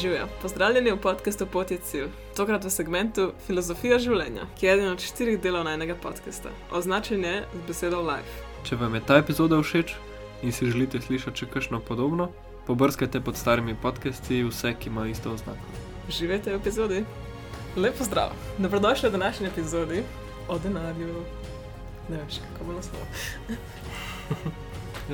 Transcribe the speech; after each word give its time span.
Živijo, 0.00 0.26
pozdravljeni 0.42 0.92
v 0.92 0.96
podkastu 0.96 1.46
Poti 1.46 1.78
cilj. 1.78 2.08
Tokrat 2.36 2.64
v 2.64 2.70
segmentu 2.70 3.28
Filozofija 3.46 3.98
življenja, 4.02 4.48
ki 4.58 4.66
je 4.66 4.72
eden 4.72 4.88
od 4.90 5.02
štirih 5.02 5.38
delov 5.38 5.62
najnega 5.68 5.94
podcasta. 6.02 6.50
Označen 6.74 7.22
je 7.22 7.44
z 7.52 7.60
besedo 7.68 8.00
Life. 8.02 8.42
Če 8.66 8.74
vam 8.80 8.94
je 8.98 9.04
ta 9.06 9.20
epizoda 9.22 9.60
všeč 9.62 9.94
in 10.42 10.52
si 10.52 10.66
želite 10.66 10.98
slišati 10.98 11.44
še 11.44 11.46
kakšno 11.46 11.78
podobno, 11.78 12.32
pobrskajte 12.66 13.22
pod 13.22 13.38
starimi 13.38 13.76
podcasti 13.78 14.42
vse, 14.42 14.74
ki 14.74 14.90
imajo 14.90 15.14
isto 15.14 15.30
oznako. 15.30 15.78
Živite 16.10 16.50
v 16.50 16.58
epizodi. 16.58 17.04
Lep 17.76 17.94
pozdrav, 17.98 18.34
dobrodošli 18.58 19.08
v 19.08 19.12
današnji 19.14 19.52
epizodi 19.52 20.02
o 20.48 20.58
denarju. 20.58 21.22
Ne 22.08 22.18
vem, 22.18 22.26
še 22.26 22.42
kako 22.48 22.66
bo 22.66 22.80
naslov. 22.80 23.06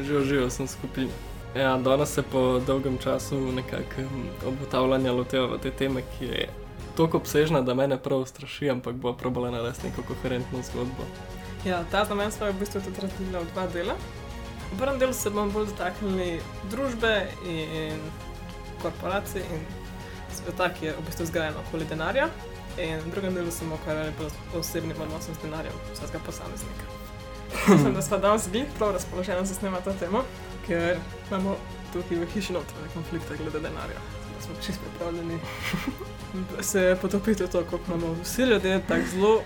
Živijo, 0.07 0.25
živijo, 0.25 0.49
sem 0.51 0.69
skupaj. 0.71 1.13
Ja, 1.55 1.77
danes 1.77 2.15
se 2.15 2.23
po 2.23 2.61
dolgem 2.67 2.99
času 2.99 3.53
nekako 3.53 4.03
obotavljanja 4.47 5.13
lotevamo 5.13 5.59
te 5.59 5.71
teme, 5.71 6.03
ki 6.19 6.25
je 6.25 6.49
tako 6.97 7.17
obsežna, 7.17 7.61
da 7.61 7.75
me 7.75 7.89
ne 7.89 7.99
prav 7.99 8.25
straši, 8.27 8.71
ampak 8.71 8.95
bo 8.95 9.13
probala 9.13 9.51
narediti 9.51 9.87
neko 9.87 10.03
koherentno 10.03 10.63
zgodbo. 10.63 11.07
Ja, 11.65 11.83
ta 11.91 12.05
znamen 12.05 12.31
smo 12.33 12.47
v 12.47 12.53
bistvu 12.61 12.81
tudi 12.81 13.01
razdelili 13.03 13.39
v 13.39 13.53
dva 13.53 13.67
dela. 13.67 13.95
V 14.73 14.79
prvem 14.79 14.99
delu 14.99 15.13
se 15.13 15.31
bomo 15.31 15.51
bolj 15.51 15.67
dotaknili 15.67 16.41
družbe 16.71 17.27
in 17.47 17.99
korporacij 18.83 19.43
in 19.43 19.67
sveta, 20.35 20.71
ki 20.71 20.87
je 20.87 20.93
v 20.93 21.07
bistvu 21.07 21.27
zgrajen 21.27 21.59
okoli 21.67 21.85
denarja. 21.85 22.29
In 22.79 23.03
v 23.03 23.11
drugem 23.11 23.35
delu 23.35 23.51
se 23.51 23.65
bomo 23.65 23.81
ukvarjali 23.83 24.15
bolj 24.19 24.31
z 24.31 24.59
osebnim 24.63 25.03
odnosom 25.03 25.35
z 25.35 25.43
denarjem 25.43 25.75
vsakega 25.93 26.23
posameznika. 26.27 26.87
Mislim, 27.75 27.95
da 27.95 28.03
smo 28.03 28.19
danes 28.19 28.49
bili 28.49 28.67
prav 28.79 28.93
razpoloženi 28.93 29.47
za 29.47 29.55
snemati 29.55 29.85
to 29.85 29.93
temo 29.99 30.23
ker 30.71 30.99
imamo 31.31 31.57
tukaj 31.93 32.19
v 32.19 32.27
hiši 32.35 32.55
notranje 32.55 32.93
konflikte 32.95 33.37
glede 33.37 33.61
denarja. 33.61 34.03
Da 34.37 34.45
smo 34.45 34.55
čisto 34.67 34.81
pripravljeni 34.87 35.39
se 36.71 36.97
potopiti 37.03 37.45
v 37.45 37.49
to, 37.49 37.65
kako 37.65 37.81
imamo 37.89 38.15
vsi 38.23 38.43
ljudje 38.43 38.83
tako 38.89 39.11
zelo 39.15 39.41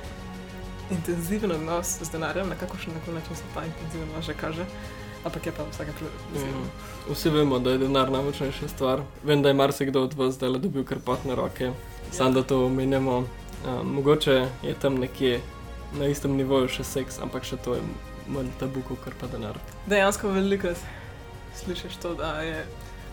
intenziven 0.91 1.53
odnos 1.53 1.97
z 2.01 2.11
denarjem, 2.13 2.49
na 2.49 2.55
kakšen 2.55 2.93
način 3.15 3.37
se 3.37 3.43
ta 3.55 3.65
intenziven 3.65 4.09
odnos 4.09 4.27
že 4.27 4.35
kaže. 4.35 4.67
Ampak 5.25 5.47
je 5.47 5.53
pa 5.57 5.65
vsake 5.71 5.93
priložnosti. 5.97 6.59
Mm. 6.59 7.13
Vsi 7.13 7.31
vemo, 7.31 7.59
da 7.59 7.71
je 7.71 7.79
denar 7.79 8.11
najmočnejša 8.13 8.69
stvar. 8.69 9.01
Vem, 9.25 9.43
da 9.43 9.49
je 9.49 9.55
marsikdo 9.55 10.03
od 10.03 10.15
vas 10.15 10.35
zdaj 10.35 10.59
dobil 10.59 10.85
kar 10.85 10.99
potne 10.99 11.35
roke, 11.35 11.65
ja. 11.65 11.73
sam 12.13 12.35
da 12.35 12.43
to 12.43 12.67
omenjamo. 12.67 13.25
Um, 13.65 13.95
mogoče 13.95 14.49
je 14.63 14.75
tam 14.75 14.95
nekje 14.95 15.41
na 15.99 16.07
istem 16.07 16.37
nivoju 16.37 16.69
še 16.69 16.85
seks, 16.85 17.19
ampak 17.23 17.45
še 17.49 17.57
to 17.57 17.75
je 17.75 17.81
manj 18.29 18.51
tabu, 18.61 18.83
kot 18.85 19.17
pa 19.21 19.27
denar. 19.27 19.57
Dejansko 19.87 20.29
veliko 20.29 20.75
slišiš 21.57 21.97
to, 22.03 22.15
da, 22.15 22.41
je, 22.43 22.67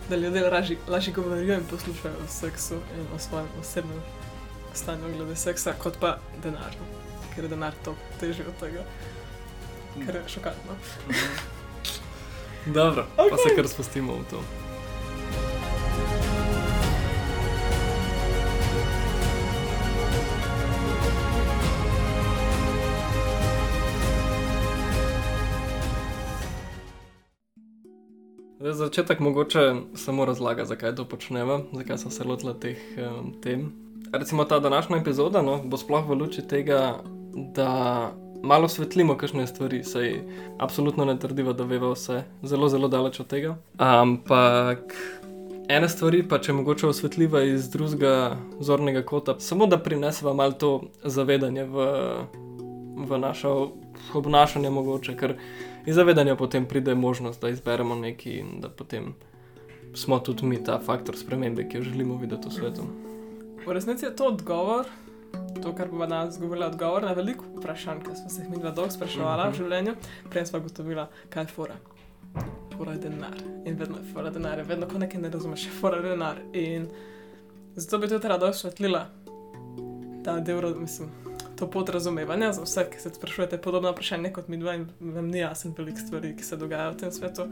da 0.08 0.16
ljudje 0.16 0.76
lažje 0.88 1.12
govorijo 1.12 1.54
in 1.54 1.64
poslušajo 1.70 2.14
o 2.24 2.28
seksu 2.28 2.74
in 2.74 3.06
o 3.16 3.18
svojem 3.18 3.48
osebnem 3.60 4.02
stanju 4.74 5.16
glede 5.16 5.36
seksa, 5.36 5.74
kot 5.78 5.98
pa 6.00 6.16
denar, 6.42 6.74
ker 7.34 7.44
je 7.44 7.48
denar 7.48 7.72
to 7.84 7.94
težje 8.20 8.46
od 8.48 8.56
tega, 8.60 8.84
kar 10.06 10.14
je 10.14 10.22
šokantno. 10.28 10.76
Dobro, 12.66 13.06
okay. 13.16 13.30
pa 13.30 13.36
se 13.36 13.56
kar 13.56 13.68
spustimo 13.68 14.12
v 14.12 14.30
to. 14.30 14.42
Za 28.62 28.72
začetek 28.72 29.20
mogoče 29.20 29.74
samo 29.94 30.24
razlaga, 30.24 30.64
zakaj 30.64 30.94
to 30.94 31.04
počnemo, 31.04 31.60
zakaj 31.72 31.98
so 31.98 32.10
se 32.10 32.24
lotili 32.24 32.54
teh 32.60 32.78
um, 32.96 33.32
tem. 33.42 33.72
Recimo 34.12 34.44
ta 34.44 34.58
današnja 34.60 34.96
epizoda 34.96 35.42
no, 35.42 35.58
bo 35.64 35.76
sploh 35.76 36.06
v 36.08 36.14
luči 36.14 36.42
tega, 36.48 37.02
da 37.34 38.12
malo 38.42 38.68
svetlimo 38.68 39.16
kakšne 39.16 39.46
stvari, 39.46 39.82
saj 39.84 40.14
absolutno 40.58 41.04
ne 41.04 41.18
trdiva, 41.18 41.52
da 41.52 41.64
veva 41.64 41.90
vse, 41.90 42.22
zelo, 42.42 42.68
zelo 42.68 42.88
daleč 42.88 43.20
od 43.20 43.26
tega. 43.26 43.56
Ampak 43.78 44.94
ene 45.68 45.88
stvari 45.88 46.22
pa 46.28 46.38
če 46.38 46.54
mogoče 46.54 46.86
osvetljiva 46.86 47.42
iz 47.42 47.66
drugega 47.70 48.36
zornega 48.60 49.02
kota, 49.02 49.40
samo 49.40 49.66
da 49.66 49.78
prinesva 49.82 50.34
malo 50.38 50.52
to 50.52 50.72
zavedanje 51.02 51.64
v, 51.64 51.90
v 53.10 53.18
naše 53.18 53.50
obnašanje 54.14 54.70
mogoče. 54.70 55.18
Ker, 55.18 55.34
iz 55.86 55.94
zavedanja 55.94 56.36
potem 56.36 56.66
pride 56.66 56.94
možnost, 56.94 57.40
da 57.40 57.48
izberemo 57.48 57.94
nekaj 57.94 58.32
in 58.32 58.60
da 58.60 58.68
potem 58.68 59.14
smo 59.94 60.18
tudi 60.18 60.46
mi 60.46 60.64
ta 60.64 60.80
faktor 60.80 61.16
spremembe, 61.16 61.68
ki 61.68 61.76
jo 61.76 61.82
želimo 61.82 62.16
videti 62.16 62.48
v 62.48 62.52
svetu. 62.52 62.82
V 63.66 63.72
resnici 63.72 64.04
je 64.04 64.16
to 64.16 64.26
odgovor, 64.26 64.86
to, 65.62 65.74
kar 65.76 65.88
bo 65.88 66.06
danes 66.06 66.38
govorila, 66.38 66.66
odgovor 66.66 67.02
na 67.02 67.12
veliko 67.12 67.44
vprašanj, 67.56 68.00
ki 68.00 68.16
smo 68.16 68.30
se 68.30 68.42
jih 68.42 68.50
mi 68.50 68.58
dva 68.58 68.70
dolgo 68.70 68.90
spraševala 68.90 69.36
uh 69.36 69.40
-huh. 69.42 69.46
v 69.46 69.50
mhm. 69.50 69.62
življenju, 69.62 69.94
prej 70.30 70.46
smo 70.46 70.60
gotovila, 70.60 71.08
kaj 71.28 71.42
je 71.42 71.46
fora. 71.46 71.74
Fora 72.76 72.92
je 72.92 72.98
denar 72.98 73.36
in 73.64 73.74
vedno 73.76 73.96
je 73.96 74.12
fora 74.12 74.30
denar, 74.30 74.62
vedno 74.62 74.88
ko 74.88 74.98
nekaj 74.98 75.20
ne 75.20 75.30
razumeš, 75.30 75.64
je 75.64 75.70
fora 75.70 76.02
denar. 76.02 76.36
In 76.52 76.88
zato 77.74 77.98
bi 77.98 78.08
tudi 78.08 78.28
rada 78.28 78.46
osvetlila 78.46 79.06
ta 80.24 80.40
del, 80.40 80.74
mislim 80.80 81.21
to 81.62 81.70
pot 81.70 81.88
razumevanja 81.88 82.52
za 82.52 82.62
vse, 82.62 82.82
ki 82.90 83.00
se 83.00 83.10
sprašujete 83.14 83.58
podobno 83.58 83.90
vprašanje 83.92 84.32
kot 84.32 84.48
mi 84.48 84.56
dva 84.58 84.74
in 84.74 84.88
vam 85.00 85.28
ni 85.30 85.38
jasen 85.38 85.74
velik 85.78 85.98
stvari, 85.98 86.32
ki 86.36 86.44
se 86.44 86.56
dogajajo 86.56 86.90
v 86.90 86.96
tem 86.96 87.12
svetu. 87.12 87.44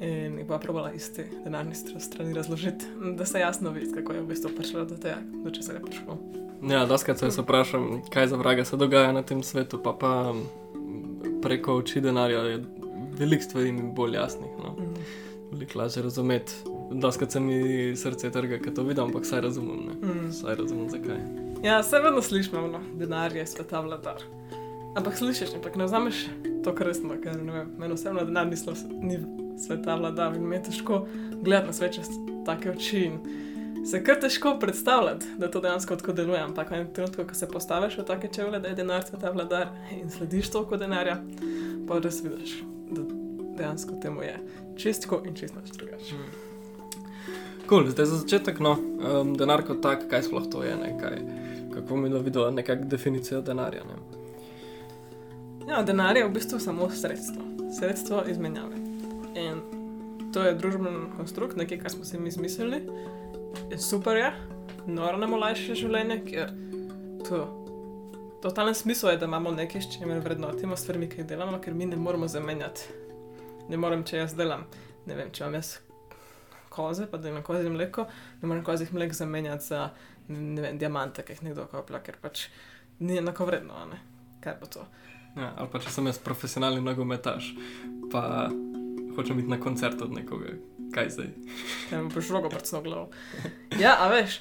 In 0.00 0.38
jih 0.38 0.46
bo 0.46 0.58
probala 0.62 0.92
iz 0.94 1.08
te 1.16 1.24
denarne 1.44 1.74
strani 1.74 2.34
razložiti, 2.34 2.86
da 3.18 3.26
se 3.26 3.40
jasno 3.40 3.70
vidi, 3.74 3.90
kako 3.94 4.12
je 4.12 4.20
v 4.22 4.26
bistvu 4.28 4.52
prišlo 4.54 4.84
do 4.84 4.94
tega, 4.94 5.18
do 5.44 5.50
če 5.50 5.62
se 5.62 5.74
je 5.74 5.82
prišlo. 5.82 6.18
Ja, 6.70 6.86
doskrat 6.86 7.18
se 7.18 7.42
vprašam, 7.42 8.02
kaj 8.12 8.28
za 8.30 8.36
vraga 8.38 8.64
se 8.64 8.76
dogaja 8.76 9.12
na 9.12 9.22
tem 9.22 9.42
svetu, 9.42 9.82
pa 9.82 9.96
pa 9.98 10.34
preko 11.42 11.80
oči 11.82 12.00
denarja 12.00 12.44
je 12.52 12.60
veliko 13.18 13.42
stvari 13.42 13.72
mi 13.72 13.82
bolj 13.96 14.14
jasnih. 14.14 14.50
No. 14.62 14.76
Mm. 14.78 15.08
Veliko 15.50 15.78
lažje 15.78 16.02
razumeti. 16.02 16.52
Doskrat 16.92 17.32
se 17.32 17.40
mi 17.40 17.96
srce 17.96 18.30
trga, 18.30 18.58
ker 18.62 18.74
to 18.74 18.82
vidim, 18.82 19.04
ampak 19.04 19.26
saj 19.26 19.40
razumem. 19.40 19.90
Mm. 20.02 20.30
Saj 20.32 20.54
razumem, 20.54 20.90
zakaj. 20.90 21.43
Ja, 21.64 21.82
se 21.82 21.98
vedno 21.98 22.22
slišimo, 22.22 22.66
no, 22.68 22.80
denar 22.94 23.36
je 23.36 23.46
sveta 23.46 23.80
vladar. 23.80 24.22
Ampak 24.96 25.16
slišiš, 25.16 25.54
ampak 25.54 25.76
ne 25.76 25.84
vzameš 25.84 26.26
to 26.64 26.74
resno, 26.78 27.14
ker 27.22 27.38
ne 27.40 27.52
vem, 27.52 27.70
meni 27.78 27.94
osebno 27.94 28.24
denar 28.24 28.46
ni, 28.46 28.56
ni 29.00 29.16
sveta 29.58 29.94
vladar 29.96 30.36
in 30.36 30.44
mi 30.48 30.56
je 30.56 30.62
težko 30.62 31.06
gledati 31.40 31.66
na 31.66 31.72
svet 31.72 31.94
čez 31.94 32.10
take 32.44 32.70
oči. 32.70 33.10
Se 33.90 34.02
kar 34.04 34.20
težko 34.20 34.58
predstavljati, 34.60 35.26
da 35.38 35.50
to 35.50 35.60
dejansko 35.60 35.96
tako 35.96 36.12
deluje, 36.12 36.40
ampak 36.40 36.70
v 36.70 36.74
enem 36.74 36.92
trenutku, 36.92 37.24
ko 37.24 37.34
se 37.34 37.48
postaviš 37.48 37.96
v 37.98 38.04
take 38.12 38.28
čevlje, 38.28 38.60
da 38.60 38.68
je 38.68 38.78
denar 38.82 39.08
sveta 39.08 39.30
vladar 39.32 39.72
in 39.92 40.10
slediš 40.10 40.50
toliko 40.52 40.76
denarja, 40.76 41.16
pa 41.88 41.98
res 41.98 42.20
vidiš, 42.24 42.58
da 42.90 43.06
dejansko 43.56 43.96
temu 44.02 44.22
je 44.22 44.36
čistko 44.76 45.22
in 45.24 45.34
čisto 45.34 45.64
drugače. 45.78 46.12
Hmm. 46.12 46.44
Cool, 47.68 47.88
zdaj 47.88 48.06
za 48.06 48.20
začetek, 48.20 48.60
no, 48.60 48.76
um, 48.76 49.32
denar 49.36 49.64
kot 49.64 49.80
tak, 49.80 50.04
kaj 50.10 50.26
sploh 50.28 50.44
to 50.52 50.60
je, 50.60 50.76
ne, 50.76 50.92
kaj 51.00 51.22
kako 51.74 51.96
mi 51.96 52.10
je 52.10 52.22
videl 52.22 52.54
nekakšno 52.54 52.88
definicijo 52.88 53.40
denarja. 53.40 53.82
Ne? 53.84 53.96
Ja, 55.68 55.82
denar 55.82 56.16
je 56.16 56.26
v 56.26 56.32
bistvu 56.32 56.58
samo 56.60 56.90
sredstvo, 56.90 57.42
sredstvo 57.78 58.24
izmenjave. 58.28 58.76
In 59.34 59.62
to 60.32 60.42
je 60.42 60.54
družbeni 60.54 61.08
konstrukt, 61.16 61.56
nekaj, 61.56 61.78
kar 61.78 61.90
smo 61.90 62.04
si 62.04 62.18
mi 62.18 62.28
izmislili. 62.28 62.82
In 63.72 63.78
super 63.78 64.16
je, 64.16 64.32
noro 64.86 65.16
nam 65.16 65.32
olajša 65.32 65.74
življenje, 65.74 66.18
ker 66.28 66.52
to. 67.28 67.44
Totalen 68.42 68.74
smisel 68.74 69.14
je, 69.14 69.22
da 69.22 69.26
imamo 69.30 69.54
nekaj, 69.56 69.82
s 69.82 69.94
čimer 69.94 70.20
vrednotimo 70.20 70.76
stvari, 70.76 71.08
ki 71.08 71.22
jih 71.22 71.30
delamo, 71.32 71.58
ker 71.64 71.74
mi 71.74 71.86
ne 71.88 71.96
moramo 71.96 72.28
zamenjati. 72.28 72.90
Ne 73.70 73.80
morem, 73.80 74.04
če 74.04 74.20
jaz 74.20 74.36
delam, 74.36 74.66
ne 75.06 75.16
vem, 75.16 75.32
če 75.32 75.46
imam 75.46 75.56
jaz 75.56 75.78
koze, 76.74 77.06
pa 77.10 77.16
da 77.16 77.30
imam 77.30 77.42
kozi 77.42 77.70
mleko, 77.70 78.04
ne 78.42 78.48
morem 78.48 78.64
kozi 78.64 78.86
mleko 78.92 79.14
zamenjati 79.14 79.64
za 79.64 79.88
ne 80.28 80.62
vem, 80.62 80.78
diamante, 80.78 81.24
ki 81.24 81.36
jih 81.36 81.42
nekdo 81.48 81.66
koplja, 81.70 82.00
ker 82.04 82.18
pač 82.22 82.48
ni 83.04 83.18
enako 83.18 83.48
vredno. 83.48 83.84
Ne? 83.90 84.00
Kaj 84.44 84.58
pa 84.60 84.70
to? 84.70 84.86
Ja, 85.34 85.50
ali 85.58 85.70
pa 85.70 85.80
če 85.82 85.90
sem 85.90 86.06
jaz 86.06 86.20
profesionalni 86.22 86.82
nogometaš, 86.84 87.50
pa 88.12 88.50
hočem 89.16 89.40
biti 89.40 89.50
na 89.50 89.58
koncert 89.60 90.02
od 90.02 90.14
nekoga, 90.14 90.54
kaj 90.94 91.10
zdaj. 91.16 91.32
Ja, 91.92 92.02
mi 92.02 92.10
boš 92.14 92.30
rogo 92.34 92.50
prcno 92.52 92.82
glavo. 92.82 93.08
Ja, 93.80 93.96
a 94.00 94.08
veš, 94.12 94.38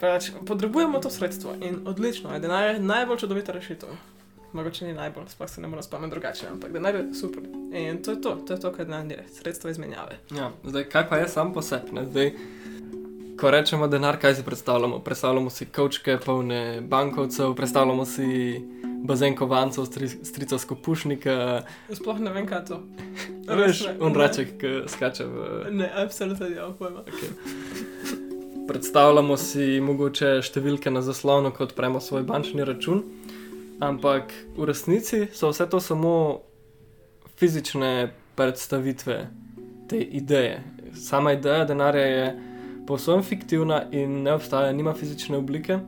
pač, 0.00 0.32
potrebujemo 0.46 1.00
to 1.02 1.10
sredstvo 1.10 1.54
in 1.62 1.82
odlično, 1.86 2.34
je 2.34 2.42
denar 2.42 2.80
najbolj 2.80 3.22
čudovita 3.22 3.54
rešitev. 3.54 3.94
Mogoče 4.52 4.84
ni 4.84 4.92
najbolj, 4.92 5.30
sploh 5.32 5.48
se 5.48 5.62
ne 5.62 5.68
moramo 5.70 5.82
spomniti 5.82 6.12
drugače, 6.12 6.48
ampak 6.50 6.74
denar 6.74 6.98
je 6.98 7.04
super. 7.16 7.46
In 7.72 8.02
to 8.04 8.12
je 8.12 8.20
to, 8.20 8.34
to 8.46 8.52
je 8.52 8.60
to, 8.60 8.72
kar 8.72 8.84
denar 8.84 9.06
je, 9.08 9.22
sredstvo 9.38 9.70
izmenjave. 9.70 10.18
Ja, 10.36 10.50
zdaj, 10.64 10.90
kaj 10.92 11.06
pa 11.08 11.22
je 11.22 11.28
sam 11.28 11.54
po 11.54 11.62
sebi? 11.62 11.94
Ko 13.40 13.50
rečemo 13.50 13.88
denar, 13.88 14.18
kaj 14.20 14.34
si 14.34 14.42
predstavljamo? 14.42 14.98
Predstavljamo 14.98 15.50
si 15.50 15.66
kavčke, 15.66 16.18
polne 16.24 16.80
bankovcev, 16.80 17.54
predstavljamo 17.54 18.04
si 18.04 18.60
bazen 19.04 19.36
kovancev, 19.36 19.84
strica 20.22 20.58
skupušnika. 20.58 21.62
Sploh 21.92 22.20
ne 22.20 22.32
vem, 22.32 22.46
kaj 22.46 22.64
to. 22.64 22.82
Veš, 23.58 23.84
on 24.00 24.14
raček, 24.14 24.56
ki 24.60 24.74
skače 24.88 25.26
v. 25.26 25.48
Ne, 25.70 25.90
absolutno 26.04 26.48
ne, 26.48 26.68
pojma. 26.78 27.02
Okay. 27.06 28.20
predstavljamo 28.68 29.36
si 29.36 29.80
mogoče 29.82 30.36
številke 30.44 30.90
na 30.90 31.02
zaslonu, 31.02 31.50
ko 31.52 31.66
odpremo 31.66 32.00
svoj 32.00 32.22
bančni 32.28 32.64
račun, 32.64 33.02
ampak 33.82 34.32
v 34.56 34.68
resnici 34.70 35.26
so 35.34 35.50
vse 35.50 35.66
to 35.68 35.80
samo 35.82 36.14
fizične 37.36 38.12
predstavitve 38.38 39.18
te 39.90 39.98
ideje. 39.98 40.62
Sama 40.94 41.34
ideja 41.34 41.66
denarja 41.68 42.06
je 42.06 42.51
povsem 42.86 43.22
fiktivna 43.22 43.82
in 43.90 44.22
ne 44.22 44.34
obstaja, 44.34 44.72
nima 44.72 44.94
fizične 44.94 45.36
oblike, 45.36 45.78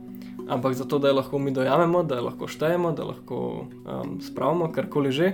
ampak 0.47 0.73
zato, 0.73 0.99
da 0.99 1.07
jo 1.07 1.19
lahko 1.19 1.39
mi 1.39 1.51
dojamemo, 1.51 2.03
da 2.03 2.15
jo 2.15 2.27
lahko 2.29 2.47
štejemo, 2.47 2.91
da 2.91 3.03
lahko 3.03 3.37
um, 3.65 4.19
spravimo 4.21 4.71
karkoli 4.71 5.11
že, 5.11 5.33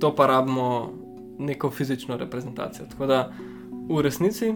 to 0.00 0.14
pa 0.14 0.26
rabimo 0.26 0.90
neko 1.38 1.70
fizično 1.70 2.16
reprezentacijo. 2.16 2.86
Tako 2.90 3.06
da 3.06 3.32
v 3.88 4.00
resnici 4.02 4.54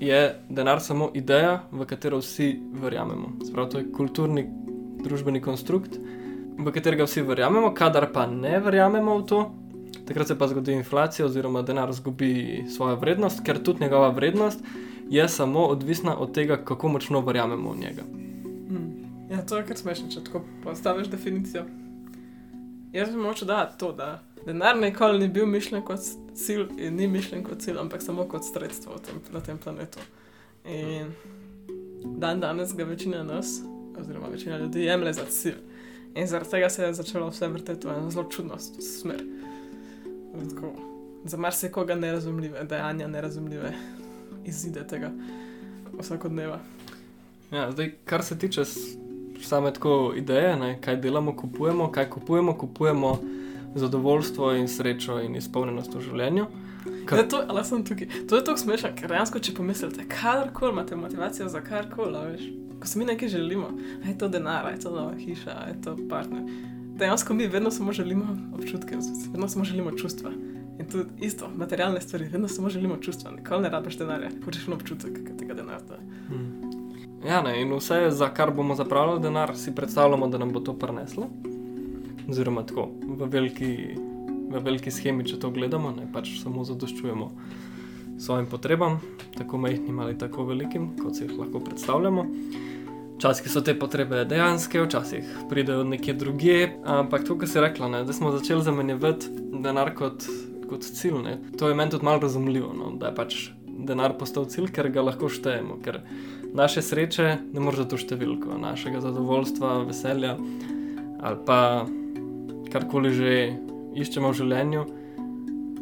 je 0.00 0.20
denar 0.48 0.80
samo 0.80 1.10
ideja, 1.14 1.62
v 1.72 1.86
katero 1.86 2.18
vsi 2.18 2.60
verjamemo. 2.82 3.32
Sprav, 3.46 3.68
to 3.70 3.78
je 3.78 3.90
kulturni, 3.92 4.46
družbeni 5.04 5.42
konstrukt, 5.42 5.98
v 6.58 6.72
katerega 6.72 7.06
vsi 7.06 7.22
verjamemo, 7.22 7.74
kadar 7.74 8.10
pa 8.12 8.26
ne 8.26 8.58
verjamemo 8.60 9.18
v 9.18 9.26
to, 9.26 9.40
takrat 10.06 10.28
se 10.28 10.38
pa 10.38 10.48
zgodi 10.48 10.74
inflacija, 10.74 11.26
oziroma 11.26 11.62
denar 11.62 11.90
izgubi 11.90 12.64
svojo 12.70 12.96
vrednost, 13.00 13.42
ker 13.44 13.62
tudi 13.62 13.84
njegova 13.84 14.10
vrednost 14.14 14.64
je 15.10 15.28
samo 15.28 15.66
odvisna 15.66 16.18
od 16.18 16.34
tega, 16.34 16.56
kako 16.56 16.88
močno 16.88 17.20
verjamemo 17.20 17.72
v 17.72 17.78
njega. 17.78 18.02
Mm. 18.70 19.04
Ja, 19.30 19.46
to 19.46 19.56
je 19.56 19.66
kar 19.66 19.76
smešno, 19.76 20.10
če 20.10 20.24
tako 20.24 20.44
postaviš 20.62 21.08
definicijo. 21.08 21.64
Jaz 22.92 23.10
bi 23.10 23.16
moče 23.16 23.44
dati 23.44 23.78
to, 23.78 23.92
da 23.92 24.22
denar 24.46 24.76
nikoli 24.76 25.18
ni 25.18 25.28
bil 25.28 25.46
mišljen 25.46 25.82
kot 25.82 26.00
cilj 26.34 26.66
in 26.78 26.96
ni 26.96 27.08
mišljen 27.08 27.44
kot 27.44 27.58
cilj, 27.58 27.78
ampak 27.78 28.02
samo 28.02 28.24
kot 28.28 28.44
sredstvo 28.44 28.98
tem, 28.98 29.20
na 29.32 29.40
tem 29.40 29.58
planetu. 29.58 29.98
In 30.64 31.10
dan 32.04 32.40
danes 32.40 32.74
ga 32.76 32.84
večina 32.84 33.22
nas, 33.22 33.60
oziroma 34.00 34.28
večina 34.28 34.58
ljudi, 34.58 34.84
jemlje 34.84 35.12
za 35.12 35.24
cilj. 35.30 35.58
In 36.14 36.26
zaradi 36.26 36.50
tega 36.50 36.70
se 36.70 36.82
je 36.82 36.94
začelo 36.94 37.28
vse 37.28 37.48
vrteti 37.48 37.86
v 37.86 37.90
eno 37.90 38.10
zelo 38.10 38.28
čudno 38.30 38.58
smer. 38.58 39.22
Tako, 40.54 40.72
za 41.24 41.36
marsikoga 41.36 41.94
nerazumljive, 41.94 42.64
dejanja 42.64 43.08
nerazumljive, 43.08 43.72
izide 44.46 44.86
tega 44.86 45.10
vsakodneva. 45.98 46.58
Ja, 47.52 47.70
zdaj, 47.72 47.92
kar 48.04 48.22
se 48.22 48.38
tiče 48.38 48.64
same 49.42 49.72
tako 49.72 50.12
ideje, 50.16 50.56
ne, 50.56 50.80
kaj 50.80 50.96
delamo, 50.96 51.36
kupujemo, 51.36 51.92
kaj 51.92 52.10
kupujemo, 52.10 52.58
kupujemo 52.58 53.20
zadovoljstvo 53.74 54.52
in 54.52 54.68
srečo 54.68 55.20
in 55.20 55.36
izpolnjenost 55.36 55.94
v 55.94 56.00
življenju. 56.00 56.46
Ka... 57.06 57.16
Ja, 57.16 57.28
to, 57.28 57.42
to 58.28 58.36
je 58.36 58.44
tako 58.44 58.58
smešno, 58.58 58.90
ker 58.96 59.08
dejansko, 59.12 59.40
če 59.40 59.54
pomislite, 59.56 60.06
kadarkoli 60.08 60.72
imate 60.72 60.96
motivacijo 60.96 61.48
za 61.48 61.60
karkoli, 61.64 62.22
veš, 62.32 62.46
ko 62.80 62.88
se 62.88 62.98
mi 62.98 63.08
nekaj 63.08 63.28
želimo, 63.28 63.70
je 64.04 64.16
to 64.18 64.28
denar, 64.28 64.70
je 64.72 64.80
to 64.80 64.92
nova 64.94 65.14
hiša, 65.18 65.58
je 65.68 65.76
to 65.84 65.96
partner. 66.10 66.42
Dejansko 66.98 67.34
mi 67.34 67.46
vedno 67.50 67.70
samo 67.70 67.92
želimo 67.92 68.36
občutke, 68.54 68.96
vedno 69.32 69.48
samo 69.48 69.64
želimo 69.64 69.92
čustva. 69.98 70.30
In 70.78 70.86
tudi 70.90 71.26
isto, 71.26 71.48
materialne 71.56 72.00
stvari, 72.00 72.28
vedno 72.32 72.48
samo 72.48 72.68
želimo 72.68 72.96
čustva, 72.96 73.30
nikoli 73.30 73.62
ne 73.62 73.70
rabiš 73.70 73.98
denarja, 73.98 74.30
hočeš 74.44 74.64
samo 74.64 74.76
občutek 74.76 75.18
tega 75.38 75.54
denarja. 75.54 75.98
Hmm. 76.28 76.72
Ja, 77.26 77.42
ne, 77.42 77.60
in 77.62 77.72
vse, 77.72 78.10
za 78.10 78.28
kar 78.34 78.50
bomo 78.54 78.74
zapravljali 78.74 79.22
denar, 79.22 79.56
si 79.56 79.74
predstavljamo, 79.74 80.28
da 80.28 80.38
nam 80.38 80.52
bo 80.52 80.60
to 80.60 80.74
prineslo. 80.78 81.28
Oziroma, 82.28 82.66
tako 82.66 82.88
v 83.06 83.28
veliki, 83.30 83.70
v 84.50 84.60
veliki 84.64 84.90
schemi, 84.90 85.24
če 85.24 85.38
to 85.40 85.50
gledamo, 85.50 85.92
ne 85.96 86.08
pač 86.12 86.34
samo 86.42 86.64
zadoščujemo 86.64 87.30
svojim 88.18 88.46
potrebam, 88.46 89.00
tako 89.38 89.58
majhnim 89.58 89.98
ali 89.98 90.18
tako 90.18 90.44
velikim, 90.44 90.90
kot 91.02 91.16
si 91.16 91.24
jih 91.24 91.38
lahko 91.38 91.60
predstavljamo. 91.60 92.26
Včasih 93.16 93.50
so 93.50 93.62
te 93.64 93.74
potrebe 93.78 94.24
dejanske, 94.28 94.82
včasih 94.82 95.24
pridejo 95.50 95.84
nekje 95.84 96.14
drugje, 96.14 96.76
ampak 96.84 97.24
to, 97.26 97.38
kar 97.38 97.48
si 97.48 97.60
rekla, 97.60 97.88
ne, 97.88 98.04
da 98.04 98.12
smo 98.12 98.32
začeli 98.34 98.62
zamenjevati 98.62 99.30
denar 99.62 99.94
kot, 99.94 100.26
kot 100.68 100.86
cilj, 100.86 101.20
ne, 101.24 101.38
to 101.58 101.68
je 101.68 101.76
meni 101.78 101.94
tudi 101.94 102.04
malo 102.04 102.22
razumljivo, 102.24 102.72
no, 102.76 102.92
da 103.00 103.10
je 103.10 103.16
pač 103.18 103.38
denar 103.88 104.14
postal 104.18 104.46
cilj, 104.50 104.70
ker 104.74 104.88
ga 104.94 105.02
lahko 105.04 105.28
štejemo. 105.28 105.78
Ker 105.84 106.00
naše 106.54 106.82
sreče 106.82 107.28
ne 107.52 107.62
more 107.62 107.80
za 107.80 107.86
to 107.90 107.98
številko, 107.98 108.58
našega 108.60 109.02
zadovoljstva, 109.04 109.80
veselja 109.88 110.36
ali 111.24 111.40
pa 111.46 111.86
karkoli 112.72 113.10
že 113.14 113.32
iščemo 113.96 114.28
v 114.28 114.36
življenju, 114.36 114.84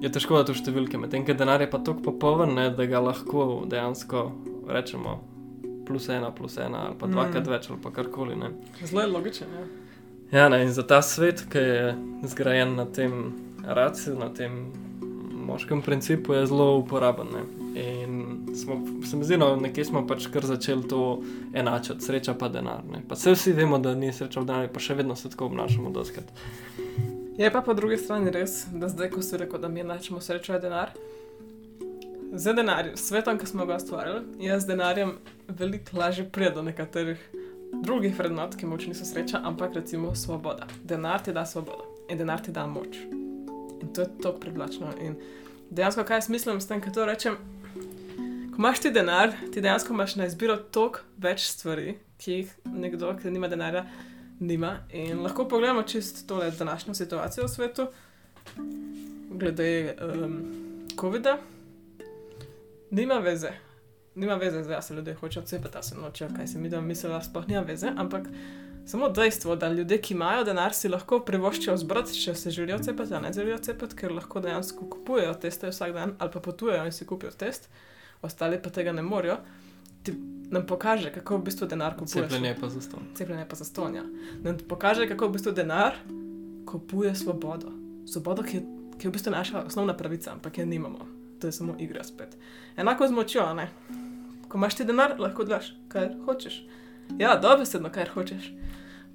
je 0.03 0.11
težko 0.13 0.39
da 0.39 0.47
to 0.47 0.55
številke. 0.55 1.01
Medtem, 1.01 1.27
ker 1.27 1.39
denar 1.39 1.63
je 1.63 1.71
pa 1.71 1.81
tako 1.83 2.13
popoln, 2.13 2.55
ne, 2.59 2.71
da 2.75 2.87
ga 2.91 3.03
lahko 3.03 3.65
dejansko 3.71 4.25
rečemo 4.71 5.19
plus 5.87 6.09
ena, 6.13 6.31
plus 6.31 6.57
ena 6.63 6.87
ali 6.89 6.99
pa 6.99 7.09
dvakrat 7.11 7.47
mm. 7.47 7.53
več 7.53 7.71
ali 7.71 7.81
pa 7.83 7.91
karkoli. 7.95 8.39
Ne. 8.39 8.53
Zelo 8.83 9.03
je 9.03 9.13
logičen. 9.13 9.57
Ja. 9.59 9.65
Ja, 10.33 10.49
ne, 10.49 10.63
in 10.65 10.71
za 10.73 10.85
ta 10.89 11.03
svet, 11.05 11.43
ki 11.53 11.61
je 11.61 11.89
zgrajen 12.33 12.77
na 12.79 12.87
tem 12.89 13.35
raciju, 13.65 14.17
na 14.19 14.29
tem 14.35 14.73
moškem 15.47 15.83
principu, 15.83 16.33
je 16.33 16.47
zelo 16.47 16.77
uporaben. 16.77 17.27
Ne. 17.33 17.43
In 17.83 18.39
smo, 18.57 18.81
se 19.11 19.17
mi 19.17 19.25
zdi, 19.25 19.37
da 19.37 19.57
no, 19.57 19.85
smo 19.85 20.07
pač 20.07 20.27
kar 20.33 20.47
začeli 20.47 20.89
to 20.89 21.23
enačiti, 21.55 22.05
sreča 22.05 22.35
pa 22.35 22.49
denar. 22.49 22.85
Ne. 22.91 23.03
Pa 23.09 23.15
vsi 23.15 23.53
vemo, 23.53 23.79
da 23.79 23.95
ni 23.95 24.13
sreča 24.13 24.41
v 24.41 24.47
denarju, 24.47 24.73
pa 24.75 24.81
še 24.81 24.95
vedno 24.95 25.17
se 25.17 25.31
tako 25.31 25.49
obnašamo 25.51 25.91
doskrat. 25.91 26.29
Je 27.39 27.49
pa 27.53 27.63
po 27.65 27.75
drugi 27.75 27.97
strani 27.97 28.31
res, 28.31 28.67
da 28.73 28.89
zdaj, 28.93 29.11
ko 29.15 29.23
si 29.23 29.41
rekel, 29.41 29.61
da 29.61 29.69
mi 29.69 29.81
enačimo 29.81 30.21
srečo 30.21 30.55
in 30.55 30.61
denar. 30.61 30.93
Z 32.33 32.55
denarjem, 32.57 32.97
svetom, 32.97 33.39
ki 33.39 33.47
smo 33.47 33.67
ga 33.69 33.77
ustvarili, 33.81 34.23
je 34.41 34.61
z 34.61 34.69
denarjem 34.69 35.17
veliko 35.49 35.99
lažje 35.99 36.29
priti 36.33 36.55
do 36.55 36.63
nekaterih 36.69 37.25
drugih 37.83 38.15
vrednot, 38.19 38.57
ki 38.57 38.69
moč 38.69 38.87
niso 38.89 39.05
sreča, 39.09 39.41
ampak 39.45 39.75
recimo 39.81 40.15
svoboda. 40.15 40.69
Denar 40.85 41.25
ti 41.25 41.33
da 41.33 41.47
svobodo 41.47 41.89
in 42.09 42.19
denar 42.19 42.41
ti 42.41 42.53
da 42.53 42.67
moč. 42.67 43.22
In 43.83 43.93
to 43.95 44.01
je 44.01 44.09
tako 44.23 44.39
privlačno. 44.39 44.93
In 45.03 45.17
dejansko, 45.71 46.05
kaj 46.05 46.17
jaz 46.17 46.29
mislim 46.29 46.61
s 46.61 46.69
tem, 46.69 46.81
kaj 46.81 46.93
to 46.93 47.07
rečem, 47.07 47.37
ko 48.53 48.59
imaš 48.59 48.81
ti 48.81 48.91
denar, 48.91 49.33
ti 49.53 49.61
dejansko 49.61 49.93
imaš 49.93 50.17
na 50.17 50.27
izbiro 50.27 50.57
toliko 50.57 51.01
več 51.19 51.47
stvari, 51.49 51.97
ki 52.19 52.33
jih 52.33 52.55
nekdo, 52.65 53.15
ki 53.19 53.31
nima 53.31 53.49
denarja, 53.49 53.87
nima. 54.41 54.77
In 54.93 55.23
lahko 55.25 55.49
pogledamo 55.49 55.83
čist 55.83 56.27
tole 56.29 56.51
današnjo 56.51 56.95
situacijo 56.95 57.47
v 57.47 57.49
svetu, 57.49 57.87
glede 59.31 59.97
um, 59.97 60.41
COVID-a. 61.01 61.39
Nima 62.91 63.15
veze. 63.15 63.53
Nima 64.15 64.35
veze, 64.35 64.63
da 64.63 64.83
se 64.83 64.95
ljudje 64.95 65.15
hočejo 65.15 65.47
cepiti, 65.47 65.73
da 65.73 65.83
se 65.83 65.97
nočejo, 65.97 66.31
kaj 66.37 66.47
se 66.47 66.59
mi 66.59 66.69
da 66.69 66.81
mislijo, 66.81 67.13
da 67.13 67.23
sploh 67.23 67.49
nima 67.49 67.61
veze, 67.61 67.89
ampak 67.97 68.29
samo 68.87 69.09
dejstvo, 69.09 69.57
da 69.57 69.69
ljudje, 69.73 70.01
ki 70.03 70.15
imajo 70.15 70.45
denar, 70.45 70.75
si 70.75 70.89
lahko 70.89 71.21
privoščijo 71.25 71.77
zbrati, 71.77 72.19
če 72.19 72.35
se 72.35 72.51
želijo 72.51 72.79
cepiti, 72.83 73.15
a 73.15 73.21
ne 73.21 73.33
želijo 73.33 73.59
cepiti, 73.59 73.97
ker 73.97 74.13
lahko 74.13 74.41
dejansko 74.41 74.89
kupujejo 74.91 75.35
teste 75.35 75.71
vsak 75.71 75.93
dan 75.93 76.15
ali 76.19 76.31
pa 76.33 76.41
potujejo 76.41 76.85
in 76.87 76.93
si 76.93 77.07
kupijo 77.07 77.31
test 77.31 77.69
ostali 78.23 78.63
pa 78.63 78.71
tega 78.71 78.93
ne 78.93 79.03
morejo, 79.03 79.37
ti 80.03 80.15
nam 80.51 80.67
pokaže, 80.67 81.13
kako 81.13 81.37
v 81.37 81.43
bistvu 81.43 81.67
denar 81.67 81.97
kupuje. 81.99 82.25
Cepljenje 82.29 82.57
pa 82.61 82.69
za 82.69 82.81
ston. 82.81 83.03
Cepljenje 83.15 83.47
pa 83.49 83.57
za 83.57 83.65
ston. 83.65 83.95
Ja. 83.95 84.03
Nam 84.43 84.59
pokaže, 84.69 85.09
kako 85.09 85.29
v 85.29 85.33
bistvu 85.39 85.53
denar 85.53 85.97
kupuje 86.67 87.15
svobodo. 87.15 87.73
Svobodo, 88.07 88.43
ki 88.43 88.57
je, 88.57 88.63
ki 88.99 89.07
je 89.07 89.11
v 89.11 89.13
bistvu 89.13 89.33
naša 89.33 89.65
osnovna 89.67 89.97
pravica, 89.97 90.33
ampak 90.33 90.59
je 90.59 90.67
nimamo. 90.67 91.07
To 91.41 91.47
je 91.47 91.53
samo 91.53 91.75
igra 91.79 92.05
spet. 92.05 92.37
Enako 92.77 93.09
z 93.09 93.17
močjo, 93.17 93.47
ne. 93.55 93.71
Ko 94.49 94.59
imaš 94.59 94.77
ti 94.77 94.85
denar, 94.85 95.17
lahko 95.19 95.45
daš, 95.45 95.73
kar 95.89 96.13
hočeš. 96.27 96.63
Ja, 97.19 97.37
dobesedno, 97.37 97.91
kar 97.93 98.09
hočeš. 98.15 98.53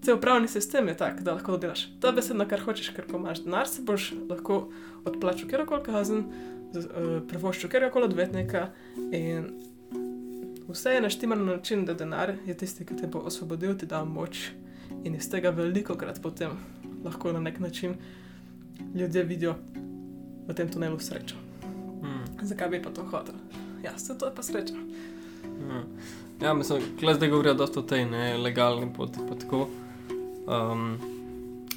Cel 0.01 0.20
pravni 0.22 0.48
sistem 0.48 0.88
je 0.88 0.98
tak, 0.98 1.22
da 1.25 1.34
lahko 1.34 1.58
delaš 1.58 1.88
dobesedno, 2.01 2.46
kar 2.48 2.62
hočeš, 2.62 2.91
ker 2.96 3.08
ko 3.10 3.17
imaš 3.17 3.41
denar, 3.44 3.67
se 3.67 3.82
boš 3.82 4.12
lahko 4.29 4.67
odplačal 5.06 5.50
kjerkoli 5.50 5.84
kazen, 5.84 6.24
uh, 6.75 7.10
privoščil 7.27 7.70
kjerkoli 7.70 8.06
odvetnika. 8.06 8.67
In 9.12 9.50
vse 10.67 10.98
je 10.98 11.01
naštemano 11.01 11.46
na 11.46 11.58
način, 11.58 11.86
da 11.86 11.94
denar 11.98 12.36
je 12.46 12.58
tisti, 12.58 12.86
ki 12.86 12.98
te 13.01 13.08
bo 13.08 13.25
osvobodil, 13.25 13.77
ti 13.77 13.89
da 13.89 14.03
moč. 14.06 14.51
In 15.03 15.15
iz 15.15 15.29
tega 15.29 15.50
veliko 15.50 15.96
krat 15.98 16.22
potem 16.22 16.56
lahko 17.03 17.32
na 17.34 17.39
nek 17.39 17.60
način 17.60 17.98
ljudje 18.96 19.24
vidijo 19.24 19.56
v 20.48 20.53
tem 20.53 20.70
tunelu 20.72 21.00
srečo. 21.00 21.36
Hmm. 22.01 22.24
Zakaj 22.41 22.70
bi 22.70 22.82
pa 22.82 22.89
to 22.89 23.03
hotel? 23.03 23.36
Ja, 23.84 23.91
vse 23.96 24.17
to 24.17 24.25
je 24.25 24.36
pa 24.36 24.44
sreča. 24.44 24.74
Hmm. 25.44 25.84
Ja, 26.41 26.53
mislim, 26.53 26.82
da 27.01 27.13
zdaj 27.13 27.29
govorijo 27.29 27.53
dosta 27.53 27.79
o 27.79 27.84
tej 27.84 28.06
nelegalni 28.06 28.94
poti. 28.94 29.20
Um, 30.48 30.98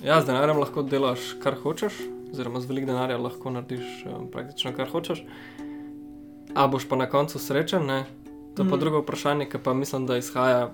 ja, 0.05 0.21
z 0.21 0.26
denarjem 0.26 0.59
lahko 0.59 0.83
delaš, 0.83 1.21
kar 1.43 1.57
hočeš, 1.62 1.93
oziroma 2.33 2.61
z 2.61 2.69
velik 2.69 2.87
denarjem 2.87 3.23
lahko 3.23 3.50
narediš 3.50 4.05
um, 4.05 4.29
praktično, 4.31 4.73
kar 4.76 4.88
hočeš. 4.93 5.25
A 6.55 6.67
boš 6.67 6.88
pa 6.88 6.97
na 6.97 7.09
koncu 7.09 7.38
srečen, 7.38 7.87
ne? 7.87 8.05
to 8.55 8.62
je 8.62 8.67
mm. 8.67 8.71
pa 8.71 8.76
drugo 8.76 9.00
vprašanje, 9.00 9.49
ki 9.49 9.59
pa 9.64 9.75
mislim, 9.75 10.07
da 10.07 10.17
izhaja 10.17 10.71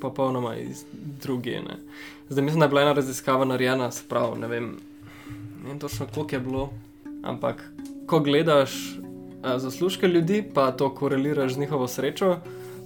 popolnoma 0.00 0.56
iz 0.56 0.84
druge. 1.22 1.60
Ne? 1.64 1.76
Zdaj 2.28 2.44
mislim, 2.44 2.60
da 2.60 2.66
je 2.66 2.68
bila 2.68 2.82
ena 2.82 2.92
raziskava 2.92 3.44
narejena, 3.44 3.90
spravo, 3.90 4.36
ne 4.36 4.48
vem, 4.48 4.76
ne 5.62 5.68
vem 5.68 5.78
točno 5.78 6.06
koliko 6.14 6.36
je 6.36 6.40
bilo, 6.40 6.70
ampak 7.22 7.64
ko 8.06 8.20
gledaš 8.20 8.72
a, 9.42 9.58
zaslužke 9.58 10.08
ljudi, 10.08 10.42
pa 10.54 10.70
to 10.72 10.94
koreliraš 10.94 11.54
z 11.54 11.58
njihovo 11.58 11.88
srečo, 11.88 12.36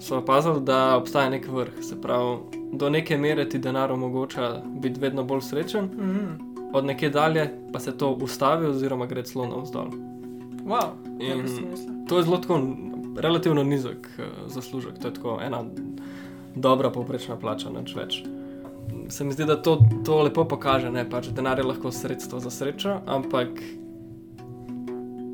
so 0.05 0.19
opazili, 0.21 0.61
da 0.61 0.97
obstaja 0.97 1.31
nek 1.33 1.49
vrh. 1.49 1.81
Se 1.83 1.97
pravi, 2.01 2.37
do 2.73 2.91
neke 2.91 3.17
mere 3.17 3.49
ti 3.49 3.59
denar 3.59 3.93
omogoča 3.93 4.63
biti 4.83 5.01
vedno 5.01 5.25
bolj 5.25 5.41
srečen, 5.41 5.85
Mm. 5.85 6.53
od 6.73 6.85
neke 6.85 7.09
dalje 7.11 7.49
pa 7.73 7.81
se 7.81 7.97
to 7.97 8.11
ustavi, 8.13 8.67
oziroma 8.67 9.07
gre 9.07 9.23
celo 9.23 9.47
navzdol. 9.47 9.89
Wow, 10.67 10.97
In-? 11.21 12.07
To 12.09 12.19
je 12.19 12.23
zelo 12.25 12.37
tako 12.39 12.61
relativno 13.17 13.63
nizek 13.63 14.09
uh, 14.19 14.25
zaslužek, 14.51 14.99
to 14.99 15.09
je 15.09 15.15
tako 15.15 15.39
ena 15.43 15.65
dobra 16.55 16.91
povprečna 16.91 17.37
plača, 17.37 17.71
nič 17.71 17.95
več. 17.97 18.25
Se 19.09 19.25
mi 19.25 19.33
zdi, 19.33 19.45
da 19.45 19.57
to, 19.63 19.79
to 20.05 20.23
lepo 20.23 20.45
pokaže, 20.45 20.91
da 20.91 21.05
pač 21.05 21.29
denar 21.29 21.59
je 21.59 21.65
lahko 21.65 21.93
sredstvo 21.93 22.41
za 22.41 22.51
srečo, 22.51 22.99
ampak 23.07 23.49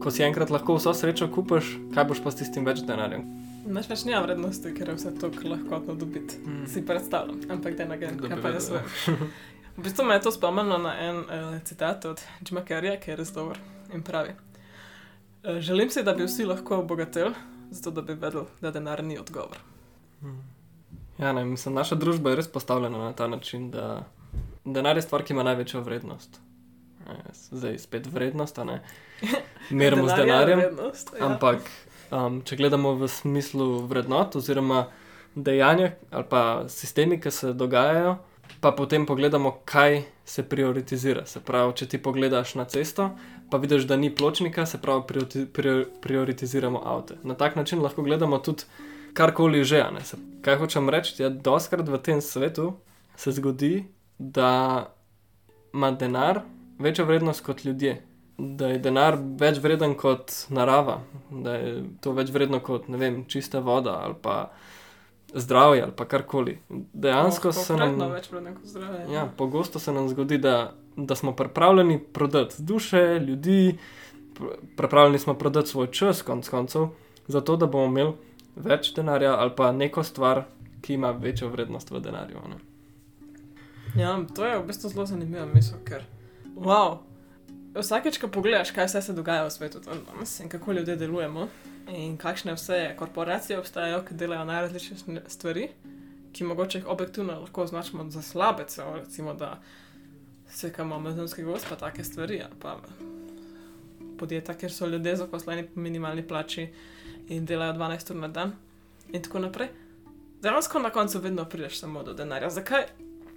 ko 0.01 0.11
si 0.11 0.23
enkrat 0.23 0.51
lahko 0.51 0.79
vso 0.79 0.95
srečo 0.95 1.29
kupiš, 1.29 1.75
kaj 1.95 2.05
boš 2.05 2.23
pa 2.25 2.31
s 2.31 2.41
tistim 2.41 2.65
več 2.65 2.81
denarjem? 2.87 3.27
Naš 3.71 3.89
več 3.91 4.05
nima 4.05 4.21
vrednosti, 4.25 4.73
ker 4.75 4.89
je 4.91 4.97
vse 4.99 5.13
to 5.21 5.31
lahko 5.47 5.95
dobiti. 5.95 6.41
Mm. 6.43 6.67
Si 6.67 6.83
predstavljam, 6.87 7.41
ampak 7.51 7.77
da 7.79 7.87
ne 7.87 7.99
gre, 7.99 8.11
Kdo 8.17 8.29
kaj 8.29 8.43
pa 8.43 8.53
jaz 8.57 8.71
vedel? 8.71 8.89
vem. 9.07 9.31
V 9.77 9.83
bistvu 9.87 10.05
me 10.05 10.15
je 10.15 10.25
to 10.27 10.33
spomnilo 10.35 10.79
na 10.83 10.93
en 11.01 11.17
uh, 11.17 11.55
citat 11.65 12.05
od 12.05 12.21
Jima 12.45 12.61
Carreya, 12.69 12.99
ki 13.01 13.13
je 13.13 13.17
res 13.17 13.31
dober 13.33 13.57
in 13.95 14.03
pravi. 14.03 14.35
Uh, 14.35 15.61
želim 15.63 15.91
si, 15.91 16.03
da 16.03 16.13
bi 16.13 16.27
vsi 16.27 16.45
lahko 16.45 16.83
obogateli, 16.83 17.33
zato 17.71 17.91
da 17.91 18.03
bi 18.03 18.19
vedel, 18.19 18.45
da 18.61 18.75
denar 18.75 19.05
ni 19.05 19.19
odgovor. 19.19 19.57
Ja, 21.19 21.33
ne, 21.33 21.45
mislim, 21.45 21.75
naša 21.75 21.95
družba 21.95 22.31
je 22.35 22.41
res 22.43 22.49
postavljena 22.53 22.99
na 22.99 23.13
ta 23.13 23.29
način, 23.31 23.71
da 23.71 24.03
denar 24.65 24.97
je 24.99 25.03
stvar, 25.07 25.23
ki 25.25 25.33
ima 25.33 25.47
največjo 25.47 25.81
vrednost. 25.81 26.41
Zdaj 27.51 27.79
spet 27.79 28.07
vrednost, 28.07 28.59
a 28.59 28.65
ne. 28.65 28.83
Merimo 29.71 30.09
z 30.09 30.17
Denar 30.17 30.21
je 30.21 30.27
denarjem. 30.27 30.59
vrednost, 30.59 31.15
ja. 31.21 31.27
Ampak, 31.27 31.63
um, 32.11 32.41
če 32.45 32.57
gledamo 32.57 32.95
v 32.99 33.09
smislu 33.09 33.87
vrednot 33.91 34.37
oziroma 34.37 34.87
dejanja 35.35 35.93
ali 36.11 36.27
pa 36.29 36.43
sistemi, 36.69 37.21
ki 37.21 37.31
se 37.31 37.53
dogajajo, 37.55 38.17
pa 38.61 38.73
potem 38.73 39.07
pogledamo, 39.07 39.61
kaj 39.65 40.03
se 40.25 40.43
prioritizira. 40.43 41.25
Se 41.27 41.41
pravi, 41.41 41.75
če 41.79 41.89
ti 41.95 42.03
pogledaš 42.03 42.55
na 42.59 42.67
cesto, 42.71 43.11
pa 43.51 43.59
vidiš, 43.59 43.87
da 43.91 43.97
ni 43.97 44.11
pločnika, 44.15 44.67
se 44.67 44.79
pravi, 44.83 45.07
prioriti, 45.07 45.47
prior, 45.47 45.85
prioritiziramo 46.03 46.83
avto. 46.85 47.15
Na 47.23 47.35
tak 47.35 47.57
način 47.57 47.83
lahko 47.83 48.03
gledamo 48.03 48.39
tudi 48.39 48.67
karkoli 49.15 49.65
že. 49.65 49.85
Se, 50.05 50.19
kaj 50.43 50.59
hočem 50.59 50.91
reči, 50.91 51.23
je, 51.23 51.31
da 51.31 51.51
doskrat 51.51 51.89
v 51.89 51.99
tem 51.99 52.21
svetu 52.21 52.75
se 53.17 53.33
zgodi, 53.33 53.85
da 54.19 54.93
ima 55.75 55.91
denar 55.91 56.43
večjo 56.79 57.05
vrednost 57.05 57.45
kot 57.45 57.65
ljudje 57.65 58.03
da 58.57 58.67
je 58.67 58.79
denar 58.79 59.17
več 59.37 59.59
vreden 59.59 59.95
kot 59.95 60.33
narava, 60.49 61.01
da 61.31 61.55
je 61.55 61.71
to 62.01 62.13
več 62.13 62.31
vredno 62.31 62.61
kot 62.61 62.89
vem, 62.89 63.25
čista 63.25 63.61
voda 63.61 63.99
ali 64.01 64.15
pa 64.23 64.51
zdravje 65.35 65.83
ali 65.83 65.93
pa 65.93 66.05
karkoli. 66.05 66.59
Dejansko 66.93 67.49
Oh, 67.49 67.55
se 67.55 67.77
nam. 67.77 67.99
več 68.13 68.31
vredno 68.31 68.55
kot 68.55 68.65
zdravje. 68.65 69.05
Ja, 69.13 69.27
pogosto 69.29 69.79
se 69.79 69.93
nam 69.93 70.09
zgodi, 70.09 70.39
da, 70.39 70.55
da 70.97 71.15
smo 71.15 71.33
pripravljeni 71.33 71.99
prodati 72.01 72.63
duše, 72.63 73.19
ljudi, 73.19 73.79
pr- 74.35 74.57
pripravljeni 74.77 75.19
smo 75.19 75.35
prodati 75.35 75.69
svoj 75.69 75.87
čas, 75.87 76.23
konc 76.23 76.49
koncev, 76.49 76.89
zato 77.27 77.57
da 77.57 77.67
bomo 77.67 77.85
imeli 77.87 78.13
več 78.57 78.95
denarja 78.95 79.37
ali 79.37 79.51
pa 79.57 79.73
neko 79.73 80.03
stvar, 80.03 80.45
ki 80.81 80.95
ima 80.95 81.11
večjo 81.11 81.49
vrednost 81.49 81.91
v 81.91 82.01
denarju. 82.01 82.37
Ne? 82.49 82.57
Ja, 83.97 84.19
to 84.35 84.47
je 84.47 84.59
v 84.59 84.67
bistvu 84.67 84.89
zelo 84.89 85.07
zanimiva 85.07 85.47
misel, 85.47 85.79
ker 85.85 86.05
wow, 86.57 86.99
vsakeč, 87.75 88.19
ko 88.19 88.29
pogledaš, 88.29 88.71
kaj 88.71 88.87
vse 88.87 89.03
se 89.03 89.13
dogaja 89.13 89.45
v 89.45 89.51
svetu 89.51 89.81
danes 89.81 90.41
in 90.41 90.49
kako 90.49 90.73
ljudje 90.73 90.97
delujemo, 90.97 91.49
in 91.89 92.17
kakšne 92.17 92.55
vse 92.55 92.95
korporacije 92.99 93.59
obstajajo, 93.59 94.03
ki 94.09 94.15
delajo 94.15 94.45
najrazličnejše 94.45 95.23
stvari, 95.29 95.69
ki 96.33 96.45
mogoče 96.45 96.79
jih 96.79 96.87
objektivno 96.87 97.41
lahko 97.41 97.63
označimo 97.63 98.11
za 98.11 98.23
slabe, 98.23 98.65
celo 98.69 98.97
recimo, 98.97 99.35
da 99.35 99.61
sekamo 100.49 100.95
amazonski 100.95 101.43
gost, 101.43 101.67
pa 101.69 101.77
take 101.77 102.05
stvari, 102.05 102.43
pa 102.61 102.79
podjetja, 104.19 104.55
kjer 104.55 104.73
so 104.73 104.87
ljudje 104.87 105.17
zaposleni 105.17 105.67
po 105.67 105.81
minimalni 105.81 106.29
plači 106.29 106.69
in 107.29 107.47
delajo 107.47 107.73
12 107.73 108.11
ur 108.11 108.17
na 108.17 108.29
dan 108.29 108.53
in 109.13 109.23
tako 109.23 109.39
naprej. 109.39 109.69
Dejansko 110.43 110.79
na 110.79 110.91
koncu 110.91 111.19
vedno 111.19 111.45
prideš 111.45 111.81
samo 111.81 112.03
do 112.03 112.15
denarja. 112.15 112.51
Zakaj, 112.51 112.85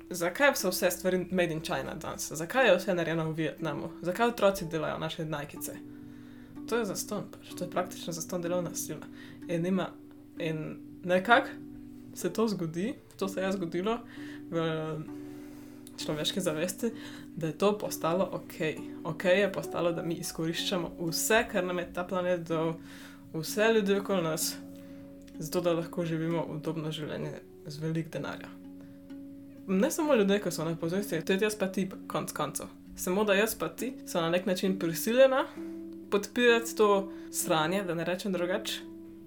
zakaj 0.09 0.55
so 0.55 0.69
vse 0.69 0.91
stvari 0.91 1.27
made 1.31 1.53
in 1.53 1.61
China 1.61 1.95
danes? 1.95 2.31
Zakaj 2.31 2.67
je 2.67 2.77
vse 2.77 2.95
narejeno 2.95 3.31
v 3.31 3.35
Vietnamu? 3.35 3.89
Zakaj 4.01 4.27
otroci 4.27 4.65
delajo 4.65 4.97
naše 4.97 5.25
najkice? 5.25 5.75
To 6.69 6.77
je 6.77 6.85
zaston, 6.85 7.23
pač. 7.31 7.55
to 7.57 7.63
je 7.63 7.71
praktično 7.71 8.13
zaston 8.13 8.41
delovna 8.41 8.75
sila. 8.75 9.07
In, 9.47 9.65
ima, 9.65 9.89
in 10.39 10.77
nekako 11.03 11.47
se 12.15 12.33
to 12.33 12.47
zgodi, 12.47 12.93
to 13.17 13.27
se 13.27 13.41
je 13.41 13.51
zgodilo 13.51 13.99
v 14.49 14.97
človeški 15.97 16.41
zavesti, 16.41 16.91
da 17.35 17.47
je 17.47 17.57
to 17.57 17.77
postalo 17.77 18.29
ok. 18.31 18.53
Ok 19.03 19.25
je 19.25 19.51
postalo, 19.51 19.91
da 19.91 20.03
mi 20.03 20.13
izkoriščamo 20.13 20.91
vse, 20.99 21.45
kar 21.51 21.63
nam 21.63 21.79
je 21.79 21.93
ta 21.93 22.03
planet 22.03 22.47
dal, 22.47 22.73
vse 23.33 23.73
ljudi 23.73 23.95
okoli 23.95 24.23
nas, 24.23 24.55
zato 25.39 25.61
da 25.61 25.73
lahko 25.73 26.05
živimo 26.05 26.45
udobno 26.49 26.91
življenje 26.91 27.39
z 27.65 27.79
velik 27.79 28.11
denarja. 28.13 28.62
Ne 29.67 29.91
samo 29.91 30.15
ljudje, 30.15 30.41
ki 30.41 30.51
so 30.51 30.65
na 30.65 30.75
pozornosti, 30.75 31.21
tudi 31.25 31.45
jaz 31.45 31.55
pa 31.55 31.67
ti, 31.67 31.89
konc 32.07 32.31
koncev. 32.31 32.67
Samo 32.95 33.23
da 33.23 33.33
jaz 33.33 33.55
pa 33.55 33.69
ti 33.69 33.93
so 34.07 34.21
na 34.21 34.29
nek 34.29 34.45
način 34.45 34.79
prisiljena 34.79 35.45
podpirati 36.11 36.75
to 36.75 37.11
sranje, 37.31 37.83
da 37.83 37.93
ne 37.93 38.03
rečem 38.05 38.33
drugače. 38.33 38.73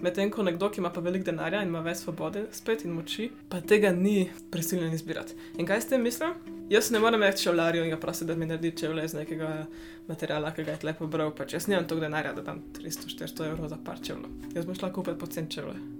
Medtem 0.01 0.31
ko 0.31 0.43
nekdo, 0.43 0.69
ki 0.71 0.81
ima 0.81 0.91
pa 0.93 1.01
velik 1.01 1.25
denarja 1.25 1.63
in 1.63 1.69
ima 1.69 1.81
več 1.81 2.05
svobode, 2.05 2.45
spet 2.53 2.85
in 2.85 2.93
moči, 2.93 3.31
pa 3.49 3.61
tega 3.61 3.93
ni 3.93 4.29
prisiljen 4.53 4.93
izbirati. 4.93 5.35
In 5.57 5.67
kaj 5.67 5.81
s 5.81 5.89
tem 5.89 6.03
mislim? 6.05 6.37
Jaz 6.69 6.91
ne 6.91 7.01
morem 7.01 7.23
reči 7.23 7.43
čevljarju 7.43 7.85
in 7.85 7.91
ga 7.91 7.97
prositi, 7.97 8.29
da 8.29 8.37
mi 8.37 8.47
naredi 8.47 8.77
čevlje 8.77 9.05
iz 9.05 9.15
nekega 9.15 9.67
materiala, 10.07 10.53
ki 10.53 10.65
ga 10.65 10.77
je 10.77 10.87
lepo 10.91 11.07
bral. 11.07 11.33
Pač 11.35 11.57
jaz 11.57 11.67
nimam 11.67 11.89
toliko 11.89 12.05
denarja, 12.05 12.37
da 12.37 12.43
dam 12.43 12.61
300-400 12.77 13.53
evrov 13.53 13.69
za 13.73 13.79
par 13.85 14.03
čevljev. 14.03 14.53
Jaz 14.55 14.67
bom 14.67 14.77
šla 14.77 14.93
kupiti 14.93 15.19
pocen 15.19 15.49
čevlje. 15.49 15.96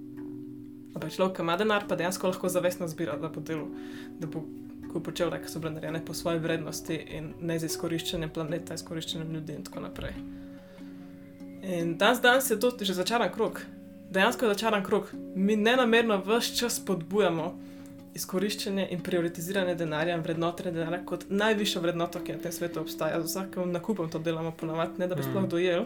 Ampak 0.97 1.13
človek, 1.13 1.35
ki 1.37 1.45
ima 1.45 1.57
denar, 1.57 1.85
pa 1.85 1.95
dejansko 1.95 2.31
lahko 2.31 2.49
zavestno 2.49 2.87
zbira, 2.89 3.19
da 3.21 3.29
bo 3.29 3.41
delal, 3.45 3.67
da 4.17 4.27
bo 4.27 4.41
kupil 4.89 5.13
čevlje, 5.13 5.43
ki 5.43 5.51
so 5.51 5.59
bile 5.61 5.75
narejene 5.75 6.01
po 6.05 6.15
svoji 6.17 6.39
vrednosti 6.41 6.95
in 7.17 7.33
ne 7.45 7.59
z 7.59 7.69
izkoriščanjem 7.69 8.31
planeta, 8.33 8.73
izkoriščanjem 8.73 9.33
ljudi 9.35 9.57
in 9.59 9.65
tako 9.67 9.83
naprej. 9.85 10.15
In 11.61 11.97
danes, 11.97 12.21
danes 12.23 12.49
je 12.49 12.59
to 12.59 12.71
že 12.81 12.93
začaran 12.97 13.29
krok. 13.33 13.61
Dejansko 14.09 14.45
je 14.45 14.53
začaran 14.53 14.83
krok. 14.83 15.11
Mi 15.35 15.55
ne 15.55 15.75
namerno 15.75 16.17
vse 16.25 16.55
čas 16.55 16.79
spodbujamo 16.81 17.51
izkoriščanje 18.15 18.87
in 18.91 19.03
prioritiziranje 19.03 19.75
denarja 19.75 20.15
in 20.15 20.23
vrednotenje 20.25 20.71
denarja 20.71 21.03
kot 21.05 21.27
najvišjo 21.29 21.81
vrednoto, 21.81 22.23
ki 22.23 22.37
na 22.37 22.41
tem 22.47 22.51
svetu 22.51 22.81
obstaja. 22.81 23.19
Z 23.21 23.29
vsakim 23.29 23.71
nakupom 23.71 24.09
to 24.09 24.19
delamo 24.19 24.51
ponavadi, 24.51 24.97
ne 24.97 25.07
da 25.07 25.15
bi 25.15 25.21
Mm. 25.21 25.29
sploh 25.29 25.49
dojel. 25.49 25.85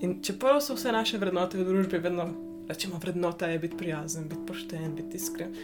In 0.00 0.22
čeprav 0.22 0.60
so 0.60 0.74
vse 0.74 0.92
naše 0.92 1.18
vrednote 1.18 1.58
v 1.58 1.64
družbi 1.64 1.98
vedno, 1.98 2.28
rečemo, 2.70 2.98
vrednota 3.02 3.46
je 3.46 3.58
biti 3.58 3.76
prijazen, 3.76 4.28
biti 4.28 4.46
pošten, 4.46 4.94
biti 4.94 5.16
iskren. 5.16 5.54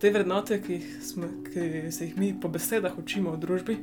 Te 0.00 0.10
vrednote, 0.10 0.58
ki, 0.62 0.80
smo, 1.02 1.28
ki 1.46 1.92
se 1.94 2.08
jih 2.08 2.16
mi 2.18 2.32
po 2.40 2.48
besedah 2.50 2.96
učimo 2.98 3.36
v 3.36 3.38
družbi, 3.44 3.76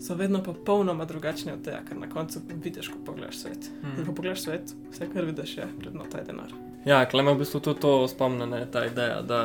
so 0.00 0.14
vedno 0.14 0.42
popolnoma 0.44 1.06
drugačne 1.08 1.54
od 1.56 1.64
tega, 1.64 1.80
kar 1.88 1.96
na 1.98 2.10
koncu 2.12 2.42
vidiš, 2.64 2.90
ko 2.92 3.00
pogledaš 3.06 3.40
svet. 3.40 3.70
In 3.96 4.04
ko 4.04 4.12
pogledaš 4.12 4.44
svet, 4.44 4.74
vse, 4.92 5.08
kar 5.14 5.24
vidiš, 5.24 5.56
je 5.56 5.70
vrednota 5.78 6.20
je 6.20 6.28
denar. 6.28 6.52
Ja, 6.84 7.00
klema 7.08 7.32
v 7.32 7.40
bistvu 7.40 7.60
tudi 7.64 7.80
to 7.80 7.94
spomne, 8.08 8.46
ne, 8.46 8.60
ta 8.70 8.84
ideja, 8.86 9.22
da 9.22 9.40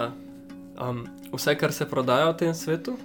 um, 0.84 1.06
vse, 1.32 1.56
kar 1.58 1.72
se 1.74 1.88
prodaja 1.90 2.28
v 2.34 2.38
tem 2.44 2.54
svetu, 2.54 2.98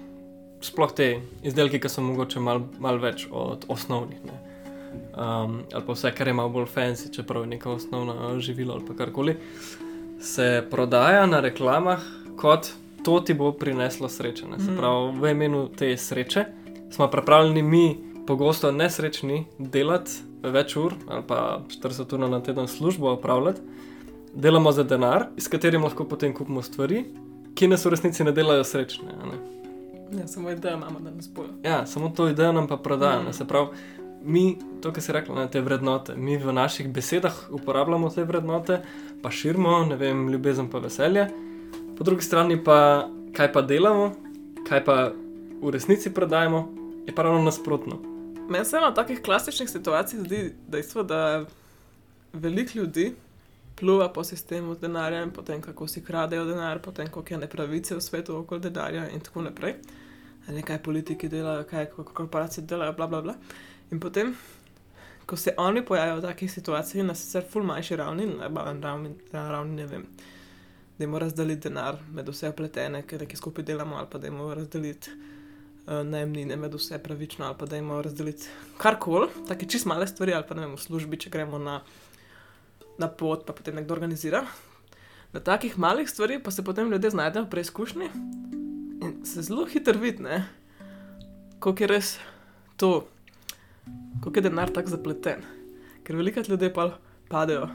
sploh 0.67 0.93
te 0.93 1.13
izdelke, 1.47 1.79
ki 1.79 1.89
so 1.89 2.03
mogoče 2.03 2.43
malo 2.43 2.67
mal 2.83 2.99
več 2.99 3.29
od 3.31 3.71
osnovnih, 3.71 4.27
ne, 4.27 4.43
um, 5.19 5.63
ali 5.73 5.85
pa 5.87 5.93
vse, 5.93 6.13
kar 6.13 6.27
je 6.27 6.35
malo 6.35 6.49
bolj 6.49 6.67
fancy, 6.67 7.11
čeprav 7.11 7.43
je 7.43 7.49
neka 7.49 7.71
osnovna 7.71 8.15
živila 8.41 8.75
ali 8.75 8.97
karkoli, 8.97 9.37
se 10.21 10.67
prodaja 10.71 11.27
na 11.27 11.41
reklamah 11.41 12.01
kot 12.37 12.67
to 13.03 13.21
ti 13.21 13.35
bo 13.35 13.53
prineslo 13.53 14.09
srečo. 14.09 14.47
Ne. 14.47 14.59
Se 14.59 14.65
Mhm. 14.65 14.77
pravi, 14.77 15.19
v 15.21 15.31
imenu 15.31 15.69
te 15.69 15.97
sreče 15.97 16.45
smo 16.91 17.09
pripravljeni 17.09 17.63
mi, 17.63 17.97
pogosto 18.27 18.73
nesrečni, 18.73 19.47
delati 19.59 20.11
več 20.43 20.77
ur 20.77 20.95
ali 21.09 21.23
pa 21.23 21.61
40 21.71 22.13
ur 22.15 22.21
na 22.21 22.41
teden 22.41 22.69
službo 22.69 23.11
opravljati 23.11 23.61
delamo 24.35 24.73
za 24.73 24.83
denar, 24.83 25.27
s 25.37 25.49
katerim 25.49 25.83
lahko 25.83 26.05
potem 26.05 26.35
kupimo 26.35 26.63
stvari, 26.63 27.05
ki 27.55 27.69
nas 27.69 27.85
v 27.85 27.91
resnici 27.91 28.25
ne 28.25 28.33
delajo 28.33 28.65
srečne. 28.65 29.09
Ne? 29.09 29.39
Ja, 30.13 30.27
samo 30.27 30.51
idejo 30.51 30.77
imamo, 30.77 31.01
da 31.01 31.11
nas 31.11 31.29
bojo. 31.29 31.49
Ja, 31.65 31.87
samo 31.87 32.09
to 32.09 32.29
idejo 32.29 32.53
nam 32.53 32.69
pa 32.69 32.77
prodajo. 32.77 33.23
Mm. 33.23 33.29
Mm. 33.29 33.33
Se 33.33 33.45
pravi, 33.45 33.67
mi, 34.23 34.59
to, 34.83 34.93
kar 34.93 35.03
si 35.03 35.13
rekla, 35.13 35.35
ne, 35.43 35.51
te 35.51 35.61
vrednote, 35.61 36.17
mi 36.17 36.37
v 36.37 36.53
naših 36.53 36.89
besedah 36.93 37.35
uporabljamo 37.51 38.11
te 38.11 38.25
vrednote, 38.25 38.81
pa 39.23 39.31
širimo, 39.31 39.85
ne 39.91 39.97
vem, 39.97 40.29
ljubezen 40.33 40.71
pa 40.71 40.79
veselje, 40.79 41.29
po 41.99 42.05
drugi 42.05 42.23
strani 42.23 42.59
pa 42.65 43.09
kaj 43.37 43.53
pa 43.53 43.63
delamo, 43.63 44.13
kaj 44.69 44.85
pa 44.85 44.99
v 45.63 45.71
resnici 45.71 46.15
prodajemo, 46.15 46.69
je 47.07 47.15
pa 47.15 47.23
ravno 47.23 47.43
nasprotno. 47.43 47.99
Meni 48.49 48.65
se 48.65 48.79
od 48.79 48.95
takih 48.95 49.23
klasičnih 49.23 49.71
situacij 49.71 50.21
zdi 50.21 50.55
dejstvo, 50.69 51.03
da 51.03 51.45
veliko 52.33 52.79
ljudi 52.79 53.15
pluva 53.77 54.09
po 54.13 54.25
sistemu 54.25 54.75
z 54.75 54.81
denarjem, 54.81 55.31
potem 55.31 55.61
kako 55.63 55.87
si 55.89 56.05
kradejo 56.05 56.45
denar, 56.45 56.79
potem 56.83 57.09
koliko 57.11 57.35
je 57.35 57.39
nepravice 57.39 57.95
v 57.95 58.01
svetu 58.01 58.37
okoli 58.37 58.61
denarja 58.61 59.09
in 59.11 59.21
tako 59.21 59.43
naprej. 59.43 59.75
Ne, 60.49 60.63
kaj 60.63 60.83
politiki 60.83 61.29
delajo, 61.29 61.65
kaj 61.69 61.87
korporacije 62.15 62.65
delajo, 62.65 62.93
bla, 62.93 63.07
bla, 63.07 63.23
bla. 63.23 63.35
In 63.91 64.01
potem, 64.01 64.35
ko 65.27 65.37
se 65.37 65.55
oni 65.57 65.85
pojavijo 65.85 66.17
v 66.17 66.23
takih 66.23 66.53
situacijah, 66.53 67.07
na 67.07 67.15
sicer 67.15 67.45
ful 67.51 67.65
manjši 67.65 67.97
ravni, 67.97 68.27
na 68.27 68.49
ravni, 68.83 69.15
na 69.33 69.49
ravni 69.51 69.77
ne 69.77 69.87
vem, 69.87 70.05
da 70.99 71.05
jim 71.05 71.17
razdeliti 71.17 71.69
denar 71.69 71.99
med 72.13 72.29
vse 72.29 72.51
upletene, 72.53 73.03
ker 73.07 73.25
nekaj 73.25 73.41
skupaj 73.41 73.65
delamo, 73.65 73.97
ali 73.97 74.09
pa 74.11 74.19
da 74.19 74.29
jim 74.29 74.41
razdeliti 74.53 75.13
uh, 75.13 76.03
najemnine 76.05 76.57
med 76.57 76.75
vse 76.75 77.01
pravično, 77.03 77.47
ali 77.47 77.57
pa 77.59 77.67
da 77.67 77.77
jim 77.77 77.93
razdeliti 77.93 78.49
karkoli, 78.77 79.29
take 79.49 79.69
čist 79.69 79.87
male 79.87 80.07
stvari, 80.07 80.35
ali 80.37 80.49
pa 80.49 80.57
ne 80.57 80.67
vem, 80.67 80.77
v 80.77 80.85
službi, 80.85 81.21
če 81.25 81.33
gremo 81.33 81.59
na, 81.59 81.81
na 82.99 83.09
pot, 83.09 83.47
pa 83.47 83.57
potem 83.57 83.79
nekdo 83.79 83.97
organizira. 83.97 84.45
Na 85.33 85.41
takih 85.45 85.77
malih 85.79 86.09
stvarih 86.09 86.41
pa 86.45 86.51
se 86.51 86.65
potem 86.65 86.89
ljudje 86.91 87.11
znajdejo 87.11 87.45
v 87.45 87.51
preizkušnji 87.53 88.07
in 89.05 89.13
se 89.29 89.43
zelo 89.43 89.67
hitro 89.69 90.01
vidi, 90.01 90.25
kako 91.61 91.85
je 91.85 91.87
res 91.87 92.17
to, 92.77 93.09
kako 94.25 94.39
je 94.39 94.43
denar 94.43 94.73
tako 94.73 94.91
zapleten. 94.91 95.43
Ker 96.05 96.17
veliko 96.17 96.43
ljudi 96.49 96.73
pa 96.75 96.91
padejo 97.29 97.69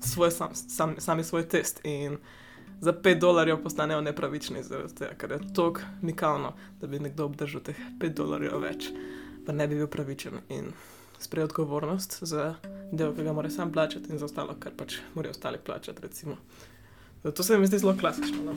svoj, 0.00 0.30
sam, 0.30 0.54
sam, 0.54 0.94
sami 0.98 1.24
svoj 1.24 1.48
test 1.48 1.80
in 1.84 2.18
za 2.80 2.92
5 2.92 3.18
dolarjev 3.18 3.62
postanejo 3.62 4.00
nepravični, 4.00 4.62
tega, 4.98 5.14
ker 5.18 5.30
je 5.30 5.40
to 5.54 5.74
nikavno, 6.02 6.54
da 6.80 6.86
bi 6.86 6.98
nekdo 6.98 7.24
obdržal 7.24 7.60
teh 7.60 7.76
5 8.00 8.14
dolarjev 8.14 8.60
več, 8.62 8.88
pa 9.46 9.52
ne 9.52 9.68
bi 9.68 9.76
bil 9.76 9.86
pravičen 9.86 10.40
in 10.48 10.72
sprejel 11.20 11.50
odgovornost 11.50 12.18
za 12.24 12.54
del, 12.92 13.12
ki 13.16 13.24
ga 13.24 13.32
mora 13.36 13.50
sam 13.50 13.72
plačati 13.72 14.12
in 14.12 14.18
za 14.18 14.24
ostalo, 14.24 14.56
kar 14.60 14.72
pač 14.76 14.96
morajo 15.14 15.36
ostali 15.36 15.58
plačati. 15.64 16.02
Recimo. 16.02 16.36
To 17.22 17.42
se 17.42 17.58
mi 17.58 17.66
zdi 17.66 17.78
zelo 17.78 17.96
klasično. 18.00 18.42
No? 18.44 18.54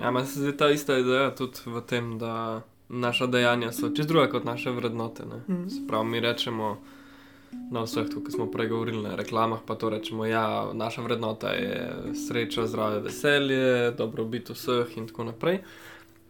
Ja, 0.00 0.10
meni 0.10 0.26
se 0.26 0.40
zdi 0.40 0.56
ta 0.56 0.70
ista 0.70 0.98
ideja 0.98 1.30
tudi 1.34 1.62
v 1.66 1.82
tem, 1.86 2.18
da 2.18 2.62
naša 2.90 3.26
dejanja 3.26 3.72
so 3.72 3.90
čez 3.94 4.06
druge 4.06 4.30
kot 4.30 4.44
naše 4.44 4.70
vrednote. 4.70 5.22
Mm. 5.24 5.86
Prav 5.88 6.04
mi 6.04 6.20
rečemo 6.20 6.78
na 7.70 7.82
vseh, 7.82 8.06
kot 8.10 8.32
smo 8.32 8.46
prej 8.50 8.68
govorili, 8.68 9.02
na 9.02 9.14
reklamah, 9.14 9.58
pa 9.66 9.74
to 9.74 9.90
rečemo, 9.90 10.22
da 10.22 10.28
ja, 10.28 10.66
naša 10.74 11.02
vrednota 11.02 11.50
je 11.50 11.92
sreča, 12.14 12.66
zdravje, 12.66 13.00
veselje, 13.00 13.90
dobrobit 13.98 14.50
vseh 14.50 14.96
in 14.96 15.06
tako 15.06 15.24
naprej. 15.30 15.62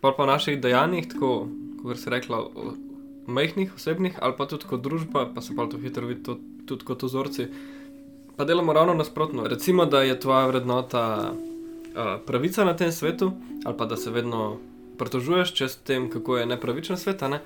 Pa 0.00 0.12
pa 0.17 0.25
v 0.25 0.33
naših 0.33 0.61
dejanjih, 0.61 1.09
tako 1.12 1.49
kot 1.83 1.99
si 2.00 2.11
rekla, 2.11 2.45
majhnih, 3.26 3.75
osebnih 3.75 4.19
ali 4.21 4.35
pa 4.37 4.47
tudi 4.47 4.69
kot 4.69 4.81
družba, 4.81 5.29
pa 5.35 5.40
se 5.40 5.57
pa 5.57 5.67
to 5.67 5.79
hitro 5.79 6.07
vidi 6.07 6.37
tudi 6.67 6.85
kot 6.85 7.05
ozorci. 7.05 7.49
Pa 8.37 8.45
delamo 8.45 8.73
ravno 8.73 8.95
nasprotno. 8.95 9.45
Recimo, 9.49 9.85
da 9.85 10.02
je 10.02 10.21
tvoja 10.21 10.47
vrednota 10.47 11.33
uh, 11.33 12.17
pravica 12.26 12.64
na 12.64 12.76
tem 12.76 12.93
svetu, 12.93 13.33
ali 13.64 13.76
pa 13.76 13.87
da 13.87 13.97
se 13.97 14.11
vedno 14.11 14.57
pritožuješ 15.00 15.54
čez 15.57 15.76
tem, 15.87 16.11
kako 16.12 16.38
je 16.38 16.47
nepravičen 16.52 17.00
svet. 17.00 17.25
Ne? 17.30 17.40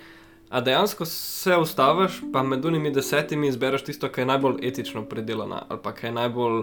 A 0.50 0.60
dejansko 0.60 1.06
se 1.08 1.56
ustaviš, 1.56 2.20
pa 2.32 2.42
med 2.42 2.64
unimi 2.64 2.92
desetimi 2.94 3.48
izbereš 3.48 3.84
tisto, 3.88 4.08
kar 4.08 4.22
je 4.22 4.32
najbolj 4.34 4.60
etično 4.62 5.04
predelano, 5.08 5.62
ali 5.68 5.80
pa 5.82 5.94
kar 5.94 6.10
je 6.10 6.18
najbolj 6.20 6.62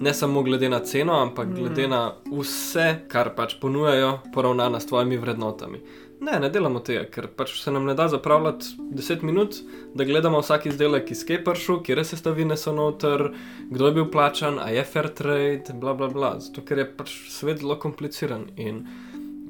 ne 0.00 0.14
samo 0.14 0.42
glede 0.42 0.68
na 0.68 0.78
ceno, 0.78 1.18
ampak 1.22 1.48
glede 1.54 1.86
mm. 1.86 1.90
na 1.90 2.02
vse, 2.32 3.00
kar 3.08 3.34
pač 3.36 3.56
ponujajo, 3.60 4.18
poravnano 4.34 4.80
s 4.80 4.86
tvojimi 4.86 5.18
vrednotami. 5.18 5.82
Ne, 6.20 6.38
ne 6.40 6.48
delamo 6.50 6.80
tega, 6.82 7.04
ker 7.14 7.28
pač 7.36 7.52
se 7.60 7.70
nam 7.70 7.84
ne 7.86 7.94
da 7.94 8.08
zapravljati 8.08 8.72
10 8.94 9.22
minut, 9.22 9.58
da 9.94 10.04
gledamo 10.04 10.40
vsak 10.42 10.66
izdelek 10.66 11.10
iz 11.10 11.24
Kepršu, 11.26 11.80
kje 11.86 12.04
se 12.04 12.16
stavine 12.16 12.56
so 12.56 12.72
noter, 12.74 13.28
kdo 13.70 13.86
je 13.86 13.96
bil 14.00 14.08
plačan, 14.10 14.58
a 14.58 14.70
je 14.74 14.84
fair 14.84 15.08
trade, 15.14 15.74
bla 15.74 15.94
bla 15.94 16.08
bla. 16.08 16.32
Zato 16.40 16.64
ker 16.66 16.82
je 16.82 16.88
pač 16.96 17.14
svet 17.30 17.62
zelo 17.62 17.78
kompliciran 17.78 18.48
in 18.56 18.86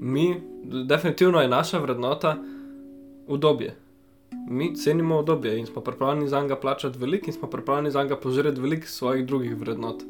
mi, 0.00 0.40
definitivno 0.64 1.40
je 1.40 1.48
naša 1.48 1.78
vrednota 1.78 2.36
udobje. 3.26 3.76
Mi 4.48 4.76
cenimo 4.76 5.18
udobje 5.18 5.58
in 5.58 5.66
smo 5.66 5.82
pripravljeni 5.82 6.28
za 6.28 6.40
njega 6.40 6.56
plačati 6.56 6.98
veliko 6.98 7.26
in 7.26 7.32
smo 7.32 7.48
pripravljeni 7.48 7.90
za 7.90 8.02
njega 8.02 8.16
požirati 8.16 8.60
veliko 8.60 8.86
svojih 8.86 9.26
drugih 9.26 9.56
vrednot. 9.56 10.02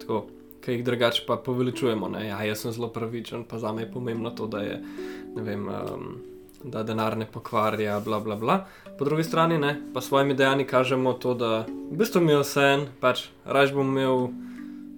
Tako, 0.00 0.26
ki 0.60 0.72
jih 0.72 0.84
drugače 0.84 1.22
pa 1.26 1.36
poveličujemo. 1.36 2.10
Ja, 2.18 2.42
jaz 2.42 2.58
sem 2.58 2.72
zelo 2.72 2.88
pravičen, 2.88 3.44
pa 3.44 3.58
za 3.58 3.72
me 3.72 3.82
je 3.82 3.92
pomembno 3.92 4.30
to, 4.30 4.46
da 4.46 4.58
je 4.58 4.82
vem, 5.36 5.68
um, 5.68 6.16
da 6.64 6.82
denar 6.82 7.16
ne 7.16 7.26
pokvarja, 7.32 8.00
bla, 8.00 8.20
bla, 8.20 8.36
bla. 8.36 8.64
Po 8.98 9.04
drugi 9.04 9.24
strani 9.24 9.58
ne, 9.58 9.80
pa 9.94 10.00
svojimi 10.00 10.34
dejanji 10.34 10.64
kažemo 10.64 11.12
to, 11.12 11.34
da 11.34 11.66
v 11.68 11.96
bistvu 11.98 12.20
mi 12.20 12.32
je 12.32 12.40
vse 12.42 12.66
en, 12.74 12.86
pač 13.00 13.28
raje 13.44 13.74
bom 13.74 13.88
imel 13.94 14.28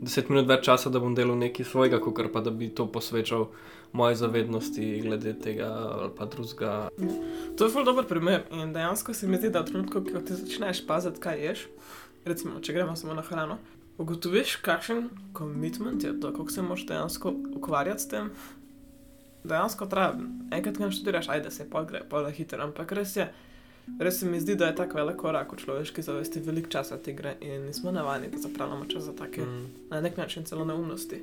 deset 0.00 0.30
minut 0.30 0.48
več 0.48 0.64
časa, 0.64 0.90
da 0.90 1.02
bom 1.02 1.14
delal 1.14 1.36
nekaj 1.36 1.66
svojega, 1.66 2.00
kot 2.00 2.22
pa 2.32 2.40
da 2.40 2.50
bi 2.50 2.68
to 2.68 2.86
posvečal. 2.86 3.48
Moje 3.92 4.16
zavednosti 4.20 5.00
glede 5.00 5.32
tega 5.38 5.66
ali 5.66 6.10
pa 6.16 6.26
drugega. 6.26 6.88
To 7.56 7.64
je 7.64 7.70
zelo 7.70 7.84
dober 7.84 8.04
primer 8.06 8.42
in 8.52 8.72
dejansko 8.72 9.14
se 9.14 9.26
mi 9.26 9.36
zdi, 9.36 9.50
da 9.50 9.60
v 9.60 9.64
trenutku, 9.72 10.04
ko 10.12 10.20
ti 10.20 10.36
začneš 10.36 10.86
paziti, 10.86 11.20
kaj 11.20 11.40
ješ, 11.44 11.66
recimo, 12.24 12.60
če 12.60 12.72
gremo 12.72 12.96
samo 12.96 13.14
na 13.14 13.22
hrano, 13.22 13.58
ugotoviš, 13.98 14.56
kakšen 14.62 15.08
komitment 15.32 16.04
je 16.04 16.20
to, 16.20 16.32
kako 16.32 16.50
se 16.50 16.62
moraš 16.62 16.86
dejansko 16.86 17.34
ukvarjati 17.56 18.02
s 18.02 18.08
tem, 18.08 18.30
dejansko 19.44 19.86
traja. 19.86 20.14
Enkrat, 20.52 20.76
ko 20.76 20.90
študiraš, 20.90 21.28
ajde 21.28 21.50
se 21.50 21.70
pa 21.70 21.84
gre, 21.84 22.02
pa 22.08 22.20
je 22.28 22.32
hitro, 22.32 22.62
ampak 22.62 22.92
res 22.92 23.16
je. 23.16 23.28
Res 23.98 24.20
se 24.20 24.26
mi 24.28 24.40
zdi, 24.40 24.54
da 24.54 24.66
je 24.68 24.76
tako 24.76 24.98
velik 25.00 25.16
korak 25.16 25.52
v 25.52 25.62
človeški 25.62 26.02
zavesti, 26.04 26.42
veliko 26.44 26.68
časa 26.68 26.98
ti 27.00 27.14
gre 27.16 27.38
in 27.40 27.64
nismo 27.66 27.92
navadni, 27.92 28.28
da 28.28 28.38
zapravljamo 28.38 28.84
čas 28.84 29.08
za 29.08 29.14
take, 29.16 29.40
mm. 29.40 29.66
na 29.90 30.00
nek 30.00 30.16
način 30.16 30.44
celo 30.44 30.64
neumnosti. 30.64 31.22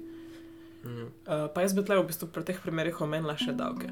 Mm. 0.86 1.10
Uh, 1.26 1.48
pa 1.54 1.66
jaz 1.66 1.74
bi 1.74 1.82
tle 1.86 1.98
v 1.98 2.08
bistvu 2.12 2.30
pri 2.30 2.46
teh 2.46 2.60
primerih 2.62 3.02
omenila 3.02 3.34
še 3.40 3.56
davke. 3.58 3.90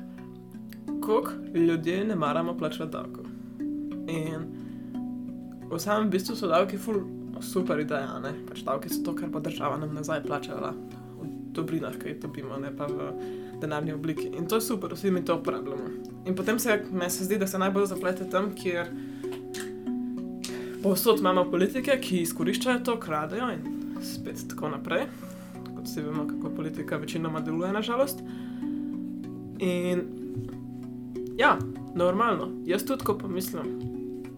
Kok 1.04 1.32
ljudje 1.56 2.04
ne 2.06 2.16
maramo 2.16 2.54
plačati 2.58 2.92
davkov. 2.94 3.26
In 4.14 4.46
v 5.72 5.80
samem 5.82 6.12
bistvu 6.14 6.38
so 6.38 6.48
davki 6.52 6.78
ful 6.78 7.02
super 7.42 7.80
ideja, 7.82 8.20
ne? 8.24 8.34
Pač 8.48 8.62
davki 8.64 8.92
so 8.94 9.02
to, 9.04 9.16
kar 9.18 9.32
bo 9.34 9.42
država 9.44 9.80
nam 9.82 9.96
nazaj 9.98 10.22
plačala 10.28 10.72
v 11.18 11.30
dobrinah, 11.58 11.98
ki 11.98 12.14
jih 12.14 12.22
dobimo, 12.22 12.60
ne 12.62 12.72
pa 12.76 12.88
v 12.88 13.10
denarni 13.62 13.94
obliki. 13.94 14.30
In 14.38 14.48
to 14.48 14.62
je 14.62 14.68
super, 14.70 14.94
vsi 14.94 15.12
mi 15.12 15.26
to 15.26 15.40
uporabljamo. 15.42 15.90
In 16.30 16.36
potem 16.36 16.60
se 16.60 16.78
mi 16.92 17.10
se 17.10 17.26
zdi, 17.26 17.42
da 17.42 17.48
se 17.48 17.60
najbolj 17.60 17.90
zaplete 17.92 18.30
tam, 18.30 18.54
kjer 18.56 18.88
povsod 20.84 21.20
imamo 21.20 21.46
politike, 21.52 21.98
ki 22.02 22.22
izkoriščajo 22.28 22.84
to, 22.86 22.98
kradejo 23.00 23.50
in 23.56 24.02
spet 24.04 24.48
tako 24.52 24.74
naprej. 24.76 25.08
Kot 25.84 25.90
vsi 25.90 26.02
vemo, 26.02 26.28
kako 26.28 26.50
politika 26.56 26.98
večinoma 26.98 27.40
deluje, 27.40 27.72
nažalost. 27.72 28.20
In 29.60 30.02
ja, 31.38 31.58
normalno, 31.96 32.48
jaz 32.66 32.86
tudi, 32.86 33.04
ko 33.04 33.18
pomislim, 33.18 33.82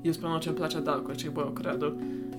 jaz 0.04 0.18
pa 0.18 0.30
nočem 0.30 0.56
plačati 0.56 0.86
davko, 0.86 1.14
če 1.14 1.28
jih 1.28 1.36
bojo 1.36 1.52
ukradli. 1.52 1.92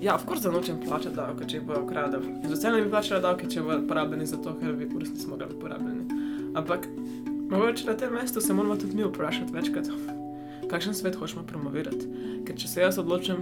Ja, 0.02 0.16
v 0.18 0.26
kurzu 0.26 0.50
nočem 0.50 0.80
plačati 0.82 1.14
davke, 1.14 1.46
če 1.46 1.60
jih 1.60 1.68
bojo 1.68 1.84
ukradli. 1.84 2.32
Z 2.48 2.50
veseljem 2.50 2.88
bi 2.88 2.90
plačala 2.96 3.22
davke, 3.28 3.46
če 3.46 3.62
bojo 3.62 3.84
porabljeni 3.86 4.26
za 4.26 4.40
to, 4.42 4.56
ker 4.58 4.74
bi 4.74 4.90
v 4.90 5.04
resnici 5.04 5.30
mogli 5.30 5.46
biti 5.52 5.62
porabljeni. 5.62 6.18
Ampak, 6.58 6.90
mogoče 7.52 7.86
na 7.86 7.94
tem 7.94 8.18
mestu 8.18 8.42
se 8.42 8.58
moramo 8.58 8.74
tudi 8.74 8.98
mi 8.98 9.06
vprašati 9.06 9.54
večkrat, 9.54 9.92
kakšen 10.72 10.98
svet 10.98 11.14
hočemo 11.14 11.46
promovirati. 11.46 12.10
Ker 12.42 12.58
če 12.58 12.74
se 12.74 12.82
jaz 12.82 12.98
odločim, 12.98 13.38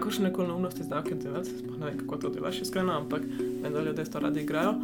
kakšne 0.00 0.28
ekonomnosti 0.28 0.84
zdavke 0.84 1.14
delati, 1.14 1.50
sploh 1.58 1.78
ne 1.78 1.86
vem, 1.86 1.98
kako 1.98 2.16
to 2.16 2.30
delaš, 2.34 2.62
iskreno, 2.62 2.92
ampak 2.92 3.22
vem, 3.62 3.72
da 3.72 3.82
ljudje 3.82 4.04
to 4.04 4.20
radi 4.20 4.42
igrajo. 4.42 4.74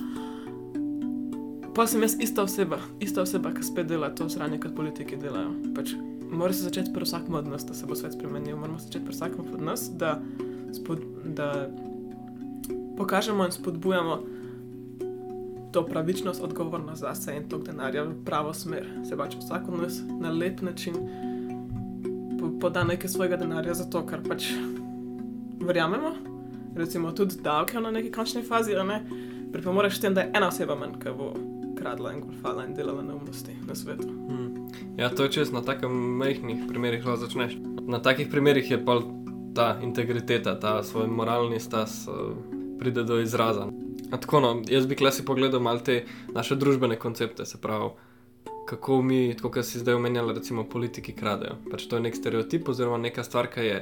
Pa 1.75 1.87
sem 1.87 2.03
jaz 2.03 2.17
ista 2.21 2.43
oseba, 2.43 2.81
ista 3.01 3.23
oseba, 3.23 3.53
ki 3.55 3.63
spet 3.63 3.87
dela 3.87 4.11
to 4.11 4.29
sranje, 4.29 4.59
kot 4.61 4.75
politiki 4.75 5.17
delajo. 5.17 5.53
Pač, 5.77 5.95
Mora 6.29 6.53
se 6.53 6.63
začeti 6.63 6.93
pri 6.93 7.07
vsakem 7.07 7.35
od 7.35 7.47
nas, 7.49 7.65
da 7.65 7.75
se 7.75 7.87
bo 7.87 7.97
svet 7.97 8.13
spremenil. 8.13 8.57
Moramo 8.57 8.79
se 8.79 8.85
začeti 8.85 9.05
pri 9.05 9.15
vsakem 9.15 9.47
od 9.55 9.63
nas, 9.63 9.87
da, 9.97 10.19
spod, 10.73 11.01
da 11.25 11.71
pokažemo 12.97 13.47
in 13.47 13.53
spodbujamo 13.53 14.19
to 15.73 15.87
pravičnost, 15.87 16.43
odgovornost 16.43 17.01
za 17.01 17.15
sebe 17.15 17.37
in 17.37 17.49
to 17.49 17.59
denarja 17.59 18.05
v 18.05 18.15
pravo 18.25 18.53
smer. 18.55 18.89
Se 19.09 19.17
pač 19.17 19.37
vsak 19.41 19.69
od 19.69 19.81
nas 19.83 20.03
na 20.21 20.31
lep 20.31 20.61
način 20.61 20.95
poda 22.61 22.85
nekaj 22.85 23.09
svojega 23.09 23.37
denarja 23.37 23.75
za 23.75 23.85
to, 23.91 24.07
kar 24.07 24.23
pač 24.29 24.51
verjamemo. 25.61 26.15
Recimo 26.77 27.13
tudi 27.13 27.41
davke 27.43 27.81
na 27.81 27.91
neki 27.91 28.13
končni 28.13 28.43
fazi, 28.43 28.75
ne 28.75 29.03
pripomoreš 29.53 30.01
tem, 30.01 30.15
da 30.15 30.21
je 30.21 30.33
ena 30.35 30.49
oseba 30.49 30.75
manj, 30.77 30.99
ki 31.03 31.15
bo 31.17 31.33
kradla 31.79 32.13
in 32.13 32.21
golfala 32.21 32.67
in 32.67 32.75
delala 32.75 33.03
neumnosti 33.03 33.55
na 33.67 33.75
svetu. 33.75 34.09
Hmm. 34.09 34.69
Ja, 34.99 35.09
to 35.09 35.25
je 35.25 35.31
čest 35.31 35.53
na 35.53 35.63
takem 35.63 35.93
majhnih 36.19 36.67
primerih, 36.69 37.07
lahko 37.07 37.25
začneš. 37.25 37.57
Na 37.89 38.03
takih 38.03 38.29
primerih 38.31 38.71
je 38.71 38.79
pa 38.85 39.01
ta 39.55 39.79
integriteta, 39.83 40.59
ta 40.61 40.83
svoj 40.83 41.07
moralni 41.07 41.61
stas 41.61 42.07
uh, 42.09 42.35
pride 42.79 43.05
do 43.05 43.21
izraza. 43.21 43.69
Tako, 44.11 44.41
no, 44.41 44.51
jaz 44.69 44.87
bi 44.87 44.97
klasi 44.97 45.25
pogledal 45.25 45.61
malo 45.61 45.81
te 45.85 46.05
naše 46.35 46.57
družbene 46.57 46.97
koncepte, 46.99 47.47
se 47.47 47.61
pravi, 47.61 47.91
kako 48.69 49.03
mi, 49.03 49.35
tako 49.37 49.51
kot 49.51 49.65
si 49.65 49.79
zdaj 49.79 49.95
omenjali, 49.95 50.35
recimo 50.35 50.65
politiki 50.69 51.13
kradejo. 51.13 51.57
Pač 51.71 51.87
to 51.89 51.97
je 51.97 52.05
nek 52.05 52.17
stereotip 52.17 52.69
oziroma 52.69 52.99
neka 52.99 53.25
stvar, 53.25 53.49
ki 53.53 53.67
je 53.67 53.79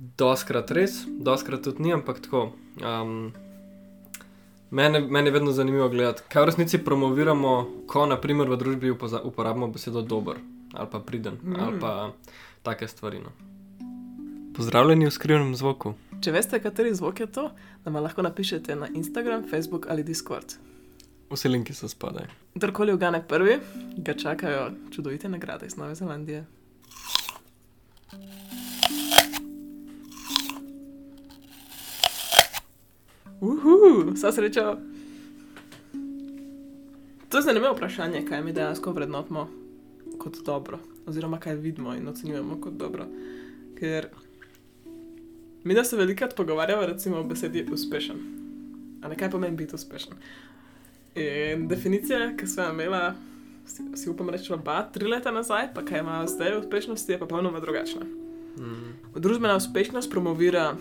doskrat 0.00 0.70
res, 0.70 1.04
doskrat 1.06 1.62
tudi 1.64 1.82
ni, 1.82 1.92
ampak 1.92 2.20
tako. 2.24 2.50
Um, 2.80 3.32
Mene, 4.70 5.00
meni 5.02 5.26
je 5.28 5.32
vedno 5.34 5.50
zanimivo 5.52 5.88
gledati, 5.90 6.22
kaj 6.30 6.42
v 6.42 6.46
resnici 6.46 6.78
promoviramo, 6.78 7.82
ko 7.90 8.04
naprimer 8.06 8.46
v 8.46 8.56
družbi 8.56 8.92
uporabimo 9.24 9.66
besedo 9.66 10.02
dober 10.02 10.38
ali 10.74 10.88
pa 10.92 11.00
priden 11.00 11.38
mm. 11.42 11.56
ali 11.58 11.80
pa 11.80 12.12
take 12.62 12.88
stvari. 12.88 13.18
No. 13.18 13.30
Pozdravljeni 14.56 15.06
v 15.06 15.10
skrivnem 15.10 15.54
zvoku. 15.56 15.94
Če 16.22 16.32
veste, 16.32 16.60
kateri 16.62 16.94
zvok 16.94 17.20
je 17.20 17.26
to, 17.26 17.50
nam 17.84 17.98
lahko 17.98 18.22
napišete 18.22 18.76
na 18.76 18.88
Instagram, 18.94 19.48
Facebook 19.50 19.86
ali 19.90 20.04
Discord. 20.04 20.54
Vse 21.30 21.48
linki 21.48 21.74
so 21.74 21.88
spodaj. 21.88 22.26
Kdorkoli 22.54 22.92
ugane 22.92 23.22
prvi, 23.26 23.58
ga 23.96 24.14
čakajo 24.14 24.70
čudovite 24.90 25.28
nagrade 25.28 25.66
iz 25.66 25.76
Nove 25.76 25.94
Zelandije. 25.94 26.44
Uhu, 33.40 34.12
vsa 34.14 34.32
sreča. 34.32 34.76
To 37.28 37.38
je 37.38 37.42
zanimivo 37.42 37.72
vprašanje, 37.72 38.24
kaj 38.28 38.42
mi 38.42 38.52
dejansko 38.52 38.92
vrednotimo 38.92 39.48
kot 40.18 40.36
dobro, 40.46 40.78
oziroma 41.06 41.40
kaj 41.40 41.54
vidimo 41.54 41.94
in 41.94 42.08
ocenjujemo 42.08 42.60
kot 42.60 42.72
dobro. 42.72 43.06
Ker 43.78 44.08
mi 45.64 45.74
da 45.74 45.84
se 45.84 45.96
velikokrat 45.96 46.36
pogovarjamo 46.36 46.86
recimo 46.86 47.16
o 47.16 47.24
besedi 47.24 47.66
uspešen. 47.72 48.16
A 49.02 49.08
ne 49.08 49.16
kaj 49.16 49.30
pomeni 49.30 49.56
biti 49.56 49.74
uspešen? 49.74 50.12
In 51.14 51.68
definicija, 51.68 52.36
ki 52.36 52.46
sem 52.46 52.64
jo 52.64 52.72
imela, 52.72 53.14
si, 53.66 53.82
si 53.96 54.10
upam 54.10 54.28
reči, 54.30 54.52
oba, 54.52 54.82
tri 54.92 55.08
leta 55.08 55.30
nazaj, 55.30 55.72
pa 55.74 55.84
kaj 55.84 56.00
ima 56.00 56.26
zdaj 56.26 56.58
uspešnosti, 56.58 57.12
je 57.12 57.18
pa 57.18 57.26
popolnoma 57.26 57.60
drugačna. 57.60 58.04
Mm. 58.58 59.20
Družbena 59.20 59.56
uspešnost 59.56 60.10
promovira 60.10 60.76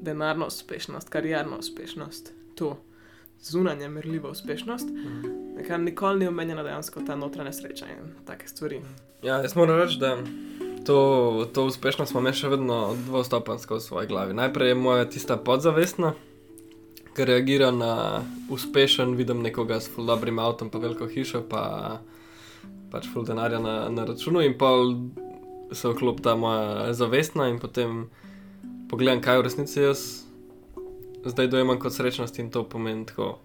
denarno 0.00 0.46
uspešnost, 0.46 1.08
karjerno 1.08 1.58
uspešnost, 1.58 2.32
to 2.54 2.76
zunanje 3.40 3.88
merljivo 3.88 4.30
uspešnost, 4.30 4.88
Mm. 4.88 5.64
kar 5.68 5.80
nikoli 5.80 6.18
ni 6.18 6.26
omenjena 6.26 6.62
dejansko 6.62 7.00
ta 7.06 7.16
notranja 7.16 7.52
sreča 7.52 7.86
in 7.86 8.12
take 8.24 8.48
stvari. 8.48 8.80
Ja, 9.22 9.36
jaz 9.42 9.56
moram 9.56 9.80
reči, 9.80 9.98
da 9.98 10.16
to, 10.86 11.46
to 11.54 11.64
uspešnost 11.64 12.12
imam 12.12 12.32
še 12.32 12.48
vedno 12.48 12.96
dvostopensko 13.06 13.74
v 13.76 13.80
svoji 13.80 14.06
glavi. 14.06 14.34
Najprej 14.34 14.68
je 14.68 14.74
moja 14.74 15.04
tista 15.04 15.36
podzavestna, 15.36 16.14
ki 17.16 17.24
reagira 17.24 17.70
na 17.70 18.22
uspešen, 18.50 19.14
vidim 19.16 19.42
nekoga 19.42 19.80
s 19.80 19.90
ful 19.90 20.06
dobrim 20.06 20.38
avtom, 20.38 20.70
pa 20.70 20.78
veliko 20.78 21.06
hišo, 21.06 21.42
pa 21.48 22.00
pač 22.90 23.06
ful 23.12 23.24
denarja 23.24 23.58
na, 23.58 23.88
na 23.88 24.04
računu 24.04 24.40
in 24.40 24.56
pa 24.58 24.70
se 25.72 25.88
vklop 25.88 26.20
ta 26.20 26.34
moja 26.36 26.92
zavestna 26.92 27.48
in 27.48 27.58
potem 27.58 28.08
pogledam, 28.90 29.22
kaj 29.22 29.38
v 29.38 29.46
resnici 29.46 29.80
jaz 29.80 30.00
zdaj 31.24 31.48
dojemam 31.48 31.78
kot 31.78 31.94
srečnost 31.94 32.38
in 32.38 32.50
to 32.50 32.64
pomeni 32.68 33.06
tako. 33.06 33.38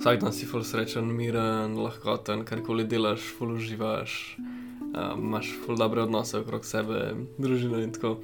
Vsak 0.00 0.20
dan 0.22 0.32
si 0.32 0.46
ful 0.48 0.64
srečen, 0.64 1.10
miren, 1.12 1.76
lahkoten, 1.76 2.46
karkoli 2.48 2.86
delaš, 2.88 3.26
ful 3.36 3.52
uživaš 3.58 4.36
um, 4.38 5.20
imaš 5.20 5.52
ful 5.64 5.76
dobre 5.76 6.02
odnose 6.02 6.40
okrog 6.40 6.64
sebe, 6.64 7.12
družino 7.38 7.82
in 7.84 7.92
tako. 7.92 8.16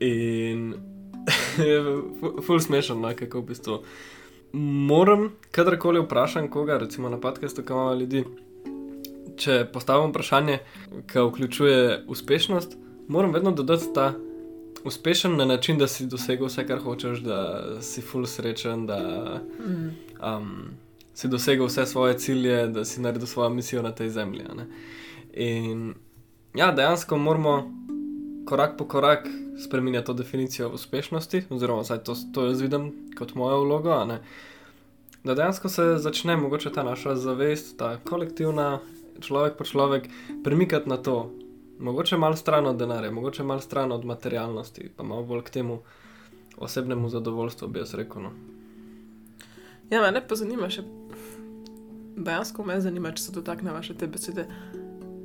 In 0.00 0.74
je 1.58 1.80
ful- 2.46 2.62
smešno, 2.62 3.00
no, 3.02 3.10
kako 3.18 3.42
v 3.42 3.50
bistvu. 3.50 3.82
Moram, 4.52 5.32
kadarkoli 5.50 6.00
vprašam 6.04 6.48
koga, 6.50 6.78
recimo 6.78 7.08
na 7.08 7.18
podkastu, 7.20 7.64
kam 7.66 7.76
imamo 7.76 7.94
ljudi, 8.00 8.24
če 9.36 9.64
postavim 9.72 10.12
vprašanje, 10.12 10.58
ki 11.10 11.24
vključuje 11.28 12.04
uspešnost, 12.06 12.76
moram 13.08 13.32
vedno 13.32 13.50
dodati 13.50 13.90
ta 13.94 14.12
uspešen 14.84 15.36
na 15.36 15.44
način, 15.44 15.78
da 15.78 15.86
si 15.86 16.06
dosegel 16.06 16.46
vse, 16.46 16.66
kar 16.66 16.78
hočeš, 16.78 17.18
da 17.18 17.62
si 17.82 18.02
ful 18.02 18.26
srečen, 18.26 18.86
da 18.86 18.98
Mm. 19.58 19.90
um, 20.36 20.70
si 21.14 21.28
dosegel 21.28 21.66
vse 21.66 21.86
svoje 21.86 22.18
cilje, 22.18 22.66
da 22.68 22.84
si 22.84 23.00
naredil 23.00 23.26
svojo 23.26 23.50
misijo 23.50 23.82
na 23.82 23.92
tej 23.92 24.10
zemlji. 24.10 24.44
ne. 24.56 24.66
In 25.32 25.94
ja, 26.54 26.72
dejansko 26.72 27.18
moramo 27.18 27.72
korak 28.46 28.76
po 28.78 28.84
korak 28.84 29.28
spremenjati 29.64 30.06
to 30.06 30.12
definicijo 30.12 30.68
uspešnosti, 30.70 31.42
oziroma 31.50 31.82
vsaj 31.82 31.98
to, 32.04 32.14
to 32.34 32.46
jaz 32.46 32.60
vidim 32.60 32.92
kot 33.18 33.34
mojo 33.34 33.60
vlogo. 33.64 34.06
Da 35.24 35.34
dejansko 35.34 35.68
se 35.68 35.82
začne 35.96 36.36
mogoče 36.36 36.72
ta 36.72 36.82
naša 36.82 37.14
zavest, 37.16 37.78
ta 37.78 37.96
kolektivna, 38.04 38.80
človek 39.20 39.56
po 39.56 39.64
človek, 39.64 40.08
premikati 40.44 40.88
na 40.88 40.96
to. 40.96 41.30
Mogoče 41.82 42.16
malo 42.16 42.36
stran 42.36 42.66
od 42.66 42.76
denarja, 42.78 43.10
mogoče 43.10 43.42
malo 43.42 43.60
stran 43.60 43.92
od 43.92 44.04
materialnosti, 44.04 44.90
pa 44.96 45.02
malo 45.02 45.24
bolj 45.26 45.42
k 45.42 45.50
temu 45.50 45.78
osebnemu 46.56 47.08
zadovoljstvu, 47.08 47.68
bi 47.68 47.78
jaz 47.78 47.94
rekel. 47.94 48.22
No. 48.22 48.30
Ja, 49.90 50.00
mene 50.00 50.22
pa 50.28 50.38
zanima 50.38 50.68
še, 50.70 50.84
dejansko 52.16 52.62
me 52.64 52.78
zanima, 52.80 53.10
če 53.10 53.24
se 53.24 53.34
dotaknemo 53.34 53.82
še 53.82 53.96
te 53.98 54.06
besede, 54.06 54.46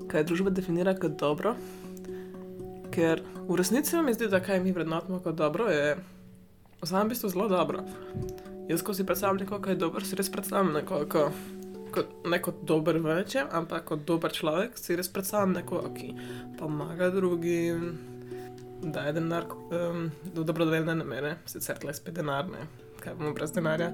kaj 0.09 0.25
družba 0.31 0.49
definira 0.49 0.95
kot 0.97 1.19
dobro. 1.21 1.53
Ker 2.95 3.21
v 3.45 3.59
resnici 3.59 4.01
mi 4.01 4.17
zdi, 4.17 4.31
da 4.31 4.41
kaj 4.41 4.63
mi 4.63 4.73
vrednotimo 4.73 5.21
kot 5.21 5.37
dobro, 5.37 5.69
je 5.69 5.93
v 6.81 6.89
samem 6.89 7.13
bistvu 7.13 7.29
zelo 7.35 7.45
dobro. 7.53 7.85
Jaz, 8.67 8.81
ko 8.81 8.97
si 8.97 9.05
predstavljam 9.05 9.43
nekoga, 9.45 9.61
ki 9.67 9.75
je 9.75 9.81
dober, 9.85 10.09
si 10.09 10.17
res 10.17 10.33
predstavljam 10.33 10.73
nekoga, 10.81 11.05
ko, 11.05 11.27
kot, 11.93 12.11
ne 12.25 12.39
kot 12.43 12.61
dober 12.67 12.99
v 13.01 13.17
nečem, 13.19 13.47
ampak 13.51 13.87
kot 13.91 14.05
dober 14.07 14.33
človek, 14.33 14.77
si 14.79 14.95
res 14.97 15.09
predstavljam 15.13 15.57
nekoga, 15.59 15.91
ki 15.95 16.13
pomaga 16.59 17.09
drugim, 17.13 17.91
daje 18.81 19.13
denar 19.17 19.47
um, 19.49 20.07
v 20.33 20.45
dobrodelne 20.45 20.97
namere, 20.99 21.37
sicer 21.49 21.79
tle 21.81 21.93
spet 21.97 22.19
denar, 22.19 22.49
ne, 22.51 22.67
kaj 23.01 23.17
bomo 23.17 23.33
brez 23.37 23.53
denarja. 23.55 23.91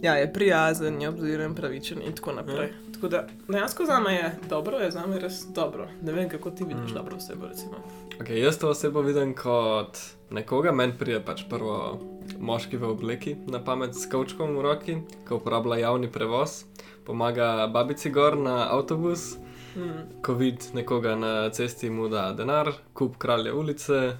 Ja, 0.00 0.16
je 0.16 0.30
prijazen, 0.32 1.00
je 1.02 1.08
obziren, 1.08 1.54
pravičen 1.54 2.00
in 2.02 2.16
tako 2.16 2.38
naprej. 2.40 2.72
Ja. 2.72 2.89
Tako 3.00 3.08
da 3.08 3.24
dejansko 3.48 3.84
za 3.84 4.00
me 4.00 4.14
je 4.14 4.38
dobro, 4.48 4.76
je 4.76 4.90
za 4.90 5.06
me 5.06 5.18
res 5.18 5.46
dobro. 5.46 5.88
Ne 6.02 6.12
vem, 6.12 6.28
kako 6.28 6.50
ti 6.50 6.64
vidiš 6.64 6.90
Mm. 6.90 6.94
dobro 6.94 7.16
osebo. 7.16 7.46
Recimo. 7.46 7.72
Okay, 8.20 8.32
jaz 8.34 8.58
to 8.58 8.68
osebo 8.68 9.00
vidim 9.00 9.34
kot 9.34 9.96
nekoga, 10.30 10.72
meni 10.72 10.92
pride 10.92 11.20
pač 11.20 11.44
prvo 11.48 12.00
moški 12.38 12.76
v 12.76 12.84
obleki 12.84 13.36
na 13.46 13.58
pamet 13.58 13.94
s 13.94 14.04
kavčkom 14.06 14.52
v 14.52 14.62
roki, 14.62 14.96
ki 15.28 15.34
uporablja 15.34 15.76
javni 15.78 16.08
prevoz, 16.08 16.64
pomaga 17.04 17.66
babici 17.66 18.10
gor 18.10 18.36
na 18.36 18.68
avtobus, 18.70 19.36
Mm. 19.76 20.20
ko 20.22 20.34
vidi 20.34 20.66
nekoga 20.74 21.14
na 21.14 21.50
cesti, 21.50 21.90
mu 21.90 22.08
da 22.08 22.32
denar, 22.32 22.68
kup 22.92 23.16
kralja 23.16 23.54
ulice, 23.54 24.16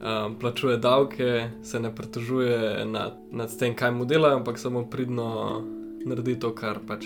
um, 0.00 0.38
plačuje 0.38 0.76
davke, 0.76 1.50
se 1.62 1.80
ne 1.80 1.94
pritožuje 1.94 2.84
nad, 2.86 3.12
nad 3.30 3.58
tem, 3.58 3.74
kaj 3.74 3.90
mu 3.90 4.04
dela, 4.04 4.34
ampak 4.34 4.58
samo 4.58 4.84
pridno 4.84 5.60
naredi 6.06 6.38
to, 6.38 6.54
kar 6.54 6.78
pač 6.86 7.04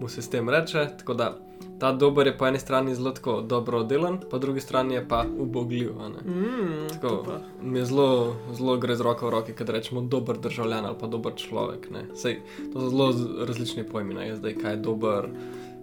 mu 0.00 0.08
sistem 0.08 0.48
reče. 0.48 0.88
Tako 0.98 1.14
da 1.14 1.38
ta 1.78 1.92
dober 1.92 2.26
je 2.26 2.38
po 2.38 2.46
eni 2.46 2.58
strani 2.58 2.94
zelo 2.94 3.10
tako 3.10 3.40
dobro 3.40 3.82
delan, 3.82 4.20
po 4.30 4.38
drugi 4.38 4.60
strani 4.60 4.94
je 4.94 5.08
pa 5.08 5.24
ubogljiv. 5.38 5.90
Mm, 6.24 6.88
Tako, 7.00 7.24
mi 7.62 7.78
je 7.78 7.84
zelo, 7.84 8.36
zelo 8.52 8.76
gre 8.76 8.96
z 8.96 9.00
roko 9.00 9.26
v 9.26 9.30
roki, 9.30 9.52
kad 9.52 9.68
rečemo 9.68 10.00
dober 10.00 10.38
državljan 10.38 10.84
ali 10.84 10.96
pa 11.00 11.06
dober 11.06 11.32
človek. 11.36 11.88
Sej, 12.14 12.40
to 12.72 12.80
so 12.80 12.88
zelo 12.88 13.12
različni 13.46 13.84
pojmi, 13.84 14.14
ne, 14.14 14.36
zdaj 14.36 14.54
kaj 14.54 14.72
je 14.72 14.76
dober 14.76 15.28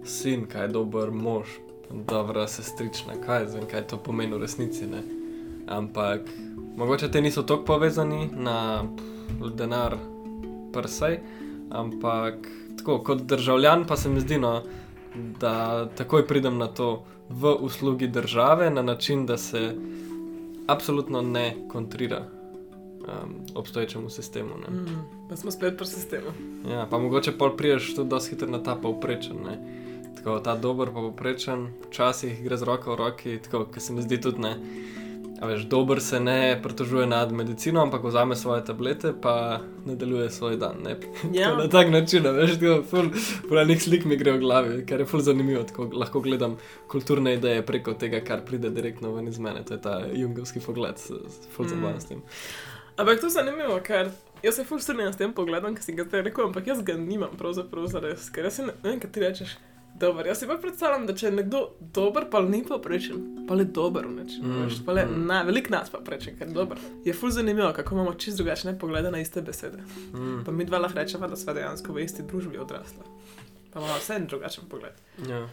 sin, 0.04 0.46
kaj 0.46 0.64
je 0.64 0.68
dober 0.68 1.10
mož, 1.10 1.46
dobra 1.90 2.48
sestrična, 2.48 3.14
kaj 3.26 3.48
zvem, 3.48 3.66
kaj 3.70 3.86
to 3.86 3.96
pomeni 3.96 4.34
v 4.34 4.40
resnici. 4.40 4.86
Ne. 4.86 5.02
Ampak 5.66 6.20
mogoče 6.76 7.10
te 7.10 7.20
niso 7.20 7.42
tako 7.42 7.64
povezani 7.64 8.30
na 8.32 8.84
denar, 9.54 9.96
prsaj, 10.72 11.20
ampak 11.70 12.48
tako 12.82 12.98
kot 12.98 13.22
državljan 13.22 13.84
pa 13.86 13.96
se 13.96 14.08
mi 14.08 14.20
zdi, 14.20 14.38
no, 14.38 14.62
da 15.40 15.88
takoj 15.96 16.26
pridem 16.26 16.58
na 16.58 16.66
to 16.66 17.04
v 17.28 17.54
uslugi 17.60 18.08
države 18.08 18.70
na 18.70 18.82
način, 18.82 19.26
da 19.26 19.38
se 19.38 19.76
absolutno 20.66 21.22
ne 21.22 21.56
kontrira 21.68 22.26
um, 22.26 23.34
obstoječemu 23.54 24.10
sistemu. 24.10 24.50
Ne. 24.50 24.76
Mm, 24.76 25.28
pa 25.28 25.36
smo 25.36 25.50
spet 25.50 25.76
pri 25.76 25.86
sistemu. 25.86 26.26
Ja, 26.70 26.86
pa 26.90 26.98
mogoče 26.98 27.32
pol 27.32 27.56
priješ 27.56 27.94
tudi 27.94 28.10
dosti 28.10 28.30
hitro 28.30 28.48
na 28.48 28.62
ta 28.62 28.74
povprečen. 28.74 29.36
Ne. 29.46 29.58
Tako 30.16 30.38
ta 30.38 30.56
dober 30.56 30.88
pa 30.88 31.00
povprečen, 31.00 31.68
včasih 31.88 32.44
gre 32.44 32.56
z 32.56 32.62
roko 32.62 32.92
v 32.92 32.96
roki, 32.96 33.38
tako 33.38 33.64
ker 33.64 33.82
se 33.82 33.92
mi 33.92 34.02
zdi 34.02 34.20
tudi 34.20 34.40
ne. 34.40 34.56
A 35.42 35.46
veš, 35.46 35.64
dober 35.66 35.98
se 36.00 36.20
ne 36.20 36.54
pritožuje 36.62 37.06
nad 37.06 37.32
medicino, 37.32 37.82
ampak 37.82 38.04
vzame 38.04 38.36
svoje 38.36 38.62
tablete 38.64 39.10
pa 39.22 39.58
nadaljuje 39.86 40.30
svoj 40.30 40.56
dan. 40.56 40.76
Ja, 41.32 41.56
Na 41.56 41.68
tak 41.68 41.90
način, 41.90 42.22
veš, 42.22 42.52
tako 42.60 42.82
ful, 42.86 43.08
enih 43.58 43.82
slik 43.82 44.04
mi 44.04 44.16
gre 44.16 44.32
v 44.32 44.38
glavi, 44.38 44.86
kar 44.86 45.00
je 45.02 45.06
ful 45.06 45.20
zanimivo, 45.20 45.64
tako 45.66 45.88
lahko 45.92 46.20
gledam 46.20 46.54
kulturne 46.86 47.34
ideje 47.34 47.66
preko 47.66 47.94
tega, 47.94 48.20
kar 48.20 48.44
pride 48.46 48.70
direktno 48.70 49.10
ven 49.12 49.28
iz 49.28 49.38
mene. 49.38 49.64
To 49.64 49.74
je 49.74 49.80
ta 49.80 49.96
jungovski 50.14 50.60
pogled, 50.60 50.94
ful 51.56 51.66
Mm. 51.66 51.68
zabaven 51.68 52.00
s 52.00 52.04
tem. 52.06 52.22
Ampak 52.96 53.20
to 53.20 53.26
je 53.26 53.30
zanimivo, 53.30 53.80
ker 53.82 54.10
jaz 54.42 54.54
se 54.54 54.64
ful 54.64 54.78
strinjam 54.78 55.12
s 55.12 55.16
tem 55.16 55.32
pogledom, 55.34 55.74
ki 55.74 55.82
si 55.82 55.92
ga 55.92 56.04
zdaj 56.04 56.22
rekel, 56.22 56.46
ampak 56.46 56.66
jaz 56.66 56.82
ga 56.82 56.94
nimam 56.94 57.34
pravzaprav 57.38 57.86
zares, 57.90 58.30
ker 58.30 58.44
jaz 58.44 58.58
ne, 58.58 58.66
ne 58.84 58.90
vem, 58.90 59.00
kaj 59.00 59.10
ti 59.10 59.20
rečeš. 59.20 59.56
Dober, 60.00 60.26
jaz 60.26 60.38
si 60.38 60.46
pa 60.46 60.54
predstavljam, 60.56 61.06
da 61.06 61.14
če 61.14 61.26
je 61.26 61.32
nekdo 61.32 61.66
dober, 61.80 62.24
pa 62.30 62.40
ni 62.40 62.62
povprečen. 62.64 63.31
Pa 63.48 63.54
le 63.54 63.64
dober, 63.64 64.06
neč, 64.08 64.38
Mm, 64.42 64.64
mm. 64.64 64.84
pa 64.86 64.92
le 64.92 65.04
mm. 65.06 65.26
na, 65.26 65.42
velik 65.42 65.70
nas 65.70 65.90
pa 65.90 65.98
preče, 65.98 66.34
ker 66.38 66.48
je 66.48 66.54
dober. 66.54 66.78
Je 67.04 67.12
ful 67.12 67.30
zanimivo, 67.30 67.72
kako 67.72 67.94
imamo 67.94 68.14
čist 68.14 68.36
drugačne 68.36 68.78
poglede 68.78 69.10
na 69.10 69.20
iste 69.20 69.42
besede. 69.42 69.78
Mm. 70.14 70.44
Pa 70.44 70.52
mi 70.52 70.64
dva 70.64 70.78
lahko 70.78 70.98
rečemo, 70.98 71.28
da 71.28 71.36
smo 71.36 71.54
dejansko 71.54 71.92
v 71.92 72.04
isti 72.04 72.22
družbi 72.22 72.58
odrasla. 72.58 73.04
Pa 73.72 73.80
imamo 73.80 73.98
vse 73.98 74.14
en 74.14 74.26
drugačen 74.26 74.64
pogled. 74.68 74.92
Ja. 75.28 75.46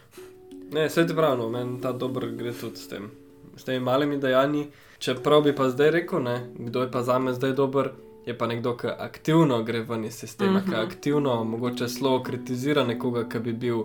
Ne, 0.72 0.88
vse 0.88 1.08
ti 1.08 1.16
pravi, 1.16 1.38
no, 1.38 1.50
meni 1.50 1.82
ta 1.82 1.92
dober 1.92 2.30
gre 2.36 2.54
tudi 2.54 2.78
s 2.78 2.88
tem. 2.88 3.10
S 3.58 3.64
temi 3.64 3.80
malimi 3.80 4.18
dejanji. 4.18 4.68
Čeprav 5.00 5.42
bi 5.42 5.56
pa 5.56 5.70
zdaj 5.70 5.92
rekel, 5.92 6.24
ne, 6.24 6.50
kdo 6.60 6.82
je 6.82 6.92
pa 6.92 7.04
za 7.04 7.20
me 7.20 7.34
zdaj 7.34 7.54
dober, 7.54 7.92
je 8.26 8.38
pa 8.38 8.48
nekdo, 8.48 8.76
ki 8.78 8.88
aktivno 8.88 9.64
gre 9.64 9.82
ven 9.82 10.06
iz 10.06 10.14
sistema, 10.14 10.60
mm 10.60 10.64
-hmm. 10.64 10.70
ki 10.70 10.76
aktivno 10.76 11.44
mogoče 11.44 11.88
zelo 11.88 12.24
kritizira 12.24 12.84
nekoga, 12.84 13.30
ki 13.30 13.40
bi 13.40 13.54
bil 13.54 13.84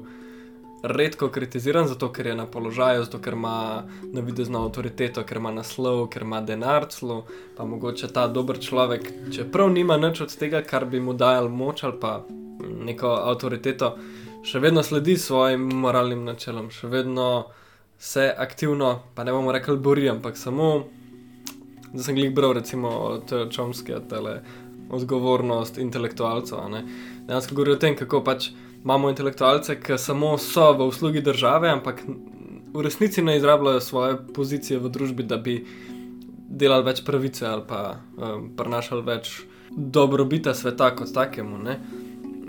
redko 0.85 1.29
kritiziran, 1.29 1.87
zato 1.89 2.11
ker 2.13 2.27
je 2.27 2.35
na 2.37 2.45
položaju, 2.47 3.05
zato 3.05 3.19
ker 3.19 3.33
ima 3.33 3.85
navidezno 4.13 4.65
avtoriteto, 4.67 5.23
ker 5.25 5.41
ima 5.41 5.53
naslov, 5.53 6.09
ker 6.13 6.23
ima 6.23 6.43
denar, 6.45 6.85
celo 6.93 7.25
pa 7.57 7.65
mogoče 7.65 8.11
ta 8.13 8.27
dober 8.29 8.61
človek, 8.61 9.09
čeprav 9.33 9.73
nima 9.73 9.97
nič 9.97 10.21
od 10.21 10.35
tega, 10.37 10.61
kar 10.63 10.85
bi 10.85 11.01
mu 11.01 11.15
dajal 11.17 11.49
moč 11.49 11.85
ali 11.89 11.97
pa 12.01 12.19
neko 12.61 13.15
avtoriteto, 13.33 13.95
še 14.45 14.61
vedno 14.61 14.83
sledi 14.85 15.17
svojim 15.17 15.65
moralnim 15.85 16.25
načelom, 16.29 16.69
še 16.71 16.93
vedno 16.93 17.47
se 17.99 18.29
aktivno, 18.39 18.99
pa 19.15 19.25
ne 19.25 19.33
bomo 19.33 19.53
rekli 19.57 19.79
bori, 19.81 20.05
ampak 20.13 20.37
samo, 20.37 20.85
da 21.95 22.03
sem 22.03 22.19
glik 22.19 22.35
bral 22.37 22.53
recimo 22.61 22.93
od 23.09 23.33
Čomskega 23.51 24.03
tele. 24.11 24.43
Odgovornost 24.95 25.79
intelektualcev. 25.81 26.61
Dejansko 27.25 27.55
govori 27.57 27.73
o 27.73 27.79
tem, 27.81 27.95
kako 27.97 28.21
pač 28.21 28.51
imamo 28.85 29.09
intelektualce, 29.09 29.81
ki 29.81 29.99
samo 29.99 30.39
so 30.39 30.73
v 30.73 30.89
uslugi 30.89 31.21
države, 31.21 31.71
ampak 31.73 32.03
v 32.75 32.83
resnici 32.83 33.23
ne 33.23 33.37
izrabljajo 33.37 33.81
svoje 33.81 34.17
pozicije 34.35 34.79
v 34.79 34.89
družbi, 34.89 35.23
da 35.23 35.37
bi 35.37 35.67
delali 36.49 36.85
več 36.85 37.05
pravice 37.05 37.47
ali 37.47 37.63
pa 37.69 37.97
um, 37.97 38.51
prenašali 38.57 39.03
več 39.03 39.31
dobrobita 39.71 40.55
sveta 40.55 40.91
kot 40.97 41.15
takemu. 41.15 41.59
Ne? 41.59 41.79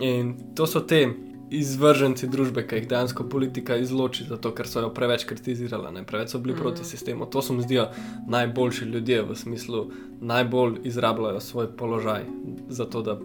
In 0.02 0.34
to 0.56 0.67
so 0.67 0.82
te 0.82 1.08
izvrženci 1.56 2.28
družbe, 2.28 2.65
ki 2.67 2.82
jih 2.82 2.88
dejansko 2.89 3.28
politika 3.30 3.78
izloči, 3.80 4.26
zato 4.28 4.52
ker 4.52 4.67
so 4.67 4.82
jo 4.82 4.89
preveč 4.93 5.24
kritizirali, 5.30 5.93
ne? 5.93 6.04
preveč 6.04 6.34
so 6.34 6.41
bili 6.41 6.56
mm. 6.56 6.60
proti 6.60 6.84
sistemu. 6.84 7.30
To 7.32 7.41
so 7.41 7.54
mi 7.54 7.63
zdijo 7.63 7.88
najboljši 8.28 8.89
ljudje 8.91 9.21
v 9.24 9.39
smislu, 9.39 9.86
najbolj 10.21 10.82
izrabljajo 10.84 11.39
svoj 11.39 11.71
položaj 11.78 12.26
za 12.67 12.89
to, 12.89 13.02
da 13.02 13.19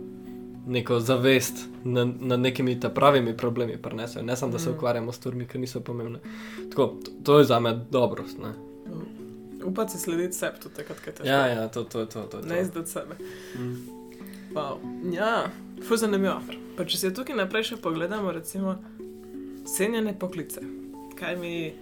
neko 0.67 1.01
zavest 1.01 1.55
nad, 1.85 2.09
nad 2.21 2.41
nekimi 2.41 2.81
ta 2.81 2.89
pravimi 2.89 3.37
problemi 3.37 3.77
prenesejo. 3.83 4.23
Ne 4.25 4.37
samo, 4.37 4.53
da 4.53 4.59
se 4.59 4.71
Mm. 4.71 4.75
ukvarjamo 4.75 5.13
s 5.13 5.17
stvarmi, 5.17 5.47
ki 5.49 5.59
niso 5.59 5.81
pomembne. 5.81 6.19
Tako, 6.71 6.87
to, 7.05 7.11
to 7.25 7.39
je 7.39 7.45
za 7.45 7.61
me 7.61 7.81
dobrost. 7.91 8.39
Ne? 8.39 8.53
Upati 9.65 9.99
slediti 9.99 10.33
sebi, 10.33 10.61
tudi 10.63 10.75
takrat, 10.75 10.99
ko 10.99 11.11
težko. 11.11 11.27
Ja, 11.27 11.47
ja, 11.47 11.69
to, 11.69 11.85
to 11.85 12.07
to. 12.07 12.23
to, 12.23 12.41
to. 12.41 12.47
Ne 12.47 12.61
izdati 12.63 12.91
sebe. 12.91 13.15
Mm. 13.59 13.77
Wow. 14.55 14.79
Ja, 15.15 15.51
fuz 15.89 16.01
zanimivo. 16.01 16.41
Pa 16.77 16.85
če 16.85 16.99
se 16.99 17.15
tukaj 17.15 17.37
naprej 17.37 17.63
še 17.63 17.77
pogledamo, 17.77 18.33
recimo, 18.33 18.77
cenjene 19.77 20.19
poklice. 20.19 20.61
Kaj 21.19 21.37
mi 21.37 21.73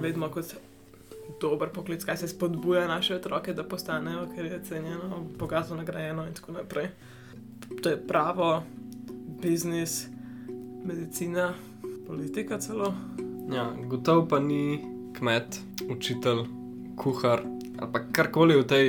vidimo 0.00 0.28
kot 0.28 0.54
dober 1.40 1.68
poklic, 1.68 2.04
kaj 2.04 2.16
se 2.16 2.28
spodbuja 2.28 2.86
naše 2.88 3.14
otroke, 3.16 3.52
da 3.54 3.64
postanejo, 3.64 4.26
ker 4.34 4.44
je 4.44 4.60
cenjeno, 4.68 5.20
bogato 5.38 5.76
nagrajeno 5.76 6.26
in 6.26 6.34
tako 6.34 6.52
naprej. 6.52 6.88
To 7.82 7.88
je 7.88 8.06
pravo, 8.06 8.62
biznis, 9.42 10.08
medicina, 10.84 11.54
politika 12.06 12.58
celo. 12.58 12.94
Ja, 13.52 13.72
gotovo 13.86 14.26
pa 14.28 14.40
ni 14.40 14.80
kmet, 15.18 15.60
učitelj, 15.90 16.44
kuhar 16.96 17.42
ali 17.78 17.92
pa 17.92 18.00
karkoli 18.12 18.56
v 18.56 18.64
tej, 18.64 18.88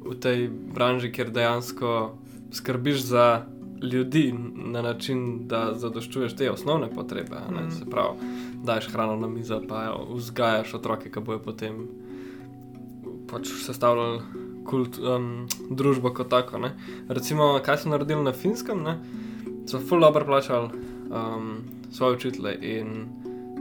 v 0.00 0.14
tej 0.20 0.48
branži, 0.48 1.12
kjer 1.12 1.30
dejansko 1.30 2.16
skrbiš 2.52 3.02
za 3.04 3.44
ljudi 3.82 4.34
na 4.54 4.82
način, 4.82 5.46
da 5.48 5.74
zadoščuješ 5.74 6.34
te 6.36 6.50
osnovne 6.50 6.90
potrebe. 6.90 7.36
Mhm. 7.50 7.70
Se 7.70 7.84
pravi, 7.90 8.18
daš 8.64 8.88
hrano 8.88 9.16
na 9.16 9.28
mizo, 9.28 9.62
pa 9.68 9.84
jo 9.84 10.06
vzgajaš 10.14 10.74
otroke, 10.74 11.10
ki 11.10 11.20
bojo 11.20 11.38
potem 11.38 11.86
pač 13.28 13.52
sestavljali 13.66 14.47
kult, 14.68 14.98
um, 15.00 15.46
družbo 15.70 16.12
kot 16.14 16.28
tako. 16.32 16.60
Ne. 16.62 16.74
Recimo, 17.08 17.54
kaj 17.64 17.82
so 17.82 17.92
naredili 17.92 18.22
na 18.26 18.32
finskem, 18.36 18.84
ne? 18.84 18.98
so 19.68 19.80
full 19.80 20.00
dobro 20.00 20.24
plačali 20.24 20.68
um, 21.12 21.58
svoje 21.92 22.16
učitele 22.16 22.54
in 22.64 23.06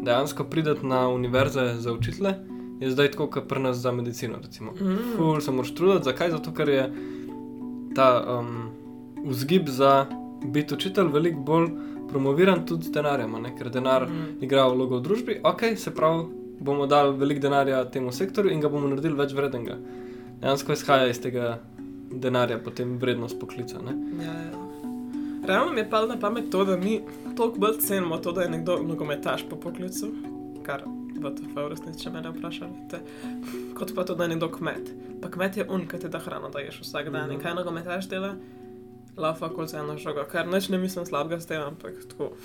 dejansko 0.04 0.44
prideti 0.48 0.86
na 0.88 1.08
univerze 1.10 1.74
za 1.80 1.94
učitele, 1.94 2.34
je 2.80 2.92
zdaj 2.92 3.12
tako, 3.12 3.28
kot 3.28 3.48
pri 3.50 3.60
nas 3.60 3.78
za 3.78 3.92
medicino. 3.92 4.38
Recimo. 4.44 4.72
Mm. 4.72 5.18
Ful 5.18 5.42
se 5.42 5.52
moraš 5.52 5.74
truditi, 5.76 6.06
zakaj? 6.06 6.32
Zato, 6.32 6.54
ker 6.54 6.70
je 6.70 6.86
ta 7.96 8.40
um, 8.40 8.70
vzgib 9.26 9.70
za 9.70 10.06
biti 10.46 10.74
učitelj 10.74 11.12
veliko 11.14 11.40
bolj 11.40 11.70
promoviran 12.08 12.66
tudi 12.66 12.88
z 12.88 12.92
denarjem, 12.92 13.32
ne? 13.42 13.56
ker 13.58 13.70
denar 13.70 14.08
Mm. 14.08 14.38
igra 14.42 14.68
vlogo 14.68 14.98
v 14.98 15.02
družbi. 15.02 15.40
Ok, 15.44 15.62
se 15.76 15.92
pravi, 15.96 16.24
bomo 16.60 16.86
dali 16.88 17.18
veliko 17.18 17.42
denarja 17.42 17.86
temu 17.92 18.12
sektorju 18.12 18.52
in 18.52 18.62
ga 18.62 18.70
bomo 18.70 18.88
naredili 18.88 19.18
več 19.18 19.34
vrednega. 19.34 19.78
Dejansko 20.42 20.74
izhaja 20.74 21.08
iz 21.10 21.22
tega 21.22 21.58
denarja 22.12 22.60
potem 22.64 22.98
vrednost 22.98 23.40
poklica. 23.40 23.80
Ne? 23.82 24.24
Ja, 24.24 24.34
ja. 24.34 24.68
Realno 25.48 25.74
mi 25.74 25.80
je 25.80 25.90
padlo 25.90 26.08
na 26.08 26.20
pamet 26.20 26.50
to, 26.52 26.66
da 26.66 26.78
mi 26.78 27.02
toliko 27.38 27.60
bolj 27.60 27.78
cenimo 27.80 28.18
to, 28.18 28.32
da 28.32 28.42
je 28.42 28.50
nekdo 28.50 28.80
nogometaš 28.84 29.46
po 29.50 29.56
poklicu, 29.56 30.12
kar 30.66 30.84
v 31.22 31.32
TF 31.36 31.56
v 31.56 31.68
resnici, 31.72 32.04
če 32.04 32.12
me 32.14 32.22
vprašate, 32.22 33.00
kot 33.78 33.94
pa 33.96 34.04
to, 34.06 34.16
da 34.16 34.28
je 34.28 34.36
nekdo 34.36 34.50
kmet. 34.54 34.92
Pa 35.22 35.32
kmet 35.34 35.58
je 35.58 35.66
un, 35.70 35.88
ki 35.88 36.02
ti 36.04 36.12
da 36.14 36.20
hrano, 36.22 36.52
da 36.54 36.62
ješ 36.62 36.82
vsak 36.84 37.10
dan. 37.14 37.32
In 37.32 37.42
kaj 37.42 37.56
nogometaš 37.58 38.10
dela? 38.12 38.36
Lava 39.18 39.50
kot 39.50 39.72
za 39.72 39.80
eno 39.82 39.96
žogo, 39.98 40.28
kar 40.30 40.46
neč 40.48 40.68
ne 40.70 40.78
mislim 40.78 41.06
slabega 41.08 41.40
s 41.42 41.50
tem, 41.50 41.64
ampak 41.64 42.04
tako. 42.12 42.36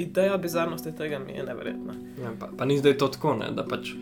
Ideja 0.00 0.38
bizarnosti 0.40 0.94
tega 0.96 1.18
mi 1.18 1.34
je 1.36 1.44
neverjetna. 1.44 1.96
Ja, 2.22 2.30
pa, 2.40 2.48
pa 2.58 2.64
ni 2.64 2.78
zdaj 2.78 2.96
to 3.02 3.10
tako, 3.12 3.34
ne? 3.42 3.50
da 3.52 3.66
pač 3.68 3.92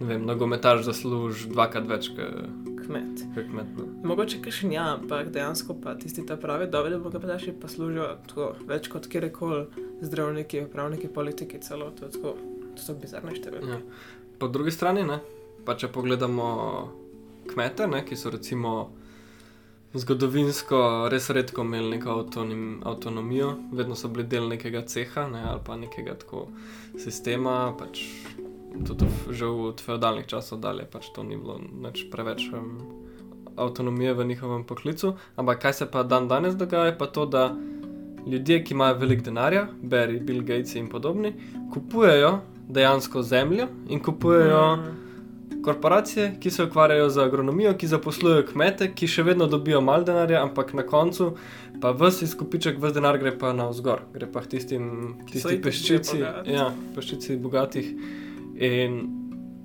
ne 0.00 0.08
vem, 0.08 0.24
nogometaš 0.26 0.82
zasluži 0.88 1.52
dvakrat 1.52 1.86
več 1.86 2.10
kot 2.16 2.65
Kmet. 2.86 3.24
kmet. 3.34 3.70
Ne? 3.76 3.84
Mogoče 4.06 4.38
kakšen 4.44 4.72
ja, 4.72 4.84
ampak 4.94 5.32
dejansko 5.34 5.74
pa 5.82 5.94
tisti 5.98 6.26
ta 6.26 6.36
pravi 6.40 6.68
dobri 6.70 6.94
nogometaši 6.98 7.56
pa 7.60 7.68
služijo 7.68 8.08
tako 8.28 8.52
več 8.68 8.88
kot 8.92 9.08
kjerkoli 9.10 9.64
zdravniki, 10.02 10.66
pravniki, 10.72 11.08
politiki, 11.08 11.60
celo 11.60 11.90
to 11.90 12.10
tako. 12.14 12.36
To 12.76 12.84
so 12.84 12.94
bizarne 13.00 13.32
številke. 13.32 13.72
Ja. 13.72 13.80
Po 14.36 14.50
drugi 14.52 14.74
strani, 14.74 15.00
ne, 15.08 15.22
pa 15.64 15.74
če 15.80 15.88
pogledamo 15.88 16.46
kmete, 17.48 17.86
ne, 17.88 18.02
ki 18.04 18.18
so 18.20 18.30
recimo 18.34 18.76
zgodovinsko 19.96 21.08
res 21.08 21.30
redko 21.32 21.64
imeli 21.64 21.96
neko 21.96 22.18
avtonim, 22.20 22.82
avtonomijo, 22.84 23.54
vedno 23.72 23.96
so 23.96 24.10
bili 24.12 24.26
del 24.28 24.48
nekega 24.50 24.84
ceha 24.86 25.24
ne, 25.32 25.40
ali 25.52 25.62
pa 25.64 25.76
nekega 25.80 26.18
tako 26.20 26.46
sistema. 27.00 27.72
Pač 27.78 28.04
tudi 28.84 29.06
v, 29.06 29.32
že 29.32 29.46
od 29.46 29.80
feudalnih 29.80 30.26
časov 30.26 30.60
dalje 30.60 30.84
pač 30.90 31.08
to 31.14 31.22
ni 31.22 31.36
bilo 31.36 31.58
nič 31.58 32.10
preveč 32.10 32.48
um, 32.52 32.82
avtonomije 33.56 34.14
v 34.14 34.24
njihovem 34.24 34.64
poklicu. 34.64 35.14
Ampak 35.36 35.62
kaj 35.62 35.72
se 35.72 35.86
pa 35.90 36.02
dan 36.02 36.28
danes 36.28 36.54
dogaja, 36.54 36.92
pa 36.98 37.06
to, 37.06 37.26
da 37.26 37.54
ljudje, 38.26 38.64
ki 38.64 38.74
imajo 38.74 38.98
veliko 38.98 39.24
denarja, 39.30 39.68
beri 39.82 40.20
Bill 40.20 40.42
Gates 40.42 40.74
in 40.74 40.88
podobni, 40.88 41.32
kupujejo 41.72 42.40
dejansko 42.68 43.22
zemljo 43.22 43.68
in 43.88 44.02
kupujejo 44.02 44.76
Mm. 44.76 45.62
korporacije, 45.62 46.36
ki 46.40 46.50
se 46.50 46.64
ukvarjajo 46.64 47.10
z 47.10 47.18
agronomijo, 47.18 47.74
ki 47.74 47.86
zaposlujejo 47.86 48.46
kmete, 48.52 48.94
ki 48.94 49.06
še 49.06 49.22
vedno 49.22 49.46
dobijo 49.46 49.80
malo 49.80 50.04
denarja, 50.04 50.42
ampak 50.42 50.74
na 50.74 50.82
koncu 50.86 51.32
pa 51.80 51.90
vse 51.90 52.24
izkupiček, 52.24 52.78
vse 52.78 52.94
denar 52.94 53.18
gre 53.18 53.32
pa 53.38 53.52
navzgor, 53.52 54.04
gre 54.14 54.28
pa 54.32 54.40
k 54.40 54.52
tistim, 54.54 54.86
so 55.20 55.32
tisti 55.32 55.54
itak 55.54 55.64
peščici, 55.64 56.20
ja, 56.52 56.70
peščici 56.94 57.36
bogatih. 57.36 57.90
In 58.56 59.00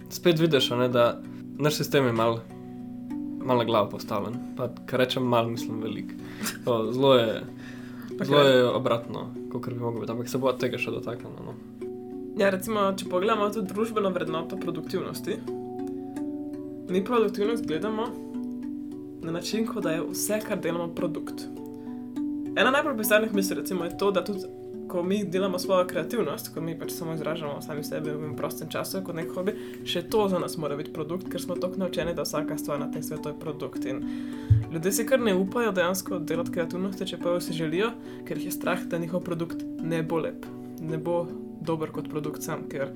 spet 0.10 0.39
vidiš, 0.39 0.69
ne, 0.69 0.88
da 0.89 1.21
naš 1.60 1.80
sistem 1.80 2.06
je 2.06 2.12
mal, 2.12 2.39
mal 3.43 3.58
na 3.58 3.63
glavo 3.63 3.89
postavljen. 3.89 4.39
Pa, 4.58 4.69
kar 4.86 4.99
rečem, 4.99 5.23
mal, 5.23 5.49
mislim, 5.49 5.82
velik. 5.82 6.13
To, 6.65 6.91
zelo 6.91 7.15
je. 7.15 7.41
Zelo 8.23 8.41
je 8.41 8.65
obratno, 8.67 9.30
kot 9.51 9.69
bi 9.69 9.80
moglo 9.80 10.01
biti, 10.01 10.12
ampak 10.12 10.30
se 10.30 10.38
bo 10.38 10.51
tega 10.54 10.77
še 10.77 10.91
dotaknilo. 10.91 11.45
No. 11.45 11.54
Ja, 12.38 12.51
recimo, 12.54 12.91
če 12.97 13.08
pogledamo 13.10 13.47
tudi 13.49 13.71
družbeno 13.71 14.12
vrednoto 14.13 14.60
produktivnosti, 14.60 15.38
mi 16.91 17.01
produktivnost 17.06 17.65
gledamo 17.67 18.08
na 19.21 19.32
način, 19.32 19.65
kot 19.67 19.84
da 19.84 19.95
je 19.95 20.04
vse, 20.12 20.39
kar 20.45 20.60
delamo, 20.62 20.91
produkt. 20.95 21.47
Ena 22.56 22.71
najbolj 22.71 22.97
bizarnih 22.99 23.34
misli 23.34 23.56
recimo, 23.56 23.86
je 23.88 23.97
to, 23.97 24.12
da 24.12 24.23
tudi 24.27 24.45
ko 24.91 25.04
mi 25.04 25.23
delamo 25.23 25.60
svojo 25.60 25.88
kreativnost, 25.88 26.49
ko 26.54 26.62
mi 26.62 26.73
pač 26.80 26.91
samo 26.91 27.13
izražamo 27.13 27.62
sami 27.62 27.84
sebe 27.84 28.12
v 28.12 28.34
prostem 28.36 28.67
času, 28.69 28.99
kot 29.08 29.15
nek 29.15 29.30
hobi, 29.32 29.54
še 29.88 30.04
to 30.12 30.25
za 30.27 30.39
nas 30.39 30.58
mora 30.60 30.75
biti 30.75 30.91
produkt, 30.91 31.30
ker 31.32 31.39
smo 31.39 31.56
tako 31.56 31.80
naučeni, 31.80 32.12
da 32.17 32.25
vsaka 32.27 32.58
stvar 32.60 32.82
na 32.82 32.89
tem 32.91 33.04
svetu 33.04 33.32
je 33.32 33.39
produkt. 33.39 33.88
In 33.88 34.04
ljudje 34.73 34.91
si 34.91 35.08
kar 35.08 35.23
ne 35.23 35.36
upajo 35.38 35.71
dejansko 35.71 36.19
delati 36.19 36.51
kreativnosti, 36.58 37.08
čeprav 37.13 37.39
si 37.39 37.56
želijo, 37.56 37.93
ker 38.27 38.38
jih 38.38 38.49
je 38.51 38.58
strah, 38.58 38.84
da 38.84 38.99
njihov 38.99 39.23
produkt 39.23 39.63
ne 39.80 40.04
bo 40.04 40.19
lep, 40.25 40.43
ne 40.84 40.99
bo 40.99 41.23
dober 41.62 41.95
kot 41.95 42.12
produkt 42.12 42.43
sam, 42.43 42.67
ker 42.67 42.91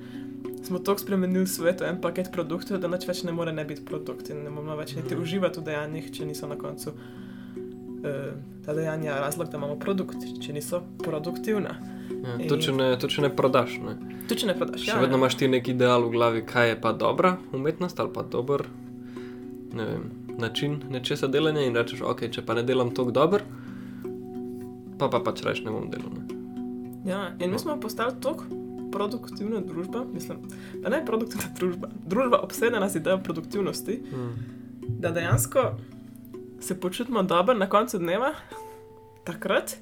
smo 0.66 0.82
tako 0.84 1.00
spremenili 1.00 1.48
svet, 1.48 1.80
en 1.80 2.02
paket 2.02 2.28
produktov, 2.34 2.82
da 2.82 2.92
nič 2.92 3.08
več 3.08 3.24
ne 3.24 3.32
more 3.32 3.56
ne 3.56 3.64
biti 3.64 3.86
produkt 3.88 4.28
in 4.34 4.44
ne 4.44 4.52
moramo 4.52 4.76
več 4.76 4.98
niti 4.98 5.16
uživati 5.16 5.62
v 5.62 5.70
dejanjih, 5.70 6.12
če 6.12 6.28
niso 6.28 6.50
na 6.50 6.60
koncu 6.60 6.92
ta 8.64 8.74
dejanja 8.74 9.20
razlog, 9.20 9.48
da 9.50 9.56
imamo 9.56 9.76
produkt, 9.78 10.16
če 10.42 10.52
niso 10.52 10.82
produktivna. 11.04 11.76
Ja, 12.26 12.48
to, 12.48 12.56
če 12.56 12.72
ne, 12.72 12.88
to, 12.98 13.08
če 13.08 13.22
ne 13.22 13.30
prodaš. 13.36 13.78
Ne. 13.82 13.96
Tu 14.28 14.34
če 14.34 14.46
ne 14.50 14.54
prodaš, 14.58 14.82
Še 14.82 14.90
ja, 14.90 15.00
vedno 15.00 15.14
ja. 15.16 15.20
imaš 15.22 15.36
ti 15.38 15.48
neki 15.48 15.70
ideal 15.76 16.02
v 16.08 16.10
glavi, 16.16 16.42
kaj 16.46 16.68
je 16.72 16.80
pa 16.80 16.92
dobra 16.92 17.36
umetnost 17.54 18.00
ali 18.00 18.10
pa 18.14 18.24
dober 18.26 18.64
ne 19.76 19.84
vem, 19.84 20.06
način 20.38 20.80
nečesa 20.90 21.28
delanja 21.30 21.62
in 21.66 21.76
rečeš, 21.76 22.02
ok, 22.02 22.26
če 22.32 22.42
pa 22.46 22.54
ne 22.58 22.62
delam 22.66 22.90
tako 22.94 23.12
dobro, 23.14 23.40
pa 24.98 25.08
pa 25.12 25.20
pač 25.20 25.44
rečeš, 25.46 25.64
ne 25.66 25.74
bom 25.74 25.90
delal. 25.92 26.10
Ne. 26.16 26.40
Ja, 27.06 27.20
in 27.38 27.52
mi 27.52 27.58
smo 27.58 27.76
postali 27.80 28.16
tako 28.22 28.48
produktivna 28.92 29.60
družba, 29.60 30.04
mislim, 30.12 30.38
da 30.82 30.90
ne 30.90 31.02
produktivna 31.06 31.50
družba, 31.58 31.90
družba 32.06 32.40
obsedena 32.42 32.88
z 32.88 33.02
idejo 33.02 33.18
produktivnosti, 33.22 34.00
Mm. 34.12 34.32
da 35.02 35.10
dejansko 35.10 35.70
se 36.60 36.80
počutimo 36.80 37.22
dobro 37.22 37.54
na 37.54 37.68
koncu 37.68 37.98
dneva, 37.98 38.32
takrat, 39.24 39.76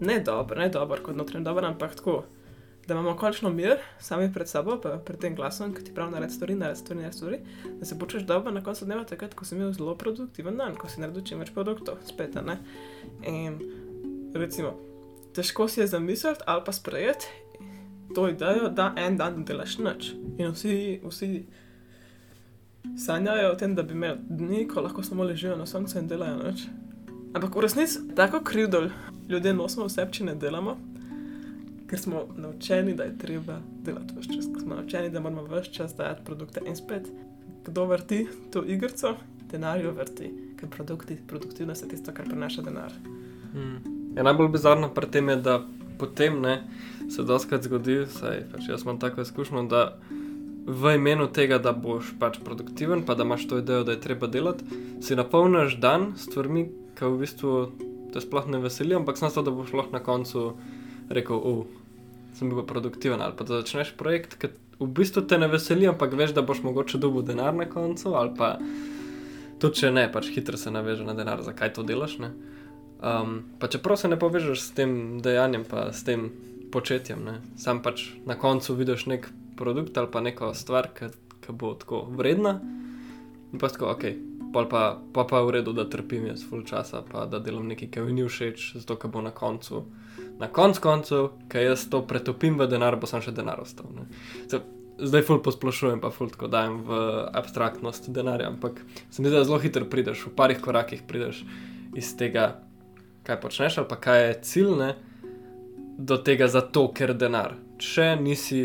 ne 0.00 0.20
dobro, 0.20 0.60
ne 0.60 0.68
dobro 0.68 1.02
kot 1.02 1.16
notranji 1.16 1.44
dobro, 1.44 1.66
ampak 1.66 1.94
tako, 1.94 2.24
da 2.86 2.94
imamo 2.94 3.16
končno 3.16 3.50
mir 3.50 3.76
sami 3.98 4.32
pred 4.32 4.48
sabo, 4.48 4.80
pa 4.82 4.96
pred 5.04 5.20
tem 5.20 5.34
glasom, 5.36 5.74
ki 5.74 5.84
ti 5.84 5.94
pravi, 5.94 6.12
naredi 6.12 6.32
stvari, 6.32 6.54
naredi 6.54 6.80
stvari, 6.80 7.00
naredi 7.00 7.16
stvari, 7.16 7.38
da 7.80 7.86
se 7.86 7.98
počutiš 7.98 8.26
dobro 8.26 8.50
na 8.50 8.64
koncu 8.64 8.84
dneva, 8.84 9.04
takrat, 9.04 9.34
ko 9.34 9.44
si 9.44 9.54
imel 9.54 9.72
zelo 9.72 9.94
produktiven 9.94 10.56
dan, 10.56 10.76
ko 10.76 10.88
si 10.88 11.00
naredil 11.00 11.24
čim 11.24 11.38
več 11.38 11.52
produktov, 11.54 12.00
spet, 12.08 12.38
ne. 12.46 12.58
In 13.28 13.58
recimo, 14.34 14.72
težko 15.36 15.68
si 15.68 15.80
je 15.80 15.86
zamisliti 15.86 16.40
ali 16.46 16.62
pa 16.64 16.72
sprejeti 16.72 17.26
to 18.14 18.28
idejo, 18.28 18.68
da 18.68 18.92
en 18.96 19.16
dan 19.16 19.44
delaš 19.44 19.78
nič. 19.78 20.12
In 20.38 20.52
vsi, 20.52 21.00
vsi 21.04 21.46
sanjajo 22.96 23.52
o 23.52 23.56
tem, 23.56 23.74
da 23.74 23.82
bi 23.82 23.94
imeli 23.94 24.18
dni, 24.28 24.66
ko 24.68 24.80
lahko 24.80 25.02
samo 25.02 25.24
ležijo 25.24 25.56
na 25.56 25.66
soncu 25.66 25.98
in 25.98 26.08
delajo 26.08 26.42
nič. 26.42 26.66
Ampak 27.34 27.56
v 27.56 27.60
resnici 27.60 27.98
tako 28.16 28.40
krivdo 28.40 28.88
ljudje 29.28 29.54
nosimo 29.54 29.86
vse, 29.86 30.06
če 30.12 30.24
ne 30.24 30.34
delamo, 30.34 30.76
ker 31.88 32.00
smo 32.00 32.26
naučeni, 32.36 32.94
da 32.94 33.04
je 33.04 33.18
treba 33.18 33.60
delati 33.84 34.16
vse 34.16 34.34
čas, 34.34 34.48
ker 34.52 34.62
smo 34.62 34.74
naučeni, 34.74 35.10
da 35.10 35.20
moramo 35.20 35.46
vse 35.48 35.72
čas 35.72 35.96
dajati 35.96 36.24
produkte 36.24 36.60
in 36.66 36.76
spet. 36.76 37.08
Kdo 37.66 37.84
vrti 37.84 38.26
to 38.52 38.64
igrico, 38.64 39.14
denar 39.50 39.80
jo 39.80 39.92
vrti, 39.92 40.30
ker 40.60 40.68
produkti, 40.68 41.18
produktivnost 41.28 41.84
je 41.84 41.88
tisto, 41.88 42.12
kar 42.12 42.28
prinaša 42.28 42.62
denar. 42.62 42.92
Mm. 43.54 43.98
Ja, 44.16 44.22
najbolj 44.22 44.48
bizarno 44.48 44.88
pri 44.94 45.10
tem 45.10 45.28
je, 45.28 45.36
da 45.36 45.60
potem 45.98 46.40
ne, 46.40 46.62
se 47.10 47.22
doskrat 47.22 47.62
zgodi, 47.64 48.04
saj 48.10 48.44
pač 48.52 48.68
jaz 48.68 48.82
imam 48.82 48.98
tako 49.00 49.20
izkušnjo, 49.20 49.62
da 49.68 49.98
v 50.68 50.94
imenu 50.98 51.26
tega, 51.32 51.56
da 51.56 51.72
boš 51.72 52.12
pač 52.20 52.36
produktiven, 52.44 53.02
pa 53.08 53.16
da 53.16 53.24
imaš 53.24 53.46
to 53.48 53.58
idejo, 53.62 53.86
da 53.88 53.96
je 53.96 54.04
treba 54.04 54.28
delati, 54.28 54.66
si 55.00 55.16
napolniš 55.16 55.78
dan 55.80 56.12
s 56.16 56.28
stvarmi, 56.28 56.66
ki 56.98 57.08
v 57.08 57.20
bistvu 57.22 57.52
te 58.12 58.20
sploh 58.20 58.48
ne 58.52 58.60
veselijo, 58.60 59.00
ampak 59.00 59.16
samo 59.16 59.32
to, 59.32 59.46
da 59.48 59.54
boš 59.54 59.72
lahko 59.72 59.96
na 59.96 60.02
koncu 60.04 60.44
rekel, 61.08 61.40
uf, 61.40 61.72
sem 62.36 62.52
bil 62.52 62.66
produktiven. 62.68 63.22
Ali 63.24 63.36
pa 63.38 63.48
da 63.48 63.62
začneš 63.62 63.94
projekt, 63.96 64.36
ki 64.36 64.52
v 64.78 64.90
bistvu 64.92 65.24
te 65.24 65.40
ne 65.40 65.48
veseli, 65.48 65.88
ampak 65.88 66.12
veš, 66.12 66.36
da 66.36 66.44
boš 66.44 66.60
mogoče 66.66 67.00
dobil 67.00 67.24
denar 67.24 67.56
na 67.56 67.64
koncu, 67.70 68.12
ali 68.18 68.36
pa 68.36 68.56
tudi 69.58 69.82
če 69.82 69.92
ne, 69.94 70.04
pač 70.12 70.28
hitro 70.36 70.60
se 70.60 70.70
naveže 70.70 71.06
na 71.08 71.16
denar, 71.16 71.40
zakaj 71.42 71.72
to 71.78 71.86
delaš. 71.86 72.18
Ne? 72.20 72.34
Um, 72.98 73.56
pa 73.58 73.72
čeprav 73.72 73.96
se 73.96 74.10
ne 74.10 74.20
povežeš 74.20 74.60
s 74.60 74.76
tem 74.76 74.92
dejanjem, 75.24 75.64
pa 75.64 75.88
s 75.96 76.04
tem 76.04 76.28
početjem, 76.68 77.24
ne? 77.24 77.40
sam 77.56 77.80
pač 77.82 78.10
na 78.28 78.36
koncu 78.36 78.76
vidiš 78.76 79.08
nek 79.08 79.30
produkt 79.58 79.98
ali 79.98 80.10
pa 80.12 80.22
neko 80.24 80.52
stvar, 80.54 80.90
ki 80.94 81.10
bo 81.52 81.74
tako 81.74 82.06
vredna. 82.14 82.58
In 83.52 83.58
pa 83.60 83.68
tako, 83.72 83.90
ok, 83.94 84.04
pol 84.52 84.66
pa, 84.68 84.82
pa 85.12 85.24
pa 85.24 85.42
v 85.44 85.58
redu, 85.58 85.72
da 85.76 85.86
trpim 85.88 86.26
jaz 86.28 86.42
full 86.44 86.64
časa, 86.68 87.02
pa 87.02 87.26
da 87.26 87.40
delam 87.40 87.68
nekaj, 87.68 87.90
kar 87.92 88.04
mi 88.04 88.16
ni 88.16 88.24
všeč, 88.28 88.74
zato 88.80 88.96
ker 89.00 89.10
bo 89.12 89.22
na 89.24 89.30
koncu, 89.32 89.84
na 90.38 90.48
koncu 90.52 90.82
koncev, 90.84 91.30
ker 91.48 91.64
jaz 91.70 91.86
to 91.88 92.02
pretopim 92.08 92.58
v 92.60 92.68
denar, 92.68 92.96
bo 93.00 93.08
sem 93.08 93.24
še 93.24 93.32
denar 93.36 93.60
ostal. 93.64 93.88
Se- 94.48 94.64
Zdaj 94.98 95.22
ful 95.22 95.38
posplošujem, 95.38 96.00
pa 96.02 96.08
ful 96.10 96.26
tako 96.26 96.48
dajem 96.50 96.80
v 96.82 96.96
abstraktnost 97.38 98.08
denarja, 98.10 98.48
ampak 98.50 98.80
se 99.10 99.22
mi 99.22 99.28
zdi, 99.28 99.36
da 99.36 99.44
zelo 99.46 99.60
hitro 99.62 99.86
prideš, 99.86 100.24
v 100.26 100.32
parih 100.34 100.58
korakih 100.58 101.04
prideš 101.06 101.44
iz 101.94 102.08
tega, 102.18 102.48
kaj 103.22 103.38
počneš, 103.40 103.76
ali 103.78 103.86
pa 103.86 103.94
kaj 104.02 104.18
je 104.24 104.32
cilj, 104.48 104.72
ne, 104.80 104.88
do 106.02 106.18
tega 106.18 106.48
zato, 106.50 106.88
ker 106.90 107.14
denar. 107.14 107.54
Če 107.78 108.16
nisi 108.18 108.64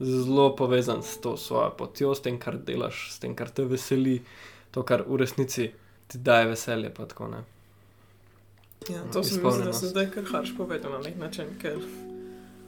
zelo 0.00 0.56
povezan 0.56 1.02
s 1.02 1.18
to 1.20 1.36
svojo 1.36 1.70
potjo, 1.78 2.14
s 2.14 2.20
tem, 2.22 2.38
kar 2.38 2.58
delaš, 2.58 3.10
s 3.12 3.18
tem, 3.18 3.34
kar 3.34 3.50
te 3.50 3.64
veseli, 3.64 4.22
to, 4.70 4.82
kar 4.82 5.02
v 5.06 5.16
resnici 5.16 5.70
ti 6.06 6.18
daje 6.18 6.46
veselje, 6.46 6.90
pa 6.94 7.06
tako 7.06 7.28
ne. 7.28 7.44
Ja, 8.88 9.02
to 9.12 9.24
se 9.24 9.42
mi 9.42 9.50
zdi, 9.52 9.64
da 9.64 9.72
se 9.72 9.86
zdaj 9.86 10.10
kar 10.10 10.24
harš 10.32 10.54
povedal 10.56 10.92
na 10.92 10.98
nek 10.98 11.16
način, 11.18 11.46
ker 11.60 11.78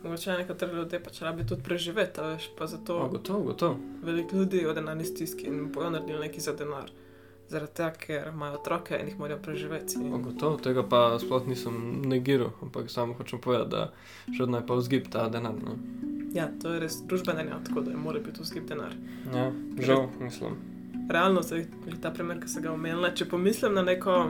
mogoče 0.03 0.33
nekateri 0.33 0.77
ljudje 0.77 1.03
pač 1.05 1.21
rabi 1.23 1.47
tudi 1.47 1.63
preživeti, 1.63 2.21
a 2.21 2.27
veš, 2.35 2.51
pa 2.59 2.67
zato 2.67 2.99
O, 2.99 3.09
gotovo, 3.09 3.43
gotovo. 3.43 3.79
veliko 4.03 4.37
ljudi 4.37 4.67
od 4.67 4.75
denarni 4.75 5.05
stiski 5.05 5.47
in 5.47 5.73
bojo 5.73 5.91
naredili 5.91 6.19
nekaj 6.27 6.41
za 6.41 6.53
denar. 6.53 6.91
Zaradi 7.51 7.73
tega, 7.75 7.91
ker 7.99 8.29
imajo 8.31 8.61
otroke 8.61 8.95
in 8.95 9.09
jih 9.11 9.19
morajo 9.19 9.41
preživeti. 9.43 9.99
In, 9.99 10.23
gotovo, 10.23 10.59
tega 10.63 10.85
pa 10.87 11.19
sploh 11.19 11.49
nisem 11.51 11.75
negiral, 12.07 12.53
ampak 12.63 12.91
samo 12.91 13.17
hočem 13.19 13.41
povedati, 13.43 13.71
da 13.71 14.35
še 14.37 14.45
vedno 14.45 14.61
je 14.61 14.67
pa 14.69 14.77
vzgib 14.79 15.09
ta 15.11 15.27
denar. 15.29 15.57
Ne. 15.59 15.75
ja, 16.35 16.47
to 16.63 16.75
je 16.75 16.85
res 16.85 17.01
družbena 17.11 17.43
enota, 17.43 17.65
tako 17.71 17.83
da 17.89 17.97
mora 17.99 18.23
biti 18.23 18.45
vzgib 18.45 18.69
denar. 18.71 18.95
Ja, 19.35 19.49
žal, 19.83 20.07
mislim. 20.21 20.61
Realno, 21.11 21.43
glede 21.43 21.99
ta 22.01 22.15
primer, 22.15 22.39
ki 22.39 22.49
sem 22.49 22.63
ga 22.63 22.71
omenila, 22.71 23.11
če 23.19 23.27
pomislim 23.27 23.75
na 23.75 23.83
neko 23.83 24.21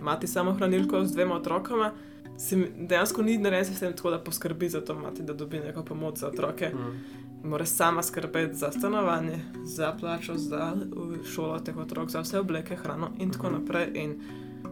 mati 0.00 0.26
samohranilko 0.26 1.04
z 1.04 1.12
dvema 1.12 1.36
otrokoma, 1.36 1.92
se 2.38 2.56
mi 2.56 2.70
dejansko 2.88 3.22
ni 3.22 3.36
narejen 3.38 3.64
sistem 3.64 3.92
tako, 3.96 4.10
da 4.10 4.18
poskrbi 4.24 4.68
za 4.68 4.80
to 4.80 4.96
mati, 4.96 5.22
da 5.22 5.36
dobi 5.36 5.60
neko 5.60 5.84
pomoč 5.84 6.24
za 6.24 6.28
otroke. 6.32 6.72
Mm. 6.72 7.25
Mora 7.44 7.66
sama 7.66 8.02
skrbeti 8.02 8.54
za 8.54 8.72
stanovanje, 8.72 9.38
za 9.64 9.92
plačo, 10.00 10.34
za 10.36 10.72
uh, 10.96 11.26
šolo 11.26 11.58
teh 11.58 11.76
otrok, 11.76 12.10
za 12.10 12.20
vse 12.20 12.38
obleke, 12.38 12.76
hrano 12.76 13.10
in 13.18 13.30
tako 13.30 13.50
naprej. 13.50 13.90
In 13.94 14.20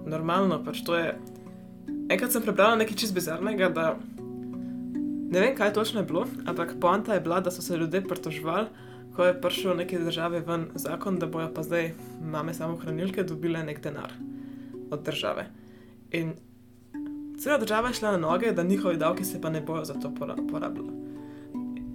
normalno 0.07 0.65
pač 0.65 0.83
to 0.85 0.97
je. 0.97 1.19
Enkrat 2.11 2.33
sem 2.33 2.43
prebrala 2.43 2.77
nekaj 2.77 2.97
čist 2.97 3.15
bizarnega, 3.15 3.69
da 3.69 3.97
ne 5.35 5.41
vem, 5.41 5.55
kaj 5.57 5.73
točno 5.73 6.01
je 6.01 6.07
bilo, 6.07 6.27
ampak 6.47 6.75
poanta 6.81 7.15
je 7.15 7.21
bila, 7.21 7.41
da 7.41 7.51
so 7.51 7.63
se 7.63 7.77
ljudje 7.77 8.05
pritoževali, 8.09 8.67
ko 9.17 9.25
je 9.25 9.41
prišel 9.41 9.77
neki 9.77 9.99
državi 9.99 10.41
ven 10.47 10.67
zakon, 10.75 11.19
da 11.19 11.27
bojo 11.27 11.49
pa 11.55 11.63
zdaj 11.63 11.93
mame 12.23 12.55
samohranilke 12.55 13.23
dobile 13.23 13.63
nek 13.65 13.83
denar 13.83 14.13
od 14.91 15.03
države. 15.03 15.47
In 16.11 16.35
cela 17.39 17.59
država 17.59 17.89
je 17.89 17.95
šla 17.95 18.13
na 18.13 18.19
noge, 18.19 18.53
da 18.53 18.63
njihovi 18.63 18.97
davki 18.97 19.25
se 19.25 19.41
pa 19.41 19.51
ne 19.51 19.61
bojo 19.61 19.85
za 19.85 19.95
to 19.95 20.13
pora- 20.19 20.51
porabljali. 20.51 21.04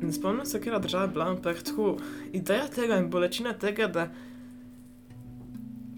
Ne 0.02 0.14
spomnim 0.14 0.46
se, 0.46 0.62
kje 0.62 0.72
je 0.72 0.80
država 0.80 1.08
bila, 1.08 1.30
ampak 1.30 1.64
tako 1.64 1.98
ideja 2.34 2.68
tega 2.68 2.98
in 2.98 3.10
bolečina 3.10 3.54
tega, 3.54 3.88
da 3.88 4.08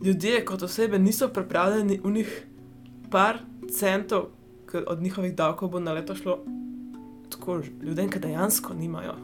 ljudje 0.04 0.46
kot 0.46 0.64
osebe 0.64 1.00
niso 1.00 1.28
pripravljeni 1.28 2.00
v 2.04 2.12
njih 2.12 2.46
par 3.12 3.40
centov, 3.70 4.32
ki 4.72 4.78
od 4.88 5.02
njihovih 5.02 5.36
davkov 5.36 5.70
bo 5.70 5.80
na 5.80 5.94
leto 5.94 6.16
šlo 6.16 6.40
tako 7.32 7.62
ljudem, 7.82 8.10
ki 8.10 8.20
dejansko 8.20 8.74
nimajo. 8.74 9.16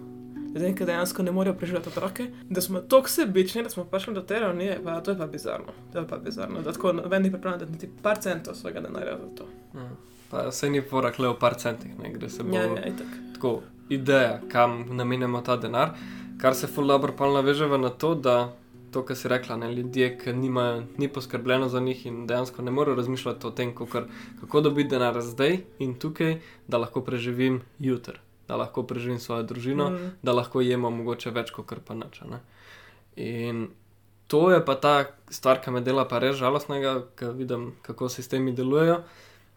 Ljudem, 0.56 0.76
ki 0.76 0.86
dejansko 0.86 1.24
ne 1.24 1.32
morejo 1.32 1.56
preživeti 1.56 1.90
otroke, 1.90 2.28
da 2.50 2.62
smo 2.62 2.80
tako 2.80 3.10
sebični, 3.10 3.64
da 3.64 3.70
smo 3.70 3.84
prišli 3.86 4.14
do 4.14 4.22
te 4.22 4.40
ravni, 4.40 4.72
pa 4.84 5.02
to 5.02 5.12
je 5.12 5.18
pa 5.18 5.28
bizarno. 5.28 5.74
To 5.94 6.00
je 6.00 6.08
pa 6.08 6.18
bizarno, 6.18 6.62
da 6.62 6.74
tako 6.74 6.94
noben 6.94 7.24
ni 7.24 7.32
pripravljen 7.32 7.60
dati 7.60 7.72
niti 7.72 7.90
par 8.02 8.18
centov 8.22 8.56
svojega 8.56 8.82
denarja 8.82 9.18
za 9.18 9.36
to. 9.36 9.46
Ja. 9.76 9.90
Pa 10.30 10.52
se 10.52 10.70
ni 10.70 10.82
porak 10.82 11.20
le 11.20 11.28
v 11.28 11.40
par 11.40 11.56
centih, 11.56 12.00
ne 12.00 12.14
gre 12.14 12.30
se 12.30 12.44
bo. 12.44 12.56
Ja, 12.56 12.64
ja, 12.64 12.86
itak. 12.88 13.08
tako 13.34 13.62
ideja, 13.90 14.42
kam 14.52 14.86
namenjamo 14.90 15.42
ta 15.42 15.58
denar, 15.58 15.96
kar 16.42 16.56
se 16.56 16.68
ful 16.68 16.88
dobro 16.88 17.14
pa 17.18 17.28
naveže 17.28 17.68
na 17.78 17.90
to, 17.90 18.16
da 18.16 18.54
to, 18.92 19.04
kar 19.06 19.16
si 19.18 19.28
rekla, 19.28 19.58
ne, 19.58 19.74
ljudje, 19.76 20.18
ki 20.18 20.34
nimajo, 20.34 20.84
ni 20.98 21.08
poskrbljeno 21.08 21.70
za 21.70 21.80
njih 21.80 22.06
in 22.06 22.28
dejansko 22.28 22.62
ne 22.62 22.72
morejo 22.72 22.96
razmišljati 22.96 23.48
o 23.48 23.52
tem, 23.52 23.76
kakor, 23.76 24.08
kako 24.42 24.62
dobiti 24.62 24.90
denar 24.90 25.22
zdaj 25.22 25.58
in 25.80 25.94
tukaj, 26.00 26.40
da 26.68 26.78
lahko 26.78 27.02
preživim 27.02 27.62
jutri, 27.80 28.18
da 28.48 28.56
lahko 28.56 28.84
preživim 28.84 29.20
svojo 29.20 29.44
družino, 29.44 29.90
Mm. 29.90 30.12
da 30.24 30.34
lahko 30.34 30.62
jemo 30.62 30.90
mogoče 30.90 31.32
več, 31.32 31.52
kot 31.52 31.74
pa 31.86 31.94
ne. 31.94 32.40
In 33.16 33.68
to 34.28 34.52
je 34.52 34.66
pa 34.66 34.76
ta 34.76 35.06
stvar, 35.30 35.62
ki 35.62 35.72
me 35.72 35.82
dela 35.82 36.06
pa 36.08 36.20
res 36.20 36.36
žalostnega, 36.36 37.04
ker 37.16 37.32
vidim, 37.32 37.74
kako 37.82 38.10
sistemi 38.10 38.54
delujejo. 38.54 39.04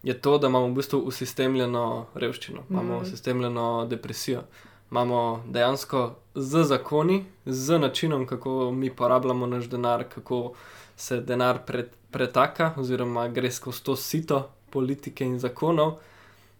Je 0.03 0.15
to, 0.15 0.39
da 0.39 0.47
imamo 0.47 0.67
v 0.67 0.75
bistvu 0.75 0.99
usistemljeno 1.01 2.07
revščino, 2.15 2.63
imamo 2.71 2.95
Mhm. 2.95 3.03
usistemljeno 3.03 3.87
depresijo, 3.87 4.43
imamo 4.91 5.45
dejansko 5.47 6.05
z 6.35 6.63
zakoni, 6.65 7.25
z 7.47 7.79
načinom, 7.79 8.27
kako 8.27 8.71
mi 8.71 8.91
porabljamo 8.91 9.47
naš 9.47 9.65
denar, 9.65 10.05
kako 10.05 10.53
se 10.97 11.21
denar 11.21 11.59
pre, 11.67 11.85
pretaka, 12.11 12.75
oziroma 12.77 13.29
gre 13.29 13.51
skozi 13.51 13.83
to 13.83 13.97
sito 13.97 14.41
politike 14.71 15.25
in 15.25 15.39
zakonov, 15.39 15.93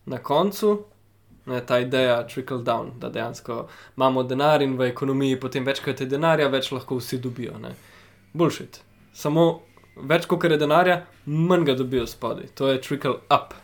na 0.07 0.19
koncu 0.19 0.85
ne, 1.47 1.67
ta 1.67 1.79
ideja 1.79 2.27
trickle 2.27 2.59
down, 2.59 2.91
da 2.99 3.09
dejansko 3.09 3.67
imamo 3.97 4.23
denar 4.23 4.63
in 4.63 4.77
v 4.77 4.83
ekonomiji 4.83 5.41
potem 5.41 5.65
večkrat 5.65 6.01
je 6.01 6.07
denarja, 6.07 6.49
več 6.49 6.73
lahko 6.73 6.97
vsi 6.97 7.19
dobijo. 7.19 7.53
Bullshit. 8.33 8.81
Samo 9.13 9.61
več 9.97 10.27
kot 10.31 10.45
je 10.45 10.59
denarja, 10.61 11.03
manj 11.27 11.67
ga 11.69 11.75
dobijo 11.79 12.07
spodaj. 12.07 12.51
To 12.59 12.69
je 12.69 12.81
trickle 12.81 13.19
up 13.27 13.55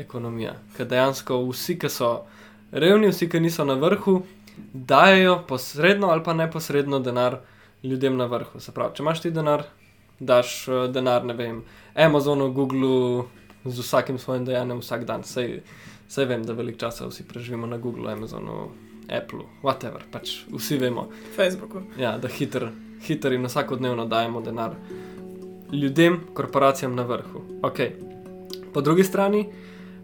ekonomija, 0.00 0.54
ker 0.76 0.88
dejansko 0.88 1.40
vsi, 1.50 1.76
ki 1.80 1.90
so 1.92 2.10
revni, 2.72 3.10
vsi, 3.12 3.28
ki 3.28 3.40
niso 3.40 3.64
na 3.68 3.76
vrhu, 3.80 4.20
dajo 4.72 5.40
posredno 5.48 6.10
ali 6.12 6.24
pa 6.24 6.34
neposredno 6.34 7.00
denar 7.00 7.40
ljudem 7.82 8.16
na 8.16 8.26
vrhu. 8.30 8.60
Se 8.60 8.72
pravi, 8.72 8.96
če 8.96 9.04
imaš 9.04 9.22
ti 9.24 9.32
denar, 9.34 9.64
daš 10.20 10.56
uh, 10.68 10.84
denar, 10.92 11.24
ne 11.24 11.36
vem, 11.36 11.62
Amazonu, 11.94 12.50
Googlu, 12.52 13.26
z 13.64 13.80
vsakim 13.80 14.18
svojim 14.18 14.44
dejanjem 14.48 14.80
vsak 14.80 15.04
dan. 15.08 15.24
Sej, 15.24 15.60
sej 16.08 16.28
vem, 16.28 16.44
da 16.44 16.56
veliko 16.56 16.80
časa 16.86 17.08
vsi 17.08 17.26
preživimo 17.28 17.68
na 17.68 17.80
Googlu, 17.80 18.08
Amazonu, 18.12 18.70
Apple, 19.08 19.44
whatever, 19.64 20.04
pač 20.12 20.42
vsi 20.52 20.78
vemo. 20.80 21.08
Facebooku. 21.36 21.84
Ja, 21.98 22.16
da 22.18 22.28
hitro 22.28 22.70
hiter 23.00 23.32
in 23.32 23.44
vsakodnevno 23.44 24.04
dajemo 24.06 24.40
denar 24.40 24.74
ljudem, 25.72 26.20
korporacijam 26.34 26.94
na 26.94 27.02
vrhu. 27.02 27.42
Okay. 27.62 27.90
Po 28.72 28.80
drugi 28.80 29.04
strani 29.04 29.46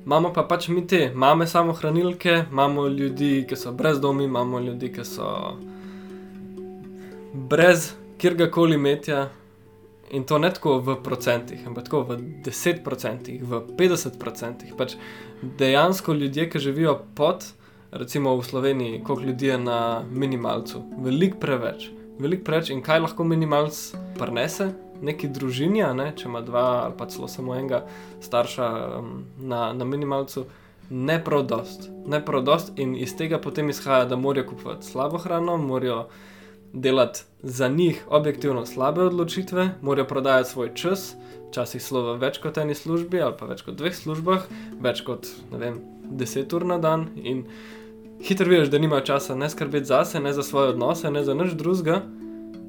imamo 0.07 0.33
pa 0.33 0.43
pač 0.43 0.69
mi 0.69 0.87
te, 0.87 1.11
imamo 1.15 1.47
samo 1.47 1.73
hranilke, 1.73 2.45
imamo 2.51 2.87
ljudi, 2.89 3.47
ki 3.49 3.57
so 3.57 3.73
brezdomi, 3.73 4.25
imamo 4.25 4.61
ljudi, 4.61 4.93
ki 4.93 5.05
so 5.05 5.57
brez 7.33 7.93
kjerkoli 8.19 8.79
metja. 8.79 9.29
In 10.11 10.23
to 10.23 10.39
ne 10.39 10.53
tako 10.55 10.79
v 10.79 10.95
procentih, 11.03 11.65
ampak 11.67 11.89
tako 11.89 12.05
v 12.07 12.17
10 12.47 12.85
procentih, 12.85 13.41
v 13.43 13.59
50 13.75 14.21
procentih. 14.21 14.71
Pač 14.79 14.95
dejansko 15.59 16.15
ljudje, 16.15 16.47
ki 16.51 16.63
živijo 16.63 17.01
pod, 17.19 17.43
recimo 17.91 18.37
v 18.39 18.45
Sloveniji, 18.47 19.03
koliko 19.03 19.27
ljudi 19.27 19.47
je 19.47 19.59
na 19.59 19.81
minimalcu, 20.11 20.85
veliko 21.03 21.41
preveč. 21.43 21.91
Veliko 22.23 22.47
preveč 22.47 22.71
in 22.71 22.85
kaj 22.87 23.03
lahko 23.03 23.27
minimalc 23.27 23.75
prenese, 24.19 24.71
neki 25.03 25.29
družini, 25.29 25.83
ne? 25.95 26.13
če 26.17 26.29
ima 26.29 26.41
dva 26.41 26.67
ali 26.85 26.95
pa 26.99 27.07
celo 27.07 27.29
samo 27.29 27.55
enega 27.57 27.85
starša 28.21 28.69
um, 28.99 29.25
na, 29.39 29.73
na 29.73 29.85
minimalcu, 29.85 30.47
ne 30.91 31.19
prav 31.25 31.47
dost. 31.47 31.89
Ne 32.07 32.25
prav 32.25 32.45
dost 32.47 32.73
in 32.79 32.95
iz 32.97 33.17
tega 33.17 33.39
potem 33.43 33.71
izhaja, 33.71 34.05
da 34.05 34.17
morajo 34.17 34.49
kupovati 34.53 34.87
slabo 34.87 35.19
hrano, 35.19 35.57
morajo 35.57 36.07
delati 36.73 37.23
za 37.43 37.69
njih 37.69 38.05
objektivno 38.09 38.67
slabe 38.67 39.03
odločitve, 39.03 39.71
morajo 39.83 40.07
prodajati 40.07 40.51
svoj 40.51 40.75
čas, 40.75 41.15
včasih 41.49 41.83
slovo 41.83 42.17
več 42.21 42.39
kot 42.43 42.59
eni 42.59 42.75
službi 42.75 43.21
ali 43.23 43.35
pa 43.39 43.47
več 43.47 43.63
kot 43.65 43.79
dveh 43.79 43.95
službah, 43.97 44.47
več 44.83 45.03
kot 45.07 45.29
vem, 45.53 45.81
deset 46.11 46.53
ur 46.53 46.67
na 46.67 46.79
dan. 46.79 47.09
In 47.17 47.45
hitro 48.23 48.51
vidiš, 48.51 48.71
da 48.71 48.79
nimajo 48.79 49.07
časa 49.13 49.35
ne 49.35 49.49
skrbeti 49.51 49.89
zase, 49.89 50.21
ne 50.21 50.33
za 50.33 50.43
svoje 50.43 50.75
odnose, 50.75 51.11
ne 51.11 51.25
za 51.25 51.35
nič 51.35 51.55
drugega, 51.57 52.03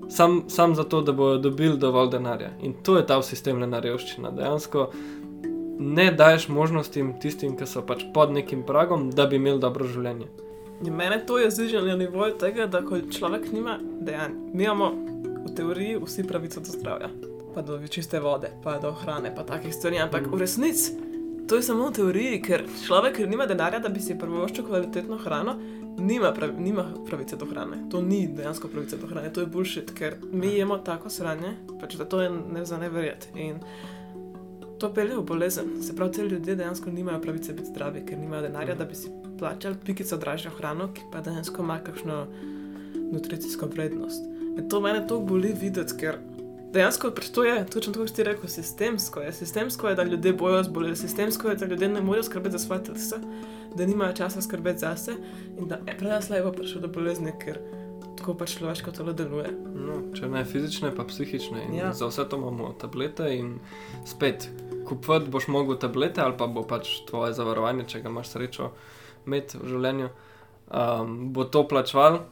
sam, 0.09 0.43
sam 0.47 0.75
zato, 0.75 1.01
da 1.01 1.11
bodo 1.11 1.37
dobili 1.37 1.77
dovolj 1.77 2.09
denarja. 2.09 2.51
In 2.61 2.73
to 2.83 2.97
je 2.97 3.05
ta 3.05 3.21
sistemna 3.21 3.79
revščina. 3.79 4.31
Dejansko 4.31 4.89
ne 5.79 6.11
daješ 6.11 6.47
možnostim 6.47 7.13
tistim, 7.21 7.57
ki 7.57 7.65
so 7.69 7.83
pač 7.85 8.03
pod 8.13 8.33
nekim 8.33 8.63
pragom, 8.65 9.09
da 9.11 9.25
bi 9.25 9.37
imeli 9.37 9.61
dobro 9.61 9.87
življenje. 9.87 10.27
In 10.85 10.93
mene 10.93 11.23
to 11.25 11.39
je 11.41 11.49
zdižalo 11.51 11.87
na 11.87 11.95
nivoju 11.97 12.37
tega, 12.37 12.67
da 12.69 12.83
človek 12.85 13.51
nima 13.51 13.79
dejanj, 13.81 14.35
mi 14.53 14.63
imamo 14.63 14.91
v 15.47 15.55
teoriji 15.57 15.97
vsi 16.03 16.27
pravico 16.27 16.61
do 16.61 16.73
zdravja, 16.73 17.09
pa 17.55 17.61
do 17.65 17.79
čiste 17.89 18.19
vode, 18.21 18.51
pa 18.63 18.77
do 18.77 18.91
hrane, 19.01 19.33
pa 19.35 19.45
takih 19.45 19.73
stvari, 19.73 19.97
ampak 20.05 20.29
v 20.29 20.41
resnici 20.41 20.93
to 21.47 21.55
je 21.55 21.63
samo 21.63 21.87
v 21.87 21.95
teoriji, 21.95 22.41
ker 22.43 22.65
človek, 22.85 23.21
ker 23.21 23.29
nima 23.31 23.45
denarja, 23.47 23.79
da 23.79 23.89
bi 23.89 24.03
si 24.03 24.17
prvoščil 24.19 24.65
kvalitetno 24.67 25.17
hrano, 25.23 25.55
nima, 25.97 26.31
pravi, 26.31 26.61
nima 26.61 26.85
pravice 27.05 27.35
do 27.35 27.45
hrane. 27.45 27.77
To 27.91 28.01
ni 28.01 28.27
dejansko 28.27 28.67
pravica 28.67 28.97
do 28.97 29.07
hrane, 29.07 29.33
to 29.33 29.41
je 29.41 29.47
bullshit, 29.47 29.91
ker 29.93 30.15
mi 30.31 30.47
jemo 30.47 30.77
tako 30.77 31.09
sranje, 31.09 31.55
pač 31.81 31.95
da 31.95 32.05
to 32.05 32.21
je 32.21 32.29
ne 32.29 32.65
za 32.65 32.77
ne 32.77 32.89
verjeti. 32.89 33.27
In 33.35 33.59
to 34.79 34.93
pelje 34.93 35.17
v 35.17 35.25
bolezen. 35.25 35.83
Se 35.83 35.95
pravi, 35.95 36.13
te 36.13 36.23
ljudje 36.23 36.55
dejansko 36.55 36.91
nimajo 36.91 37.21
pravice 37.21 37.53
biti 37.53 37.71
zdravi, 37.71 38.05
ker 38.05 38.17
nimajo 38.17 38.41
denarja, 38.41 38.75
da 38.75 38.85
bi 38.85 38.95
si 38.95 39.11
plačali 39.39 39.75
pikico 39.85 40.17
dražjo 40.17 40.51
hrano, 40.57 40.91
ki 40.93 41.01
pa 41.11 41.21
dejansko 41.21 41.63
ima 41.63 41.79
kakšno 41.83 42.25
nutricijsko 43.11 43.65
vrednost. 43.65 44.25
In 44.57 44.69
to 44.69 44.81
mene 44.81 45.07
to 45.07 45.19
boli 45.19 45.53
videti, 45.61 45.97
ker 45.97 46.17
dejansko 46.73 47.11
to 47.33 47.43
je, 47.43 47.65
točno 47.65 47.93
to, 47.93 47.99
kar 47.99 48.09
si 48.09 48.23
rekel, 48.23 48.49
sistemsko 48.49 49.19
je. 49.19 49.33
Sistemsko 49.33 49.89
je, 49.89 49.95
da 49.95 50.03
ljudje 50.03 50.33
bojo 50.33 50.63
zboleli, 50.63 50.95
sistemsko 50.95 51.49
je, 51.49 51.55
da 51.55 51.65
ljudje 51.65 51.89
ne 51.89 52.01
morejo 52.01 52.23
skrbeti 52.23 52.57
za 52.57 52.59
svoje 52.59 52.83
telesa, 52.83 53.19
da 53.75 53.85
nimajo 53.85 54.13
časa 54.13 54.41
skrbeti 54.41 54.79
zase 54.79 55.15
in 55.57 55.67
da 55.67 55.75
je 55.75 55.97
prej 55.97 56.21
slabo 56.21 56.51
prišlo 56.51 56.81
do 56.81 56.87
bolezni, 56.87 57.33
ker 57.39 57.59
tako 58.17 58.33
pač 58.33 58.57
človeško 58.57 58.91
telo 58.91 59.13
deluje. 59.13 59.51
No, 59.75 59.99
če 60.17 60.27
ne 60.27 60.43
fizične, 60.45 60.91
pa 60.95 61.05
psihične. 61.05 61.67
Ja. 61.77 61.93
Za 61.93 62.09
vse 62.09 62.25
to 62.29 62.37
imamo 62.37 62.73
tablete 62.79 63.29
in 63.37 63.59
spet. 64.05 64.49
Kupiti 64.87 65.29
boš 65.31 65.47
mogel 65.47 65.77
tablete, 65.77 66.21
ali 66.21 66.37
pa 66.37 66.47
bo 66.47 66.63
pač 66.67 67.03
tvoje 67.09 67.35
zavarovanje, 67.37 67.85
če 67.87 68.01
ga 68.01 68.09
imaš 68.09 68.33
srečo, 68.33 68.71
imeti 69.27 69.59
v 69.59 69.69
življenju, 69.69 70.09
um, 70.71 71.15
bo 71.35 71.45
to 71.45 71.67
plačval 71.67 72.23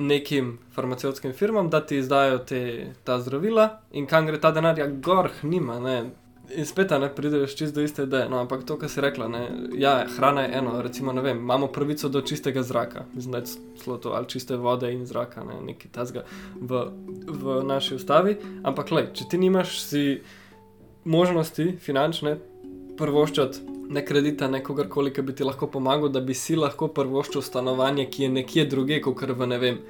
nekim 0.00 0.58
farmacevtskim 0.72 1.32
firmam, 1.32 1.70
da 1.70 1.80
ti 1.86 1.96
izdajo 1.96 2.38
te, 2.38 2.86
ta 3.04 3.20
zdravila 3.20 3.68
in 3.92 4.06
kam 4.06 4.26
gre 4.26 4.40
ta 4.40 4.50
denar, 4.52 4.78
ja, 4.78 4.86
gor, 4.86 5.30
nima. 5.42 5.78
Ne. 5.80 6.10
In 6.50 6.66
spet 6.66 6.90
ne 6.90 7.06
prideš 7.14 7.54
čist 7.56 7.74
do 7.74 7.82
iste 7.82 8.02
ideje. 8.02 8.28
No, 8.28 8.40
ampak 8.42 8.64
to, 8.66 8.74
kar 8.78 8.90
si 8.90 9.00
rekla, 9.00 9.28
ne, 9.28 9.42
ja, 9.78 10.06
hrana 10.16 10.42
je 10.42 10.58
eno, 10.58 10.82
recimo, 10.82 11.12
ne 11.12 11.22
vem, 11.22 11.38
imamo 11.38 11.68
pravico 11.70 12.08
do 12.08 12.20
čistega 12.20 12.62
zraka, 12.62 13.04
znati 13.16 13.52
to 13.84 14.10
ali 14.10 14.28
čiste 14.28 14.56
vode 14.56 14.92
in 14.92 15.06
zraka, 15.06 15.44
ne, 15.44 15.60
nekaj 15.66 15.92
tazga 15.92 16.24
v, 16.60 16.84
v 17.26 17.62
naši 17.64 17.94
ustavi. 17.94 18.36
Ampak, 18.62 18.90
le, 18.90 19.06
če 19.14 19.28
ti 19.30 19.38
nimaš 19.38 19.78
si 19.84 20.04
možnosti 21.04 21.76
finančne 21.80 22.36
prvoščati 23.00 23.70
ne 23.90 24.04
kredita, 24.06 24.48
ne 24.48 24.62
kogarkoli, 24.64 25.10
ki 25.12 25.22
bi 25.22 25.34
ti 25.34 25.44
lahko 25.44 25.66
pomagal, 25.66 26.08
da 26.14 26.20
bi 26.22 26.34
si 26.34 26.54
lahko 26.56 26.88
prvoščil 26.94 27.42
stanovanje, 27.42 28.06
ki 28.10 28.22
je 28.22 28.28
nekje 28.36 28.64
druge, 28.70 29.00
kot 29.02 29.22
v 29.26 29.48
ne 29.50 29.58
vem, 29.58 29.80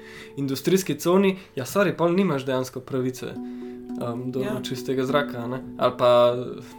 industrijski 0.41 0.97
coni, 0.99 1.35
ja, 1.55 1.67
sorry, 1.69 1.93
pa 1.97 2.09
nimaš 2.09 2.47
dejansko 2.49 2.81
pravice. 2.81 3.35
Um, 4.01 4.31
do 4.33 4.41
ja. 4.41 4.55
čistega 4.65 5.03
zraka. 5.05 5.43
Ne? 5.51 5.59
Ali 5.77 5.93
pa 5.99 6.09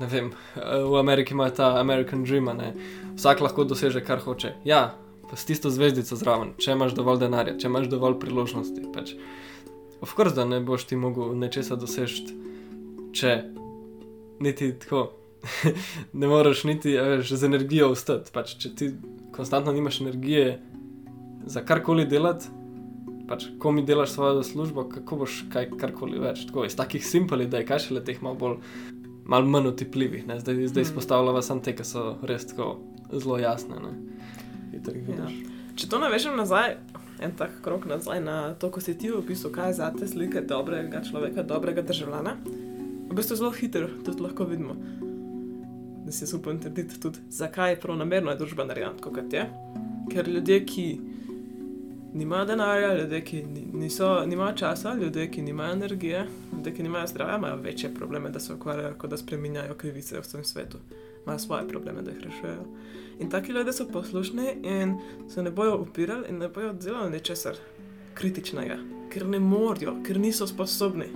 ne 0.01 0.07
vem, 0.11 0.33
v 0.57 0.97
Ameriki 0.99 1.37
ima 1.37 1.47
ta 1.55 1.77
American 1.79 2.25
Dream, 2.25 2.51
ne? 2.59 2.73
vsak 3.15 3.45
lahko 3.45 3.69
doseže, 3.69 4.03
kar 4.03 4.19
hoče. 4.19 4.55
Ja, 4.67 4.97
pa 5.31 5.39
s 5.39 5.47
tisto 5.47 5.71
zvezdico 5.71 6.19
zraven, 6.19 6.57
če 6.59 6.75
imaš 6.75 6.97
dovolj 6.99 7.23
denarja, 7.23 7.55
če 7.61 7.71
imaš 7.71 7.87
dovolj 7.93 8.19
priložnosti. 8.25 8.89
Pač. 8.97 9.15
Ovkor, 10.03 10.33
da 10.35 10.49
ne 10.49 10.59
boš 10.65 10.89
ti 10.91 10.99
mogel 10.99 11.37
nečesa 11.39 11.79
doseči, 11.79 12.33
če 13.15 13.37
niti 14.43 14.73
tako 14.83 15.11
ne 16.21 16.27
moreš 16.27 16.65
niti 16.65 16.97
veš, 16.97 17.33
z 17.33 17.45
energijo 17.45 17.91
ustati. 17.93 18.31
Pač, 18.35 18.57
če 18.63 18.75
ti 18.77 18.91
konstantno 19.35 19.73
nimaš 19.73 20.01
energije 20.01 20.61
za 21.47 21.65
karkoli 21.67 22.07
delati, 22.07 22.51
pač, 23.29 23.49
ko 23.59 23.73
mi 23.73 23.85
delaš 23.87 24.15
svojo 24.15 24.43
službo, 24.47 24.87
kako 24.93 25.23
boš 25.25 25.43
kaj 25.53 25.73
karkoli 25.81 26.21
več. 26.23 26.47
Tako, 26.51 26.67
iz 26.69 26.77
takih 26.79 27.05
simpelih, 27.07 27.51
da 27.51 27.63
je 27.63 27.69
kaj 27.69 27.87
še 27.87 27.99
le 27.99 28.05
teh 28.05 28.23
malo 28.23 28.39
bolj. 28.39 28.59
Mal 29.23 29.47
manj 29.47 29.69
utipljivih, 29.71 30.25
zdaj, 30.27 30.57
zdaj 30.67 30.83
mm. 30.83 30.87
izpostavljamo 30.89 31.43
samo 31.47 31.63
te, 31.63 31.77
ki 31.79 31.85
so 31.87 32.17
res 32.27 32.43
tako 32.51 32.81
zelo 33.13 33.37
jasne. 33.39 33.79
Ja. 34.75 35.29
Če 35.79 35.87
to 35.87 36.01
navežem 36.03 36.35
nazaj, 36.35 36.75
en 37.23 37.37
tak 37.39 37.55
krok 37.63 37.87
nazaj 37.87 38.19
na 38.25 38.37
to, 38.59 38.73
ko 38.75 38.83
si 38.83 38.97
ti 38.99 39.13
opisal, 39.15 39.55
kaj 39.55 39.71
je 39.71 39.79
za 39.79 39.93
te 39.95 40.11
slike 40.11 40.43
dobrega 40.51 41.05
človeka, 41.07 41.47
dobrega 41.47 41.87
državljana, 41.87 42.35
v 43.07 43.15
bistvu 43.15 43.39
zelo 43.39 43.55
hitro 43.55 43.87
tudi 44.03 44.27
lahko 44.27 44.49
vidimo 44.51 44.75
da 46.21 46.27
si 46.27 46.37
upam 46.37 46.61
trditi 46.61 47.01
tudi, 47.01 47.19
zakaj 47.31 47.73
je 47.73 47.81
prav 47.81 47.97
namerno 47.97 48.31
je 48.31 48.37
družba 48.37 48.65
narejena 48.65 48.93
tako, 48.97 49.11
kot 49.11 49.33
je. 49.33 49.47
Ker 50.11 50.29
ljudje, 50.29 50.67
ki 50.67 51.01
nimajo 52.15 52.45
denarja, 52.45 52.99
ljudje, 52.99 53.21
ki 53.25 53.45
niso, 53.73 54.27
nimajo 54.27 54.57
časa, 54.57 54.95
ljudje, 54.95 55.31
ki 55.31 55.43
nimajo 55.43 55.73
energije, 55.73 56.27
ljudje, 56.53 56.75
ki 56.75 56.83
nimajo 56.83 57.07
zdravja, 57.07 57.37
imajo 57.37 57.57
večje 57.57 57.95
probleme, 57.95 58.31
da 58.31 58.41
se 58.41 58.55
ukvarjajo, 58.55 58.95
kot 58.99 59.11
da 59.11 59.17
spremenjajo 59.17 59.75
krivice 59.75 60.21
v 60.21 60.25
svojem 60.25 60.45
svetu. 60.45 60.79
Imajo 61.25 61.39
svoje 61.39 61.69
probleme, 61.69 62.03
da 62.03 62.11
jih 62.11 62.21
rešujejo. 62.21 62.65
In 63.21 63.31
taki 63.31 63.53
ljudje 63.53 63.73
so 63.73 63.89
poslušni 63.93 64.53
in 64.63 64.99
se 65.29 65.43
ne 65.43 65.51
bojo 65.51 65.79
upirali 65.79 66.29
in 66.29 66.39
ne 66.39 66.49
bojo 66.49 66.73
delali 66.73 67.11
ničesar 67.11 67.57
kritičnega, 68.15 68.77
ker 69.11 69.27
ne 69.27 69.41
morajo, 69.41 69.97
ker 70.07 70.21
niso 70.21 70.47
sposobni. 70.47 71.09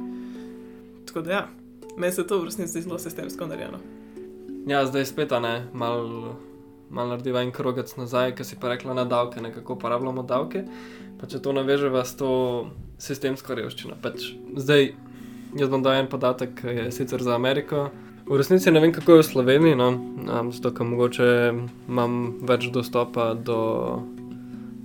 Tako 1.07 1.21
da 1.23 1.33
ja, 1.33 1.49
meni 1.97 2.13
se 2.13 2.27
to 2.27 2.41
v 2.41 2.45
resnici 2.45 2.83
zelo 2.83 2.99
sistemsko 2.99 3.47
narejeno. 3.47 3.96
Ja, 4.67 4.83
zdaj 4.87 5.07
spet 5.07 5.31
ne, 5.31 5.69
malo 5.73 6.37
mal 6.91 7.09
narediva 7.09 7.43
en 7.43 7.53
krogec 7.55 7.93
nazaj, 7.99 8.35
ki 8.39 8.45
si 8.45 8.57
pa 8.59 8.71
rekla 8.73 8.95
na 8.95 9.05
davke, 9.05 9.43
kako 9.55 9.77
uporabljamo 9.79 10.23
davke. 10.23 10.65
Pa 11.21 11.27
če 11.27 11.41
to 11.43 11.55
naveževa 11.55 12.05
s 12.05 12.17
to 12.19 12.31
sistemsko 12.99 13.55
revščino. 13.55 13.97
Pač 14.03 14.33
zdaj, 14.59 14.91
jaz 15.59 15.71
bom 15.71 15.83
dal 15.83 16.01
en 16.01 16.11
podatek, 16.11 16.55
ki 16.61 16.77
je 16.81 16.91
sicer 16.95 17.23
za 17.23 17.35
Ameriko. 17.35 17.89
V 18.27 18.39
resnici 18.41 18.73
ne 18.75 18.83
vem, 18.83 18.91
kako 18.91 19.17
je 19.17 19.23
v 19.23 19.27
Sloveniji, 19.29 19.79
no, 19.79 19.89
um, 19.95 20.51
zato 20.51 20.73
ker 20.75 20.87
mogoče 20.89 21.29
imam 21.87 22.17
več 22.43 22.67
dostopa 22.75 23.35
do 23.39 23.59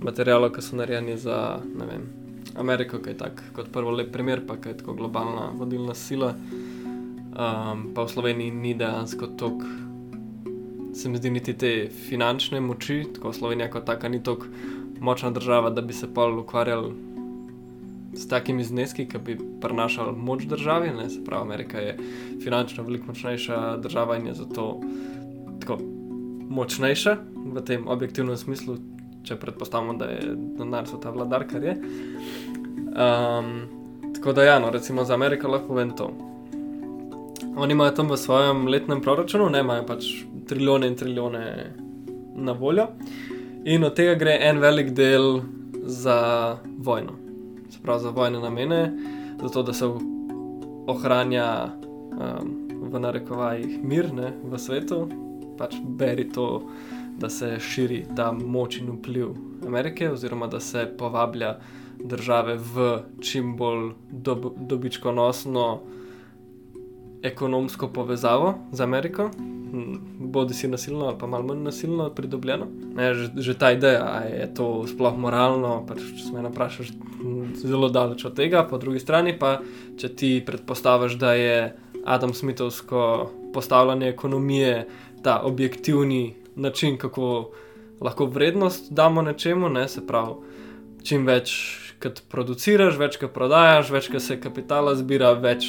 materijalov, 0.02 0.52
ki 0.54 0.62
so 0.62 0.78
narejeni 0.78 1.18
za 1.18 1.58
vem, 1.58 2.06
Ameriko, 2.54 3.02
ki 3.02 3.16
je 3.16 3.18
tako 3.18 3.50
kot 3.56 3.72
prvo 3.74 3.96
lep 3.98 4.14
primer, 4.14 4.44
pa 4.46 4.54
je 4.62 4.78
tako 4.78 4.94
globalna 4.94 5.50
vodilna 5.58 5.98
sila. 5.98 6.36
Um, 7.32 7.86
pa 7.94 8.04
v 8.04 8.08
Sloveniji 8.12 8.50
ni 8.50 8.74
dejansko 8.74 9.26
toliko, 9.26 9.66
se 10.94 11.08
mi 11.08 11.16
zdi, 11.16 11.30
niti 11.30 11.54
te 11.56 11.88
finančne 11.88 12.60
moči, 12.60 13.06
tako 13.14 13.32
Slovenija 13.32 13.70
kot 13.72 13.86
taka 13.88 14.08
ni 14.08 14.22
toliko 14.22 14.46
močna 15.00 15.30
država, 15.30 15.70
da 15.70 15.80
bi 15.80 15.92
se 15.92 16.14
pa 16.14 16.26
ukvarjali 16.28 16.92
s 18.12 18.28
takimi 18.28 18.64
zneski, 18.64 19.06
ki 19.08 19.18
bi 19.18 19.38
prenašali 19.60 20.12
moč 20.16 20.44
državi. 20.44 20.90
Ne? 20.96 21.08
Se 21.10 21.24
pravi, 21.24 21.42
Amerika 21.42 21.78
je 21.78 21.96
finančno 22.42 22.84
veliko 22.84 23.06
močnejša 23.06 23.76
država 23.76 24.16
in 24.16 24.26
je 24.26 24.34
zato 24.34 24.80
tako 25.60 25.78
močnejša 26.48 27.16
v 27.54 27.62
tem 27.64 27.88
objektivnem 27.88 28.36
smislu, 28.36 28.76
če 29.24 29.36
predpostavimo, 29.40 29.94
da 29.96 30.10
je 30.10 30.34
denar 30.58 30.84
ta 31.02 31.10
vladar, 31.10 31.46
kar 31.48 31.64
je. 31.64 31.78
Um, 32.92 33.54
tako 34.14 34.32
da, 34.32 34.44
ja, 34.44 34.58
no, 34.58 34.70
recimo 34.70 35.04
za 35.04 35.14
Ameriko 35.14 35.48
lahko 35.48 35.72
povem 35.72 35.96
to. 35.96 36.10
Oni 37.56 37.72
imajo 37.72 37.90
tam 37.90 38.10
v 38.10 38.16
svojem 38.16 38.68
letnem 38.68 39.00
proračunu, 39.00 39.50
ne 39.50 39.60
imajo 39.60 39.86
pač 39.86 40.06
trilijone 40.48 40.88
in 40.88 40.96
trilijone 40.96 41.72
na 42.34 42.52
voljo. 42.52 42.86
In 43.64 43.84
od 43.84 43.94
tega 43.94 44.14
gre 44.14 44.38
en 44.40 44.58
velik 44.58 44.90
del 44.96 45.40
za 45.84 46.56
vojno, 46.78 47.12
se 47.70 47.78
pravi 47.82 48.00
za 48.00 48.10
vojne 48.10 48.40
namene, 48.40 48.92
zato 49.42 49.62
da 49.62 49.72
se 49.72 49.86
ohranja 50.86 51.68
um, 51.68 52.56
v 52.92 52.98
narekovajih 52.98 53.84
mir 53.84 54.12
ne, 54.14 54.32
v 54.44 54.58
svetu, 54.58 55.04
pač 55.58 55.76
beri 55.84 56.30
to, 56.32 56.62
da 57.18 57.28
se 57.28 57.58
širi 57.60 58.04
ta 58.16 58.32
moč 58.32 58.80
in 58.80 58.90
vpliv 58.96 59.34
Amerike, 59.66 60.10
oziroma 60.10 60.46
da 60.46 60.60
se 60.60 60.86
povablja 60.98 61.58
države 62.04 62.56
v 62.56 63.02
čim 63.20 63.56
bolj 63.56 63.92
dob 64.10 64.46
dobičkonosno 64.56 65.80
ekonomsko 67.22 67.88
povezavo 67.88 68.54
z 68.72 68.80
Ameriko 68.80 69.30
bodi 70.18 70.54
si 70.54 70.68
nasilno 70.68 71.06
ali 71.06 71.18
pa 71.18 71.26
malo 71.26 71.44
manj 71.44 71.62
nasilno 71.62 72.10
pridobljeno. 72.10 72.66
Ne, 72.94 73.14
že, 73.14 73.30
že 73.36 73.58
ta 73.58 73.72
ideja, 73.72 74.00
da 74.00 74.18
je 74.28 74.54
to 74.54 74.86
sploh 74.86 75.16
moralno, 75.16 75.84
pač, 75.88 76.02
če 76.16 76.26
se 76.26 76.32
me 76.32 76.44
vprašaš, 76.48 76.92
zelo 77.56 77.88
daleč 77.88 78.24
od 78.28 78.36
tega. 78.36 78.66
Po 78.68 78.78
drugi 78.78 79.00
strani 79.00 79.32
pa, 79.38 79.58
če 79.96 80.12
ti 80.16 80.32
predpostaviš, 80.46 81.16
da 81.20 81.32
je 81.34 81.56
Adam 82.04 82.34
Smithovsko 82.34 83.30
postavljanje 83.54 84.08
ekonomije 84.08 84.86
ta 85.22 85.40
objektivni 85.44 86.34
način, 86.56 86.98
kako 86.98 87.52
lahko 88.00 88.26
vrednost 88.26 88.92
damo 88.92 89.22
nečemu, 89.22 89.68
ne, 89.68 89.86
se 89.88 90.06
pravi, 90.06 90.34
čim 91.04 91.26
več. 91.26 91.78
Kad 92.02 92.16
produciraš, 92.26 92.96
več 92.98 93.14
kot 93.20 93.30
prodajaš, 93.30 93.92
več 93.94 94.08
kot 94.10 94.24
se 94.24 94.34
kapitala 94.42 94.96
zbira, 94.98 95.28
več 95.38 95.68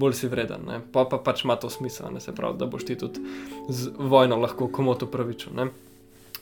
bolj 0.00 0.16
si 0.22 0.30
vreden. 0.32 0.64
Ne? 0.66 0.80
Pa, 0.92 1.04
pa 1.04 1.20
pač 1.20 1.44
ima 1.44 1.58
to 1.60 1.70
smisel, 1.70 2.08
ne 2.14 2.22
se 2.24 2.32
pravi, 2.34 2.58
da 2.58 2.68
boš 2.70 2.88
ti 2.88 2.96
tudi 2.98 3.20
z 3.68 3.92
vojno 3.98 4.40
lahko 4.40 4.70
komu 4.72 4.96
to 4.96 5.10
pravičil. 5.10 5.52
Ne? 5.56 5.68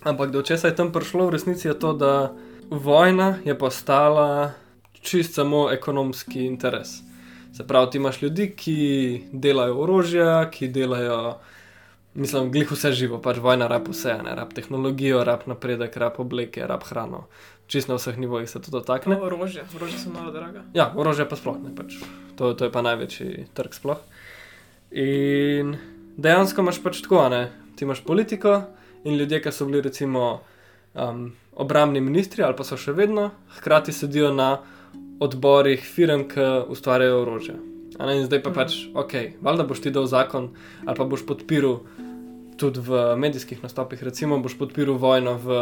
Ampak 0.06 0.30
do 0.30 0.42
česa 0.46 0.70
je 0.70 0.78
tam 0.78 0.92
prišlo 0.94 1.26
v 1.26 1.34
resnici 1.34 1.68
je 1.68 1.74
to, 1.74 1.92
da 1.92 2.30
vojna 2.70 3.42
je 3.44 3.59
postala 3.59 4.54
čist 5.02 5.34
samo 5.34 5.68
ekonomski 5.74 6.46
interes. 6.46 7.00
Se 7.56 7.66
pravi, 7.66 7.90
ti 7.90 7.98
imaš 7.98 8.22
ljudi, 8.22 8.52
ki 8.56 8.78
delajo 9.32 9.80
orožje, 9.82 10.26
ki 10.52 10.68
delajo, 10.68 11.38
mislim, 12.14 12.50
glih 12.52 12.70
vse 12.70 12.92
živo, 12.92 13.18
pač 13.24 13.40
vojna 13.42 13.66
rab 13.66 13.88
vse, 13.90 14.18
ne 14.22 14.34
rab 14.38 14.52
tehnologijo, 14.54 15.24
rab 15.24 15.48
napredek, 15.50 15.96
rab 15.96 16.20
obleke, 16.22 16.66
rab 16.66 16.84
hrano 16.86 17.26
čist 17.68 17.88
na 17.88 17.98
vseh 18.00 18.16
nivojih 18.18 18.48
se 18.50 18.60
to 18.64 18.72
dotakne. 18.72 19.18
Orožje, 19.20 19.64
orožje 19.76 20.00
so 20.00 20.10
malo 20.10 20.32
draga. 20.32 20.64
Ja, 20.74 20.88
orožje 20.96 21.28
pa 21.28 21.36
sploh 21.36 21.60
ne, 21.60 21.74
pač. 21.76 22.00
to, 22.36 22.54
to 22.56 22.68
je 22.68 22.72
pa 22.72 22.82
največji 22.82 23.48
trg 23.54 23.76
sploh. 23.76 24.00
In 24.90 25.76
dejansko 26.16 26.64
imaš 26.64 26.80
pač 26.82 27.02
tako, 27.04 27.28
ne? 27.28 27.52
ti 27.76 27.84
imaš 27.84 28.00
politiko 28.04 28.62
in 29.04 29.14
ljudje, 29.14 29.42
ki 29.42 29.52
so 29.52 29.68
bili 29.68 29.84
recimo 29.84 30.40
um, 30.94 31.32
obramni 31.54 32.00
ministri 32.00 32.42
ali 32.42 32.56
pa 32.56 32.64
so 32.64 32.76
še 32.80 32.96
vedno, 32.96 33.30
hkrati 33.60 33.92
sedijo 33.92 34.32
na 34.34 34.58
odborih 35.20 35.84
firm, 35.84 36.24
ki 36.30 36.48
ustvarjajo 36.72 37.22
orožje. 37.22 37.58
In 37.98 38.24
zdaj 38.26 38.42
pa 38.42 38.50
mm. 38.50 38.54
pač, 38.54 38.76
ok, 38.94 39.14
valjda 39.42 39.66
boš 39.66 39.82
ti 39.82 39.92
dal 39.94 40.06
zakon 40.06 40.52
ali 40.86 40.96
pa 40.96 41.04
boš 41.04 41.26
podpiral 41.26 41.80
tudi 42.58 42.82
v 42.82 43.14
medijskih 43.18 43.62
nastopih, 43.62 44.02
recimo 44.02 44.38
boš 44.42 44.56
podpiral 44.58 44.98
vojno 44.98 45.36
v 45.38 45.58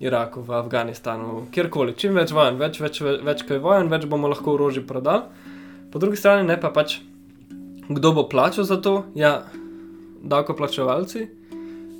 Iraku, 0.00 0.42
v 0.44 0.52
Afganistanu, 0.58 1.46
kjerkoli. 1.52 1.94
Čim 1.96 2.16
več 2.18 2.32
vojen, 2.36 2.58
več, 2.60 2.80
več, 2.82 3.00
več, 3.00 3.22
več 3.24 3.44
kaj 3.48 3.62
vojen, 3.64 3.88
več 3.88 4.04
bomo 4.10 4.28
lahko 4.28 4.56
orožje 4.58 4.84
prodali. 4.84 5.24
Po 5.92 6.02
drugi 6.02 6.20
strani 6.20 6.44
ne 6.44 6.58
pa 6.60 6.68
pač, 6.74 6.98
kdo 7.88 8.12
bo 8.12 8.26
plačal 8.28 8.66
za 8.68 8.76
to, 8.82 9.06
ja, 9.16 9.46
davkoplačevalci, 10.20 11.24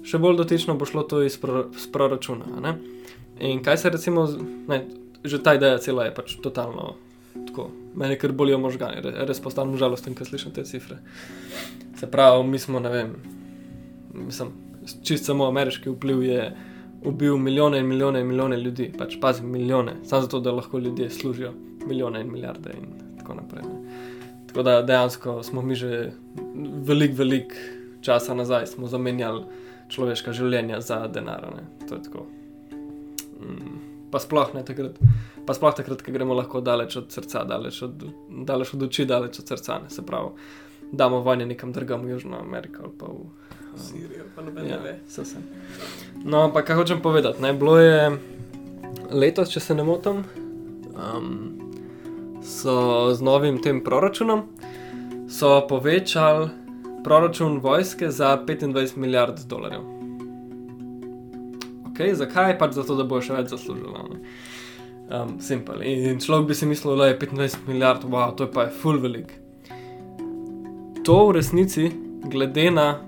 še 0.07 0.21
bolj 0.21 0.43
dotično 0.43 0.77
bo 0.77 0.89
šlo 0.89 1.07
to 1.09 1.23
iz, 1.25 1.39
pro, 1.41 1.67
iz 1.73 1.89
proračuna. 1.93 2.61
Ne? 2.61 2.77
In 3.41 3.65
kaj 3.65 3.81
se 3.81 3.93
recimo, 3.95 4.27
ne, 4.69 4.83
že 5.25 5.41
ta 5.43 5.57
ideja 5.57 5.81
cela 5.81 6.07
je 6.09 6.15
pač 6.15 6.37
totalno 6.45 6.95
tako. 7.49 7.71
Mene 7.97 8.19
kar 8.21 8.33
bolijo 8.37 8.59
možgani, 8.61 9.01
res 9.01 9.41
postanem 9.41 9.79
žalosten, 9.81 10.15
ko 10.17 10.25
slišim 10.29 10.53
te 10.53 10.65
cifre. 10.69 10.99
Se 11.97 12.09
pravi, 12.11 12.45
mi 12.45 12.61
smo, 12.61 12.81
ne 12.81 12.93
vem, 12.93 13.15
mislim, 14.13 14.53
čist 15.01 15.25
samo 15.25 15.49
ameriški 15.49 15.95
vpliv 15.95 16.23
je 16.27 16.43
ubil 17.05 17.37
milijone 17.37 17.79
in 17.79 17.87
milijone 17.87 18.21
in 18.21 18.27
milijone 18.27 18.57
ljudi, 18.57 18.93
pač 18.99 19.17
pazi 19.21 19.43
milijone, 19.43 19.97
samo 20.05 20.23
zato, 20.23 20.41
da 20.41 20.53
lahko 20.53 20.79
ljudje 20.79 21.11
služijo 21.11 21.53
milijone 21.87 22.21
in 22.21 22.33
milijarde 22.33 22.71
in 22.79 23.19
tako 23.19 23.35
naprej. 23.35 23.63
Ne. 23.63 24.01
Tako 24.47 24.63
da 24.63 24.83
dejansko 24.83 25.43
smo 25.43 25.63
mi 25.63 25.75
že 25.75 26.13
velik, 26.87 27.19
velik 27.19 27.55
časa 28.01 28.35
nazaj 28.35 28.67
zamenjali 28.67 29.45
človeška 29.89 30.33
življenja 30.33 30.81
za 30.81 31.07
denar. 31.07 31.47
Ne. 31.57 31.89
To 31.89 31.95
je 31.95 32.03
tako. 32.03 32.27
Mm, 33.41 33.79
pa 34.11 34.19
sploh 34.19 34.55
ne 34.55 34.65
takrat. 34.65 34.99
Pa 35.47 35.55
sploh 35.55 35.75
takrat, 35.77 36.03
ko 36.03 36.13
gremo 36.13 36.35
lahko 36.35 36.61
daleč 36.61 36.97
od 36.97 37.11
srca, 37.13 37.45
daleč 37.47 37.83
od, 37.87 38.07
daleč 38.47 38.75
od 38.75 38.83
oči, 38.89 39.07
daleč 39.07 39.39
od 39.41 39.53
srca, 39.53 39.79
ne 39.85 39.91
se 39.91 40.03
pravi, 40.07 40.33
damo 40.93 41.21
vojne 41.21 41.47
nekam 41.47 41.73
drugam 41.73 42.05
v 42.07 42.11
Južno 42.11 42.39
Ameriko 42.41 42.83
ali 42.83 42.93
pa 42.99 43.07
v 43.07 43.81
Sirijo, 43.81 44.25
pa 44.37 44.43
noben 44.43 44.67
ja, 44.67 44.77
ne 44.77 44.83
ve. 44.83 44.99
No, 46.25 46.45
ampak 46.49 46.67
kaj 46.67 46.77
hočem 46.77 47.03
povedati? 47.03 47.43
Ne, 47.43 47.53
bilo 47.53 47.77
je 47.79 48.19
letos, 49.11 49.53
če 49.53 49.61
se 49.61 49.75
ne 49.75 49.85
motim, 49.85 50.23
um, 50.97 51.61
so 52.41 53.13
z 53.15 53.21
novim 53.21 53.61
tem 53.63 53.83
proračunom 53.85 54.47
povečali 55.69 56.49
proračun 57.05 57.59
vojske 57.59 58.11
za 58.11 58.39
25 58.47 58.97
milijard 58.97 59.45
dolarjev. 59.47 59.83
Okay, 61.91 62.15
zakaj? 62.15 62.59
Pač 62.59 62.75
zato, 62.75 62.97
da 62.97 63.05
bo 63.05 63.21
še 63.21 63.37
več 63.37 63.53
zaslužilo. 63.53 64.09
Um, 65.07 65.37
Simpel. 65.41 65.85
In 65.87 66.21
človek 66.21 66.51
bi 66.51 66.55
si 66.55 66.67
mislil, 66.67 66.97
da 66.99 67.07
je 67.13 67.19
25 67.19 67.69
milijard, 67.69 68.05
wow, 68.05 68.35
to 68.37 68.49
je 68.49 68.53
pa 68.53 68.67
je 68.67 68.75
full 68.81 68.99
velik. 69.01 69.37
To 71.07 71.27
v 71.27 71.33
resnici, 71.39 71.91
glede 72.25 72.71
na 72.71 72.99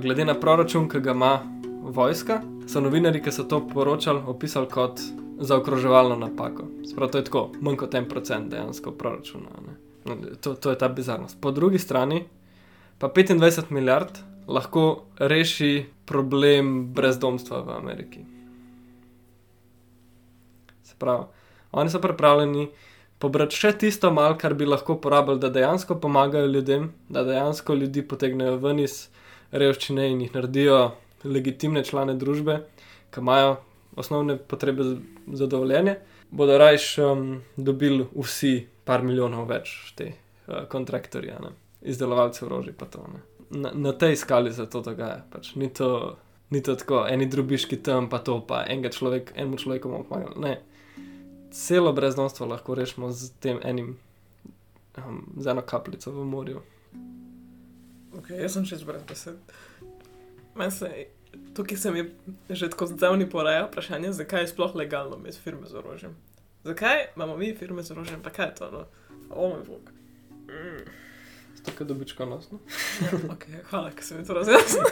glede 0.00 0.24
na 0.24 0.34
proračun, 0.34 0.88
ki 0.88 1.00
ga 1.00 1.12
ima 1.12 1.42
vojska, 1.82 2.40
so 2.66 2.80
novinari, 2.80 3.20
ki 3.22 3.32
so 3.32 3.44
to 3.44 3.58
poročali, 3.68 4.22
opisali 4.26 4.68
kot 4.72 5.00
zaokroževalno 5.40 6.16
napako. 6.16 6.64
Sprav 6.88 7.10
to 7.10 7.18
je 7.18 7.24
tako, 7.24 7.42
manj 7.60 7.76
kot 7.76 7.94
en 7.94 8.08
procent 8.08 8.48
dejansko 8.48 8.94
proračuna. 8.96 9.52
No, 10.04 10.16
to, 10.40 10.54
to 10.54 10.70
je 10.70 10.78
ta 10.78 10.88
bizarnost. 10.88 11.36
Po 11.40 11.50
drugi 11.50 11.78
strani 11.78 12.24
pa 12.98 13.08
25 13.08 13.68
milijard 13.68 14.18
lahko 14.48 15.04
reši 15.18 15.84
problem 16.04 16.94
brezdomstva 16.94 17.60
v 17.60 17.76
Ameriki. 17.76 18.24
Se 20.82 20.94
pravi, 20.98 21.24
oni 21.72 21.90
so 21.90 22.00
pripravljeni 22.00 22.68
pobrati 23.24 23.56
še 23.56 23.72
tisto 23.80 24.10
malo, 24.12 24.36
kar 24.40 24.54
bi 24.58 24.68
lahko 24.68 24.98
porabili, 25.00 25.40
da 25.40 25.48
dejansko 25.52 25.96
pomagajo 26.00 26.50
ljudem, 26.52 26.90
da 27.08 27.24
dejansko 27.24 27.76
ljudi 27.80 28.04
potegnejo 28.08 28.58
ven 28.60 28.82
iz 28.84 29.06
revščine 29.54 30.10
in 30.12 30.20
jih 30.26 30.34
naredijo 30.34 30.80
legitimne 31.24 31.84
člane 31.88 32.18
družbe, 32.20 32.58
ki 33.14 33.22
imajo 33.24 33.56
osnovne 33.96 34.36
potrebe 34.36 34.84
za 35.40 35.48
dovoljenje, 35.48 35.96
bodo 36.30 36.58
rajš 36.58 36.88
um, 36.98 37.24
dobili 37.56 38.06
vsi 38.12 38.66
par 38.84 39.04
milijonov 39.06 39.46
več 39.48 39.72
te 39.96 40.10
uh, 40.10 40.66
kontraktorje, 40.68 41.38
izdelovalce 41.82 42.44
orožja. 42.44 42.74
Na, 43.54 43.70
na 43.72 43.92
tej 43.96 44.18
skali 44.20 44.52
se 44.52 44.66
to 44.68 44.82
dogaja. 44.84 45.22
Pač 45.30 45.54
ni, 45.54 45.70
to, 45.72 46.16
ni 46.50 46.60
to 46.64 46.74
tako, 46.80 47.04
eni 47.08 47.30
drubiški 47.30 47.80
tam, 47.86 48.10
pa 48.10 48.18
to 48.18 48.40
pa 48.44 48.64
enega 48.68 48.92
človeka, 48.92 49.36
enemu 49.38 49.60
človeku 49.62 49.88
bomo 49.88 50.08
pomagali. 50.08 50.40
Ne. 50.42 50.54
Celo 51.54 51.92
brezdomstvo 51.92 52.46
lahko 52.46 52.74
rešimo 52.74 53.12
z 53.12 53.30
tem 53.40 53.60
enim, 53.62 53.98
um, 54.98 55.34
z 55.38 55.46
eno 55.46 55.62
kapljico 55.62 56.10
v 56.10 56.24
morju. 56.24 56.62
Okay, 58.18 58.42
jaz 58.42 58.52
sem 58.52 58.64
že 58.64 58.84
brez 58.84 59.02
besed. 59.06 59.38
Se, 60.70 61.06
tukaj 61.54 61.78
se 61.78 61.90
mi 61.90 62.10
že 62.50 62.70
tako 62.70 62.86
zdavni 62.86 63.30
poraja 63.30 63.66
vprašanje, 63.66 64.12
zakaj 64.12 64.42
je 64.42 64.48
sploh 64.48 64.74
legalno 64.74 65.16
imeti 65.16 65.38
firme 65.38 65.66
z 65.66 65.74
orožjem. 65.74 66.16
Zakaj 66.64 67.06
imamo 67.16 67.36
mi 67.36 67.54
firme 67.54 67.82
z 67.82 67.90
orožjem, 67.90 68.22
pa 68.22 68.30
kaj 68.30 68.46
je 68.46 68.54
to? 68.54 68.70
No? 68.70 68.84
O 69.30 69.48
moj 69.48 69.62
bog. 69.66 69.90
Mm. 70.50 70.90
Tako 71.64 71.84
dobičko 71.84 72.26
nas. 72.26 72.50
No? 72.50 72.58
ja, 73.02 73.18
okay, 73.30 73.62
hvala, 73.70 73.90
ker 73.90 74.04
si 74.04 74.14
mi 74.14 74.26
to 74.26 74.34
razjasnil. 74.34 74.84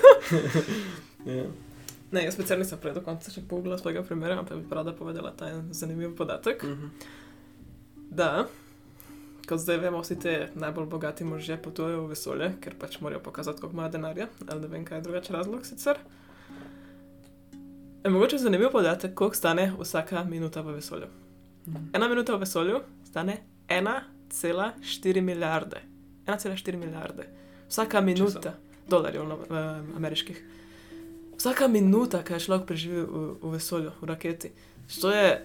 yeah. 1.26 1.50
Ne, 2.12 2.24
jaz 2.24 2.34
specialno 2.34 2.64
nisem 2.64 2.78
prej 2.78 2.92
do 2.92 3.00
konca 3.00 3.30
še 3.32 3.40
pogledala 3.48 3.78
svojega 3.80 4.02
primera, 4.04 4.36
ampak 4.38 4.58
bi 4.60 4.76
rada 4.76 4.92
povedala 4.92 5.32
ta 5.36 5.48
zanimiv 5.70 6.16
podatek. 6.16 6.62
Mm 6.62 6.68
-hmm. 6.68 6.90
Da, 8.10 8.46
kot 9.48 9.58
zdaj 9.58 9.76
vemo, 9.76 10.00
vsi 10.00 10.18
ti 10.18 10.34
najbolj 10.54 10.86
bogati 10.86 11.24
možje 11.24 11.56
potujejo 11.62 12.04
v 12.04 12.08
vesolje, 12.08 12.52
ker 12.60 12.74
pač 12.78 13.00
morajo 13.00 13.20
pokazati, 13.20 13.60
koliko 13.60 13.76
imajo 13.76 13.90
denarja, 13.90 14.26
ali 14.48 14.60
ne 14.60 14.68
vem, 14.68 14.84
kaj 14.84 14.98
je 14.98 15.02
drugačen 15.02 15.36
razlog 15.36 15.66
sicer. 15.66 15.96
Je 18.04 18.10
mogoče 18.10 18.38
zanimiv 18.38 18.70
podatek, 18.70 19.14
koliko 19.14 19.36
stane 19.36 19.72
vsaka 19.80 20.24
minuta 20.24 20.60
v 20.60 20.74
vesolju. 20.74 21.06
Mm 21.66 21.74
-hmm. 21.74 21.96
Ena 21.96 22.08
minuta 22.08 22.34
v 22.34 22.38
vesolju 22.38 22.80
stane 23.04 23.42
1,4 23.68 25.20
milijarde. 25.20 25.76
1,4 26.26 26.76
milijarde. 26.76 27.28
Vsaka 27.68 28.00
minuta 28.00 28.54
dolarjev 28.88 29.28
no, 29.28 29.38
ameriških. 29.96 30.44
Vsaka 31.39 31.68
minuta, 31.68 32.22
ki 32.22 32.37
je 32.37 32.45
človek 32.47 32.66
preživel 32.68 33.07
v, 33.07 33.22
v 33.43 33.55
vesolju, 33.57 33.95
v 34.01 34.09
raketi. 34.11 34.53
To 35.01 35.11
je, 35.11 35.41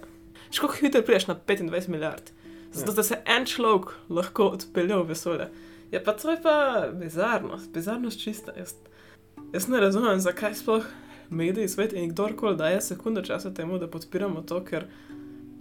še 0.50 0.60
kako 0.60 0.80
hitro 0.82 1.02
priješ 1.02 1.28
na 1.30 1.36
25 1.38 1.88
milijard. 1.88 2.30
Zato, 2.72 2.92
ja. 2.92 2.96
da 3.00 3.02
se 3.02 3.18
en 3.24 3.46
človek 3.48 3.94
lahko 4.12 4.52
odpelje 4.58 4.96
v 4.96 5.08
vesolje. 5.08 5.48
Je 5.92 6.00
pa 6.04 6.12
to 6.12 6.30
je 6.30 6.40
pa 6.42 6.88
bizarnost, 6.92 7.72
bizarnost 7.72 8.20
čista. 8.20 8.52
Jaz, 8.56 8.74
jaz 9.52 9.68
ne 9.68 9.80
razumem, 9.80 10.20
zakaj 10.20 10.54
sploh 10.54 10.84
mediji, 11.30 11.68
svet 11.68 11.92
in 11.92 12.10
kdorkoli 12.12 12.56
daje 12.56 12.80
sekundo 12.80 13.22
časa 13.22 13.54
temu, 13.54 13.78
da 13.78 13.88
podpiramo 13.88 14.42
to, 14.42 14.60
ker 14.64 14.84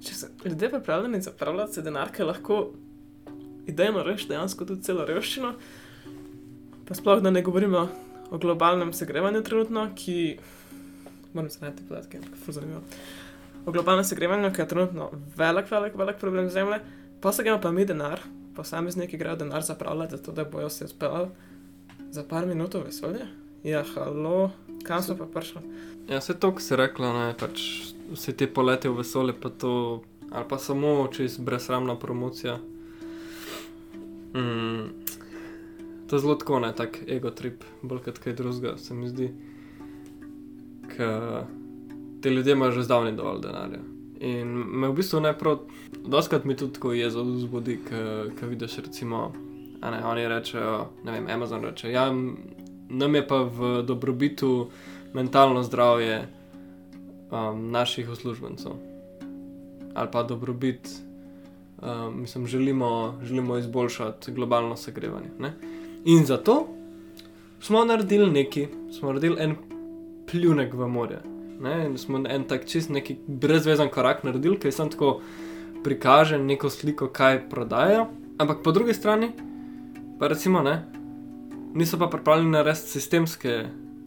če 0.04 0.14
se 0.14 0.30
ljudje 0.46 0.70
pripravljeni 0.70 1.22
zapravljati 1.22 1.74
se 1.74 1.82
denar, 1.82 2.12
ki 2.12 2.28
lahko 2.28 2.60
idejno 3.68 4.04
reši 4.04 4.28
dejansko 4.32 4.66
tudi 4.66 4.84
celo 4.84 5.06
revščino, 5.06 5.54
pa 6.88 6.96
sploh 6.96 7.24
da 7.24 7.32
ne 7.32 7.42
govorimo 7.44 7.88
o 8.32 8.38
globalnem 8.38 8.94
segrevanju 8.94 9.44
trenutno, 9.44 9.90
ki, 9.96 10.38
moram 11.34 11.50
se 11.50 11.66
najti 11.66 11.84
podatke, 11.88 12.18
ampak 12.18 12.48
je 12.48 12.54
zanimivo 12.54 12.82
o 13.68 13.72
globalnem 13.72 14.04
segrevanju, 14.04 14.54
ki 14.54 14.62
je 14.62 14.68
trenutno 14.68 15.10
velik, 15.36 15.72
velik, 15.72 15.96
velik 15.96 16.16
problem 16.18 16.50
Zemlje, 16.50 16.80
pa 17.22 17.32
se 17.32 17.44
gremo 17.44 17.62
pa 17.62 17.72
mi 17.72 17.86
denar, 17.86 18.20
posamezniki 18.56 19.18
grejo 19.18 19.36
denar 19.36 19.62
zapravljati, 19.62 20.12
zato 20.12 20.32
da 20.32 20.46
bojo 20.46 20.70
se 20.70 20.86
odpeljali 20.86 21.28
za 22.12 22.24
par 22.24 22.46
minut 22.46 22.74
v 22.74 22.84
vesolje. 22.86 23.28
Ja, 23.64 23.84
halo, 23.96 24.52
kam 24.84 25.04
so 25.04 25.18
pa 25.18 25.26
prišli? 25.26 25.62
Ja, 26.08 26.20
vse 26.20 26.34
to, 26.40 26.54
kar 26.56 26.64
si 26.64 26.76
rekla, 26.76 27.12
ne, 27.14 27.34
pač 27.40 27.64
vse 28.14 28.32
te 28.32 28.48
polete 28.48 28.90
v 28.90 29.02
vesolje, 29.02 29.36
pa 29.36 29.50
to, 29.50 30.02
ali 30.32 30.46
pa 30.50 30.58
samo 30.58 31.10
čez 31.12 31.38
brezramna 31.38 32.00
promocija. 32.00 32.60
Mm. 34.34 35.07
To 36.08 36.16
je 36.16 36.20
zelo 36.20 36.36
tako, 36.36 36.60
ne, 36.60 36.72
tak 36.76 37.00
ego 37.10 37.32
trip, 37.32 37.64
bolj 37.82 38.06
kot 38.06 38.20
kaj 38.24 38.34
drugega, 38.34 38.78
se 38.78 38.94
mi 38.94 39.10
zdi. 39.10 39.28
Ker 40.96 41.44
ti 42.22 42.30
ljudje 42.30 42.54
imajo 42.54 42.72
že 42.72 42.84
zdavni 42.84 43.16
dovolj 43.16 43.42
denarja. 43.42 43.80
In 44.20 44.48
me 44.48 44.90
v 44.90 44.96
bistvu 44.98 45.20
ne 45.20 45.34
prav, 45.38 45.60
doskrat 46.06 46.46
mi 46.46 46.56
tudi 46.56 46.74
tako 46.74 46.94
jezo 46.94 47.24
vzbudi, 47.24 47.80
ki 48.40 48.46
vidiš, 48.46 48.78
recimo, 48.78 49.32
ne, 49.82 50.00
oni 50.06 50.28
rečejo, 50.28 50.88
ne 51.04 51.12
vem, 51.12 51.28
Amazon 51.30 51.64
reče, 51.64 51.92
ja, 51.92 52.08
nam 52.90 53.16
je 53.16 53.28
pa 53.28 53.44
v 53.44 53.84
dobrobitu 53.84 54.70
mentalno 55.14 55.64
zdravje 55.64 56.28
um, 57.32 57.72
naših 57.72 58.10
uslužbencev. 58.10 58.72
Ali 59.94 60.10
pa 60.12 60.24
dobrobit, 60.24 60.90
um, 61.82 62.22
mislim, 62.22 62.48
želimo, 62.48 63.20
želimo 63.24 63.58
izboljšati 63.58 64.32
globalno 64.32 64.76
segrevanje. 64.76 65.30
Ne? 65.40 65.54
In 66.08 66.26
zato 66.26 66.68
smo 67.60 67.86
naredili 67.86 68.32
nekaj, 68.32 68.68
smo 68.92 69.08
naredili 69.08 69.36
en 69.40 69.56
pljunek 70.32 70.74
v 70.74 70.88
morje. 70.88 71.20
Ne, 71.60 71.98
smo 71.98 72.22
en 72.30 72.44
tak 72.48 72.66
čist 72.66 72.90
neki 72.90 73.18
brezvezen 73.28 73.90
korak 73.92 74.24
naredili, 74.24 74.56
ki 74.60 74.72
sem 74.72 74.88
tako 74.90 75.18
prikaže 75.84 76.38
neko 76.40 76.70
sliko, 76.70 77.10
kaj 77.12 77.50
prodajajo. 77.50 78.06
Ampak 78.38 78.64
po 78.64 78.72
drugi 78.72 78.94
strani, 78.94 79.32
pa 80.20 80.28
recimo, 80.32 80.62
ne, 80.64 80.86
niso 81.74 82.00
pa 82.00 82.08
pripravljeni 82.08 82.56
narediti 82.56 82.88
sistemske 82.88 83.58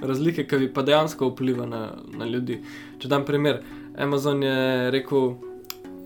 razlike, 0.01 0.47
ki 0.47 0.57
bi 0.57 0.73
pa 0.73 0.83
dejansko 0.83 1.29
vplivali 1.35 1.69
na, 1.69 1.83
na 2.17 2.25
ljudi. 2.25 2.63
Če 2.99 3.13
dam 3.13 3.29
primer, 3.29 3.61
Amazon 3.99 4.43
je 4.43 4.91
rekel, 4.91 5.35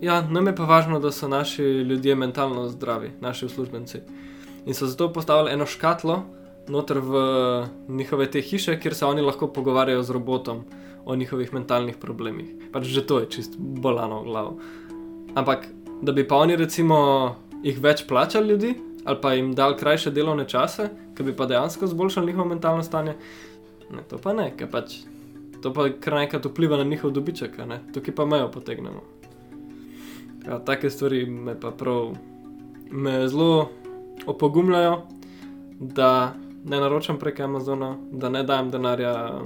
ja, 0.01 0.19
nam 0.27 0.51
je 0.51 0.55
pa 0.55 0.67
važno, 0.67 0.99
da 0.99 1.11
so 1.11 1.31
naši 1.31 1.63
ljudje 1.63 2.15
mentalno 2.15 2.67
zdravi, 2.67 3.15
naši 3.21 3.45
uslužbenci. 3.45 4.03
In 4.65 4.73
so 4.73 4.87
zato 4.87 5.11
postavili 5.13 5.53
eno 5.53 5.65
škatlo 5.65 6.23
noter 6.67 6.99
v 6.99 7.13
njihove 7.87 8.31
te 8.31 8.41
hiše, 8.41 8.79
kjer 8.79 8.95
se 8.95 9.05
oni 9.05 9.21
lahko 9.21 9.47
pogovarjajo 9.47 10.03
z 10.03 10.09
robotom 10.09 10.63
o 11.05 11.15
njihovih 11.15 11.53
mentalnih 11.53 11.97
problemih. 12.01 12.49
Pač 12.73 12.83
že 12.83 13.05
to 13.05 13.19
je 13.19 13.29
čist 13.29 13.57
bolano 13.57 14.21
v 14.21 14.25
glavo. 14.25 14.57
Ampak 15.35 15.67
da 16.01 16.11
bi 16.11 16.27
pa 16.27 16.35
oni 16.35 16.55
recimo 16.55 17.35
jih 17.63 17.79
več 17.81 18.07
plačali 18.07 18.49
ljudi 18.49 18.75
ali 19.05 19.17
pa 19.21 19.33
jim 19.33 19.53
dal 19.53 19.75
krajše 19.77 20.11
delovne 20.11 20.47
čase, 20.49 20.89
ki 21.15 21.23
bi 21.23 21.35
pa 21.35 21.45
dejansko 21.45 21.87
zboljšali 21.87 22.25
njihovo 22.25 22.49
mentalno 22.49 22.83
stanje, 22.83 23.13
ne, 23.91 24.01
to 24.09 24.17
pa 24.17 24.33
ne, 24.33 24.47
ker 24.57 24.65
pač 24.71 24.95
to 25.61 25.69
pa 25.73 25.85
kar 26.01 26.17
nekaj 26.17 26.41
vpliva 26.41 26.77
na 26.77 26.83
njihov 26.83 27.13
dobiček, 27.13 27.59
ne, 27.69 27.83
tukaj 27.93 28.15
pa 28.15 28.25
mejo 28.25 28.49
potegnemo. 28.51 29.03
Ja, 30.47 30.57
take 30.57 30.89
stvari 30.89 31.25
me 31.25 31.53
pa 31.59 31.69
prav 31.71 32.15
me 32.89 33.27
zelo 33.27 33.69
opogumljajo, 34.27 35.01
da 35.79 36.33
ne 36.65 36.79
naročam 36.79 37.19
prek 37.19 37.39
Amazona, 37.39 37.95
da 38.11 38.29
ne 38.29 38.43
dajem 38.43 38.71
denarja 38.71 39.41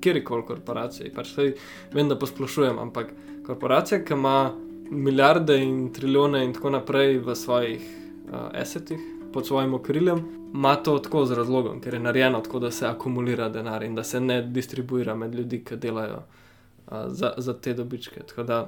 kjerkoli 0.00 0.44
korporaciji. 0.46 1.10
Pač 1.14 1.34
sej, 1.34 1.54
vem, 1.94 2.08
da 2.08 2.18
posplošujem, 2.18 2.78
ampak 2.78 3.12
korporacija, 3.46 4.04
ki 4.04 4.14
ima 4.14 4.52
milijarde 4.90 5.58
in 5.62 5.92
trilijone 5.92 6.44
in 6.44 6.54
tako 6.54 6.70
naprej 6.70 7.18
v 7.18 7.34
svojih 7.34 7.82
uh, 7.82 8.48
esetih, 8.54 9.00
pod 9.32 9.46
svojim 9.46 9.74
okriljem, 9.74 10.22
ima 10.54 10.76
to 10.76 10.98
tako 10.98 11.24
z 11.26 11.34
razlogom, 11.36 11.80
ker 11.80 11.94
je 11.94 12.00
narejeno 12.00 12.40
tako, 12.40 12.58
da 12.58 12.70
se 12.70 12.86
akumulira 12.86 13.48
denar 13.48 13.82
in 13.82 13.94
da 13.94 14.04
se 14.04 14.20
ne 14.20 14.42
distribuira 14.42 15.14
med 15.14 15.34
ljudi, 15.34 15.64
ki 15.64 15.76
delajo 15.76 16.22
uh, 16.22 16.92
za, 17.08 17.34
za 17.36 17.54
te 17.60 17.74
dobičke. 17.74 18.22
Tako 18.28 18.42
da 18.42 18.60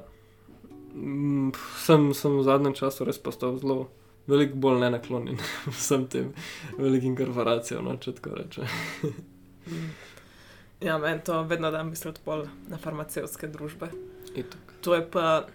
mm, 0.95 1.53
sem, 1.84 2.11
sem 2.14 2.36
v 2.39 2.43
zadnjem 2.43 2.74
času 2.74 3.07
res 3.07 3.18
postal 3.22 3.57
zelo. 3.62 3.86
Veliko 4.29 4.61
bolj 4.61 4.83
ne 4.83 4.91
naklonjen 4.93 5.39
vsem 5.76 6.07
tem 6.12 6.33
velikim 6.79 7.16
korporacijam, 7.16 7.85
no, 7.89 7.97
če 7.97 8.18
tako 8.20 8.37
rečem. 8.43 8.68
Ja, 10.81 10.95
meni 10.99 11.18
to 11.26 11.41
vedno 11.43 11.70
da 11.74 11.83
misliti 11.83 12.20
bolj 12.24 12.45
na 12.70 12.79
farmacevtske 12.79 13.49
družbe. 13.51 13.89
To 14.87 14.95
je 14.95 15.03
pa, 15.11 15.47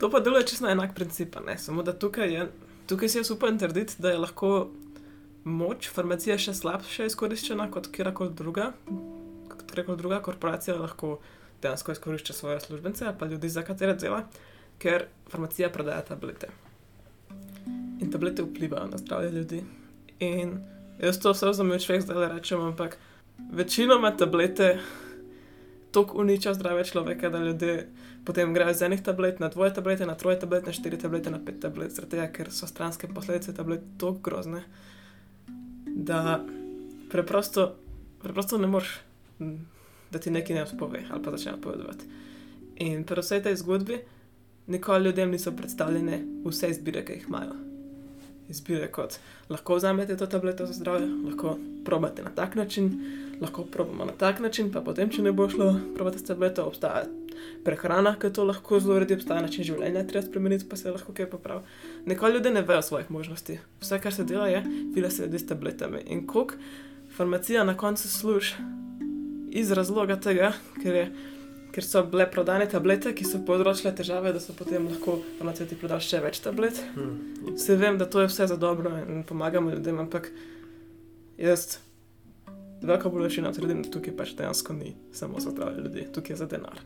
to 0.00 0.08
pa 0.10 0.20
deluje 0.24 0.46
čisto 0.46 0.64
na 0.64 0.72
enak 0.72 0.94
princip, 0.96 1.36
ne 1.46 1.58
samo 1.58 1.82
da 1.84 1.92
tukaj 1.92 2.32
je, 2.32 2.46
tukaj 2.88 3.12
si 3.12 3.18
jaz 3.18 3.30
upam 3.30 3.58
trditi, 3.60 3.98
da 3.98 4.14
je 4.14 4.22
lahko 4.22 4.70
moč 5.44 5.90
farmacije 5.92 6.38
še 6.46 6.56
slabše 6.56 7.10
izkoriščena 7.12 7.68
kot 7.70 7.90
kjerkoli 7.92 8.32
druga, 8.32 8.70
kot 9.52 9.68
kjerkoli 9.68 10.00
druga 10.00 10.22
korporacija 10.24 10.80
lahko 10.80 11.18
dejansko 11.62 11.92
izkorišča 11.92 12.32
svoje 12.32 12.60
službence 12.64 13.04
ali 13.04 13.18
pa 13.20 13.28
ljudi, 13.28 13.52
za 13.52 13.62
katere 13.62 13.94
dela, 14.00 14.24
ker 14.80 15.10
farmacija 15.28 15.68
prodaja 15.68 16.08
tablete. 16.08 16.48
In 18.00 18.10
tablete 18.10 18.42
vplivajo 18.42 18.90
na 18.90 18.98
zdravje 18.98 19.30
ljudi. 19.30 19.62
In 20.20 20.58
jaz 21.02 21.18
to 21.22 21.32
vse 21.32 21.50
vzamem, 21.50 21.78
če 21.78 22.00
zdaj 22.00 22.28
rečem, 22.36 22.60
ampak 22.60 22.98
večinoma 23.52 24.12
tablete 24.16 24.78
tako 25.94 26.18
uničijo 26.18 26.54
zdrave 26.54 26.84
človeka, 26.84 27.30
da 27.30 27.38
ljudje 27.38 27.88
potem 28.24 28.54
grejo 28.54 28.74
z 28.74 28.82
enih 28.82 29.02
tablet 29.02 29.40
na 29.40 29.48
dvoje 29.48 29.74
tablete, 29.74 30.06
na 30.06 30.14
troje 30.14 30.40
tablete, 30.40 30.66
na 30.66 30.72
štiri 30.72 30.98
tablete, 30.98 31.30
na 31.30 31.38
pet 31.38 31.60
tablet, 31.60 32.00
tega, 32.10 32.26
ker 32.32 32.50
so 32.50 32.66
stranske 32.66 33.08
posledice 33.08 33.54
tablet 33.54 33.84
tako 33.98 34.18
grozne, 34.24 34.64
da 35.86 36.40
preprosto, 37.10 37.74
preprosto 38.22 38.58
ne 38.58 38.66
moreš, 38.66 38.96
da 40.10 40.18
ti 40.18 40.30
nekaj 40.30 40.56
ne 40.56 40.64
uspove 40.64 41.04
ali 41.10 41.22
pa 41.22 41.30
začne 41.30 41.54
odpovedovati. 41.54 42.04
In 42.76 43.04
pri 43.04 43.22
vsej 43.22 43.42
tej 43.42 43.56
zgodbi 43.62 44.00
nikoli 44.66 45.04
ljudem 45.04 45.30
niso 45.30 45.52
predstavljene 45.52 46.22
vse 46.44 46.70
izbire, 46.70 47.04
ki 47.04 47.12
jih 47.12 47.28
imajo 47.28 47.54
izbire, 48.48 48.88
kot 48.92 49.18
lahko 49.48 49.76
vzamete 49.76 50.16
to 50.16 50.26
tableto 50.26 50.66
za 50.66 50.72
zdravje, 50.72 51.08
lahko 51.24 51.58
probate 51.84 52.22
na 52.22 52.30
tak 52.30 52.54
način, 52.54 52.90
lahko 53.40 53.64
probamo 53.64 54.04
na 54.04 54.12
tak 54.12 54.40
način, 54.40 54.72
pa 54.72 54.80
potem, 54.80 55.10
če 55.10 55.22
ne 55.22 55.32
bo 55.32 55.48
šlo, 55.48 55.74
probate 55.96 56.18
s 56.18 56.28
tableto, 56.28 56.66
obstaja 56.68 57.04
prehrana, 57.64 58.14
ki 58.20 58.30
to 58.32 58.44
lahko 58.44 58.80
zelo 58.80 58.96
uredi, 58.98 59.16
obstaja 59.18 59.42
način 59.42 59.64
življenja, 59.64 60.04
treba 60.08 60.26
spremeniti, 60.26 60.68
pa 60.68 60.76
se 60.76 60.92
lahko 60.92 61.12
kaj 61.16 61.30
popravi. 61.32 61.64
Nekaj 62.06 62.36
ljudi 62.36 62.52
ne 62.54 62.62
vejo 62.62 62.82
svojih 62.82 63.10
možnosti. 63.10 63.58
Vse, 63.80 63.98
kar 64.00 64.14
se 64.14 64.24
dela, 64.28 64.48
je, 64.48 64.62
fila 64.94 65.10
se 65.10 65.26
ljudi 65.26 65.38
s 65.38 65.46
tabletami. 65.46 66.04
In 66.06 66.26
koliko 66.26 66.60
farmacija 67.16 67.64
na 67.64 67.76
koncu 67.76 68.08
služi 68.08 68.54
iz 69.54 69.70
razloga 69.72 70.16
tega, 70.20 70.52
ker, 70.82 70.94
je, 70.94 71.04
ker 71.74 71.82
so 71.82 72.04
bile 72.06 72.26
prodane 72.30 72.66
tablete, 72.70 73.10
ki 73.18 73.26
so 73.26 73.40
povzročile 73.46 73.90
težave, 73.98 74.30
da 74.34 74.40
so 74.42 74.54
potem 74.54 74.86
lahko 74.86 75.16
farmacevti 75.38 75.78
prodali 75.80 76.06
še 76.06 76.20
več 76.22 76.38
tablet. 76.44 76.78
Hmm. 76.94 77.16
Vse 77.56 77.74
vem, 77.80 77.98
da 77.98 78.06
to 78.06 78.22
je 78.22 78.30
vse 78.30 78.46
za 78.52 78.58
dobro 78.60 78.92
in 79.02 79.24
pomagamo 79.26 79.74
ljudem, 79.74 79.98
ampak 80.04 80.30
jaz, 81.40 81.80
velika 82.82 83.10
bolečina 83.10 83.50
trdim, 83.52 83.82
da 83.82 83.90
tukaj 83.90 84.14
pač 84.16 84.36
dejansko 84.38 84.76
ni 84.78 84.94
samo 85.12 85.42
za 85.42 85.50
zdravje 85.50 85.82
ljudi, 85.88 86.06
tukaj 86.14 86.36
je 86.36 86.40
za 86.44 86.48
denar. 86.54 86.78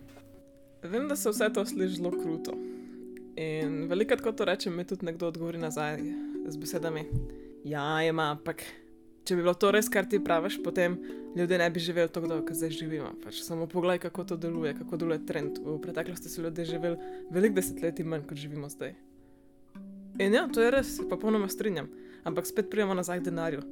Vem, 0.83 1.09
da 1.11 1.17
se 1.17 1.35
vse 1.35 1.51
to 1.53 1.67
sliši 1.67 2.01
zelo 2.01 2.15
kruto. 2.17 2.57
In 3.39 3.85
velikokrat, 3.91 4.25
ko 4.25 4.33
to 4.33 4.49
rečem, 4.49 4.75
mi 4.75 4.87
tudi 4.89 5.07
nekdo 5.07 5.29
odgovori 5.29 5.61
nazaj 5.61 6.01
z 6.49 6.57
besedami: 6.57 7.05
Ja, 7.69 8.01
ima, 8.03 8.33
ampak 8.39 8.65
če 9.29 9.37
bi 9.37 9.45
bilo 9.45 9.53
to 9.55 9.71
res, 9.75 9.91
kar 9.93 10.07
ti 10.09 10.21
praviš, 10.25 10.57
potem 10.65 10.97
ljudje 11.37 11.59
ne 11.61 11.69
bi 11.71 11.81
živeli 11.85 12.09
tako 12.09 12.31
dolgo, 12.31 12.47
kot 12.49 12.57
zdaj 12.57 12.71
živimo. 12.79 13.11
Pač 13.21 13.43
samo 13.45 13.67
poglej, 13.69 14.01
kako 14.01 14.25
to 14.25 14.39
deluje, 14.41 14.73
kako 14.79 15.01
deluje 15.03 15.21
trend. 15.29 15.61
V 15.65 15.77
preteklosti 15.85 16.33
so 16.33 16.43
ljudje 16.43 16.65
živeli 16.73 16.97
veliko 17.31 17.59
desetletij 17.61 18.09
manj, 18.09 18.25
kot 18.29 18.41
živimo 18.41 18.71
zdaj. 18.73 18.95
In 20.19 20.35
ja, 20.35 20.47
to 20.49 20.65
je 20.65 20.71
res, 20.75 20.97
pa 21.03 21.13
popolnoma 21.13 21.49
strinjam. 21.53 21.91
Ampak 22.27 22.49
spet 22.49 22.71
pridemo 22.73 22.97
nazaj 22.97 23.21
denarju. 23.27 23.63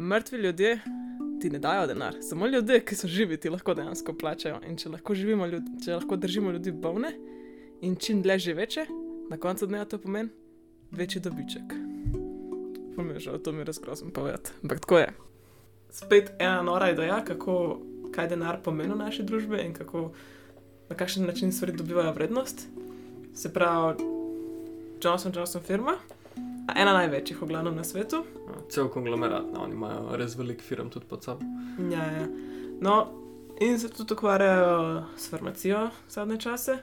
Mrtvi 0.00 0.38
ljudje 0.38 0.78
ti 1.40 1.50
ne 1.52 1.58
dajo 1.58 1.86
denar, 1.86 2.16
samo 2.24 2.46
ljudje, 2.46 2.80
ki 2.84 2.96
so 2.96 3.08
živi, 3.08 3.36
ti 3.36 3.52
lahko 3.52 3.74
dejansko 3.76 4.16
plačajo. 4.16 4.62
In 4.68 4.80
če 4.80 4.94
lahko, 4.96 5.14
ljudi, 5.14 5.76
če 5.84 5.98
lahko 6.00 6.16
držimo 6.16 6.56
ljudi 6.56 6.72
bolne 6.72 7.12
in 7.84 7.96
čim 7.96 8.22
dlje 8.22 8.38
živeče, 8.48 8.86
na 9.30 9.36
koncu 9.36 9.66
dneva 9.66 9.84
to 9.84 9.98
pomeni 9.98 10.32
večji 10.90 11.20
dobiček. 11.20 11.95
Pomežal, 12.96 13.38
to 13.38 13.52
mi 13.52 13.60
je 13.60 13.68
res 13.68 13.80
grozno 13.80 14.10
povedati. 14.10 14.50
Ampak 14.62 14.80
tako 14.80 14.98
je. 14.98 15.12
Spet 15.90 16.32
ena 16.38 16.62
nora 16.62 16.90
ideja, 16.90 17.20
kako, 17.24 17.80
kaj 18.14 18.28
denar 18.32 18.62
pomeni 18.64 18.94
v 18.94 18.98
naši 18.98 19.22
družbi 19.22 19.60
in 19.64 19.74
kako, 19.76 20.10
na 20.88 20.96
kakšen 20.96 21.26
način 21.26 21.52
stvari 21.52 21.76
dobivajo 21.76 22.12
vrednost. 22.12 22.68
Se 23.34 23.52
pravi, 23.52 24.00
Johnson 25.02 25.32
Johnson 25.34 25.62
firma, 25.62 25.98
a 26.68 26.74
ena 26.76 26.92
največjih, 26.96 27.42
v 27.42 27.46
glavnem 27.46 27.76
na 27.76 27.84
svetu. 27.84 28.24
Ja, 28.48 28.58
Cel 28.72 28.88
konglomerat, 28.88 29.44
no, 29.52 29.62
oni 29.62 29.76
imajo 29.76 30.16
res 30.16 30.34
velik 30.38 30.62
firm 30.64 30.88
tudi 30.90 31.06
pod 31.06 31.24
sabo. 31.24 31.44
Ja, 31.92 32.06
ja. 32.16 32.26
No, 32.80 32.96
in 33.60 33.78
se 33.78 33.88
tudi 33.92 34.14
ukvarjajo 34.14 35.04
s 35.16 35.30
farmacijo 35.30 35.90
zadnje 36.08 36.40
čase. 36.40 36.78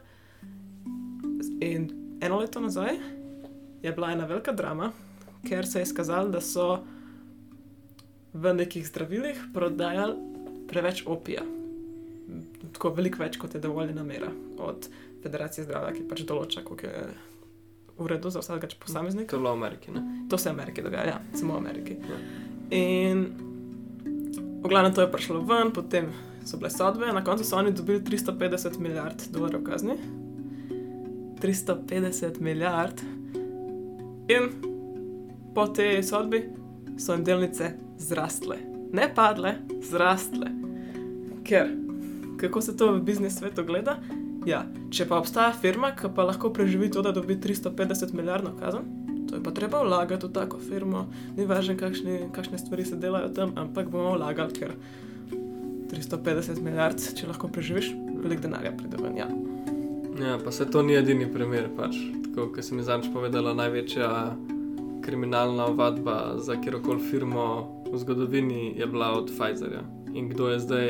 In 1.60 1.90
eno 2.22 2.40
leto 2.40 2.62
nazaj 2.62 2.98
je 3.82 3.92
bila 3.92 4.12
ena 4.12 4.26
velika 4.26 4.52
drama, 4.52 4.92
ker 5.48 5.68
se 5.68 5.80
je 5.80 5.84
izkazalo, 5.84 6.30
da 6.30 6.42
so 6.42 6.84
v 8.34 8.54
nekih 8.54 8.88
zdravilih 8.88 9.40
prodajali 9.54 10.16
preveč 10.68 11.04
opija. 11.06 11.44
Tako 12.74 12.94
veliko 12.98 13.22
več, 13.22 13.38
kot 13.38 13.54
je 13.54 13.62
dovoljena 13.62 14.04
mera 14.04 14.32
od 14.58 14.88
Federacije 15.24 15.68
zdravja, 15.68 15.94
ki 15.96 16.08
pač 16.10 16.24
določa, 16.28 16.64
koliko 16.66 16.90
je 16.90 17.04
v 17.98 18.08
redu 18.10 18.32
za 18.34 18.42
vsakega 18.42 18.74
To 18.74 18.80
posameznika. 18.82 19.36
je 19.36 19.40
bilo 19.40 19.54
v 19.54 19.60
Ameriki. 19.60 19.92
Ne? 19.92 20.02
To 20.30 20.38
se 20.38 20.50
v 20.50 20.54
Ameriki 20.58 20.82
dogaja, 20.82 21.06
ja, 21.06 21.20
samo 21.38 21.54
v 21.54 21.62
Ameriki. 21.62 21.98
Ja. 22.10 22.18
In 22.74 23.24
v 24.64 24.68
glavnem 24.68 24.96
to 24.96 25.06
je 25.06 25.12
prišlo 25.12 25.44
ven, 25.46 25.72
potem 25.76 26.10
so 26.46 26.58
bile 26.58 26.72
sodbe, 26.74 27.12
na 27.14 27.24
koncu 27.24 27.46
so 27.46 27.60
oni 27.60 27.72
dobili 27.72 28.02
350 28.02 28.80
milijard 28.80 29.28
dolarjev 29.32 29.64
kazni. 29.64 29.96
350 31.40 32.42
milijard. 32.42 33.02
In 34.32 34.73
po 35.54 35.68
tej 35.68 36.04
sodbi 36.04 36.44
so 36.98 37.14
jim 37.14 37.24
delnice 37.24 37.74
zrastle. 37.98 38.58
Ne 38.94 39.08
padle, 39.16 39.56
zrastle. 39.82 40.52
Ker, 41.44 41.72
kako 42.38 42.62
se 42.62 42.78
to 42.78 42.92
v 42.94 43.02
biznis 43.02 43.38
svetu 43.40 43.66
gleda? 43.66 43.98
Ja, 44.46 44.66
če 44.92 45.08
pa 45.08 45.22
obstaja 45.22 45.54
firma, 45.56 45.94
ki 45.96 46.12
pa 46.16 46.26
lahko 46.28 46.52
preživi 46.54 46.90
to, 46.92 47.02
da 47.02 47.14
dobi 47.16 47.38
350 47.40 48.14
milijardno 48.14 48.52
kazen, 48.60 48.90
to 49.30 49.38
je 49.40 49.44
pa 49.44 49.52
treba 49.56 49.82
vlagati 49.84 50.28
v 50.28 50.34
tako 50.36 50.60
firmo. 50.60 51.08
Ni 51.38 51.48
važno, 51.48 51.78
kakšne, 51.80 52.28
kakšne 52.36 52.60
stvari 52.60 52.86
se 52.86 53.00
delajo 53.00 53.32
tam, 53.34 53.56
ampak 53.58 53.90
bomo 53.90 54.18
vlagali, 54.18 54.54
ker 54.54 54.76
350 55.94 56.62
milijard, 56.62 57.02
če 57.16 57.30
lahko 57.30 57.48
preživiš, 57.48 57.94
veliko 58.20 58.46
denarja 58.46 58.74
pride 58.78 59.00
ven. 59.00 59.18
Ja. 59.18 59.30
Ja, 60.20 60.38
pa 60.44 60.52
se 60.52 60.68
to 60.70 60.84
ni 60.84 60.94
edini 60.94 61.26
primer. 61.34 61.70
Pač. 61.78 61.98
Tako, 62.28 62.52
kot 62.54 62.66
sem 62.66 62.82
zadnjič 62.84 63.14
povedala, 63.14 63.56
največja 63.58 64.10
kriminalna 65.04 65.66
ovadba 65.66 66.34
za 66.38 66.56
kjerkoli 66.56 67.00
firmo 67.02 67.46
v 67.92 67.98
zgodovini 67.98 68.74
je 68.78 68.88
bila 68.88 69.12
od 69.12 69.28
Pfizerja. 69.28 69.82
In 70.14 70.30
kdo 70.30 70.48
je 70.48 70.60
zdaj 70.60 70.90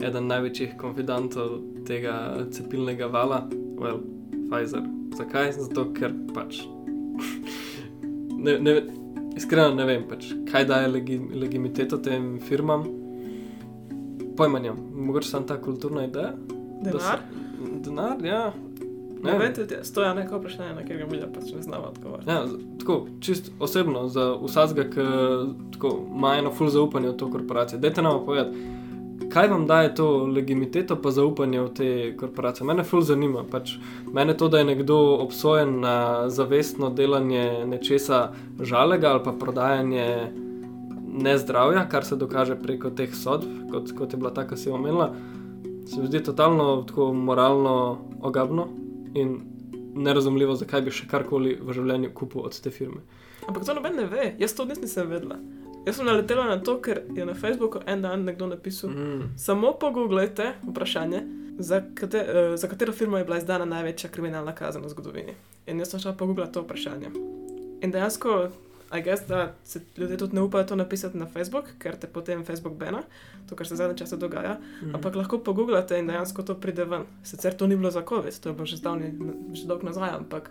eden 0.00 0.26
največjih 0.26 0.76
konfidantov 0.76 1.58
tega 1.86 2.14
cepilnega 2.50 3.06
vala? 3.06 3.48
Well, 3.76 4.00
Pfizer. 4.50 4.82
Zakaj? 5.16 5.52
Zato, 5.52 5.88
ker 5.92 6.12
pač. 6.34 6.60
ne, 8.44 8.58
ne, 8.58 8.82
iskreno 9.36 9.74
ne 9.74 9.84
vem, 9.84 10.04
pač, 10.08 10.30
kaj 10.50 10.64
daje 10.64 10.88
legi, 10.88 11.18
legimiteto 11.34 11.98
tem 11.98 12.38
firmam. 12.40 12.84
Pojma 14.36 14.58
nimam, 14.58 14.78
mogoče 14.94 15.28
samo 15.28 15.46
ta 15.46 15.56
kulturna 15.60 16.04
ideja. 16.04 16.32
Denar? 16.84 17.00
se- 17.00 17.38
Denar, 17.84 18.24
ja. 18.24 18.52
Ne 19.22 19.38
vem, 19.38 19.54
tudi 19.54 19.74
jaz. 19.74 19.92
To 19.92 20.02
je 20.02 20.14
neko 20.14 20.38
vprašanje, 20.38 20.74
na 20.74 20.82
katerega 20.82 21.06
mi 21.10 21.20
pač 21.34 21.52
ne 21.54 21.62
znamo 21.62 21.84
odgovoriti. 21.84 22.30
Ja, 22.30 22.44
tako, 22.78 23.06
čist 23.20 23.50
osebno, 23.60 24.08
za 24.08 24.34
vsakega, 24.42 24.90
ki 24.90 25.94
ima 26.16 26.36
eno 26.38 26.52
full 26.54 26.70
zaupanje 26.70 27.08
v 27.08 27.16
to 27.16 27.30
korporacijo. 27.30 27.78
Dajte 27.78 28.02
nam 28.02 28.24
povedati, 28.24 28.58
kaj 29.32 29.48
vam 29.48 29.66
daje 29.66 29.94
to 29.94 30.26
legitimiteto 30.26 30.96
pa 31.02 31.10
zaupanje 31.10 31.60
v 31.60 31.68
te 31.74 32.16
korporacije. 32.16 32.66
Mene 32.66 32.84
full 32.84 33.02
zanima. 33.02 33.44
Pač, 33.50 33.76
mene 34.12 34.36
to, 34.36 34.48
da 34.48 34.58
je 34.58 34.70
nekdo 34.70 34.98
obsojen 35.18 35.80
na 35.80 36.28
zavestno 36.30 36.90
delanje 36.90 37.64
nečesa 37.66 38.28
žalega 38.60 39.10
ali 39.10 39.24
pa 39.24 39.32
prodajanje 39.32 40.32
nezdravja, 41.18 41.88
kar 41.88 42.04
se 42.04 42.16
dokaže 42.16 42.56
preko 42.62 42.90
teh 42.90 43.14
sodb, 43.14 43.48
kot, 43.72 43.92
kot 43.98 44.12
je 44.12 44.18
bila 44.18 44.30
ta, 44.30 44.46
ki 44.46 44.56
si 44.56 44.70
omenila, 44.70 45.10
se 45.86 46.00
mi 46.00 46.06
zdi 46.06 46.22
totalno 46.22 46.84
tako 46.86 47.12
moralno 47.12 47.98
ogabno 48.22 48.68
in 49.14 49.38
nerazumljivo, 49.94 50.54
zakaj 50.54 50.82
bi 50.86 50.94
še 50.94 51.08
karkoli 51.10 51.56
v 51.60 51.74
življenju 51.74 52.12
kupil 52.14 52.44
od 52.46 52.60
te 52.60 52.70
firme. 52.70 53.02
Ampak 53.48 53.64
to 53.64 53.74
noben 53.74 53.96
ne 53.96 54.06
ve, 54.06 54.34
jaz 54.38 54.54
to 54.54 54.66
res 54.68 54.80
nisem 54.82 55.08
vedela. 55.10 55.38
Jaz 55.86 55.96
sem 55.96 56.06
naletela 56.06 56.44
na 56.44 56.58
to, 56.60 56.76
ker 56.84 57.00
je 57.16 57.24
na 57.24 57.34
Facebooku 57.34 57.80
en 57.86 58.02
dan 58.02 58.24
nekdo 58.28 58.46
napisal, 58.46 58.90
Mm. 58.90 59.32
Samo 59.36 59.72
pogooglejte 59.80 60.54
vprašanje, 60.68 61.22
za, 61.58 61.80
kate, 61.94 62.20
uh, 62.22 62.56
za 62.56 62.68
katero 62.68 62.92
firmo 62.92 63.18
je 63.18 63.24
bila 63.24 63.38
izdana 63.38 63.64
največja 63.64 64.10
kriminalna 64.10 64.54
kazen 64.54 64.82
v 64.82 64.88
zgodovini. 64.88 65.34
In 65.66 65.78
jaz 65.78 65.90
sem 65.90 66.00
šla 66.00 66.12
pogooglati 66.12 66.52
to 66.52 66.62
vprašanje. 66.62 67.10
In 67.80 67.90
dejansko, 67.92 68.50
I 68.88 69.02
guess, 69.02 69.26
da 69.28 69.54
se 69.64 69.80
ljudje 69.96 70.16
tudi 70.16 70.34
ne 70.34 70.42
upajo 70.42 70.64
to 70.64 70.76
napisati 70.76 71.18
na 71.18 71.26
Facebook, 71.26 71.64
ker 71.78 71.96
te 71.96 72.06
potem 72.06 72.44
Facebook 72.44 72.74
bena, 72.74 73.02
to, 73.48 73.56
kar 73.56 73.66
se 73.66 73.76
zadnje 73.76 73.98
čase 73.98 74.16
dogaja. 74.16 74.58
Mm. 74.82 74.94
Ampak 74.94 75.14
lahko 75.14 75.38
pogooglate 75.38 75.98
in 75.98 76.06
dejansko 76.06 76.42
to 76.42 76.54
pride 76.54 76.84
ven. 76.84 77.04
Sicer 77.24 77.54
to 77.54 77.66
ni 77.66 77.76
bilo 77.76 77.90
za 77.90 78.02
COVID, 78.08 78.40
to 78.40 78.48
je 78.48 78.54
bilo 78.54 78.66
že 78.66 78.76
zdavni, 78.76 79.12
že 79.52 79.66
dolgo 79.66 79.86
nazaj, 79.86 80.10
ampak 80.10 80.50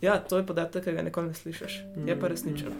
ja, 0.00 0.18
to 0.18 0.36
je 0.36 0.46
podatek, 0.46 0.84
ki 0.84 0.92
ga 0.92 1.02
nikoli 1.02 1.30
ne 1.30 1.34
slišiš. 1.34 1.80
Je 2.06 2.20
pa 2.20 2.28
resničen. 2.28 2.74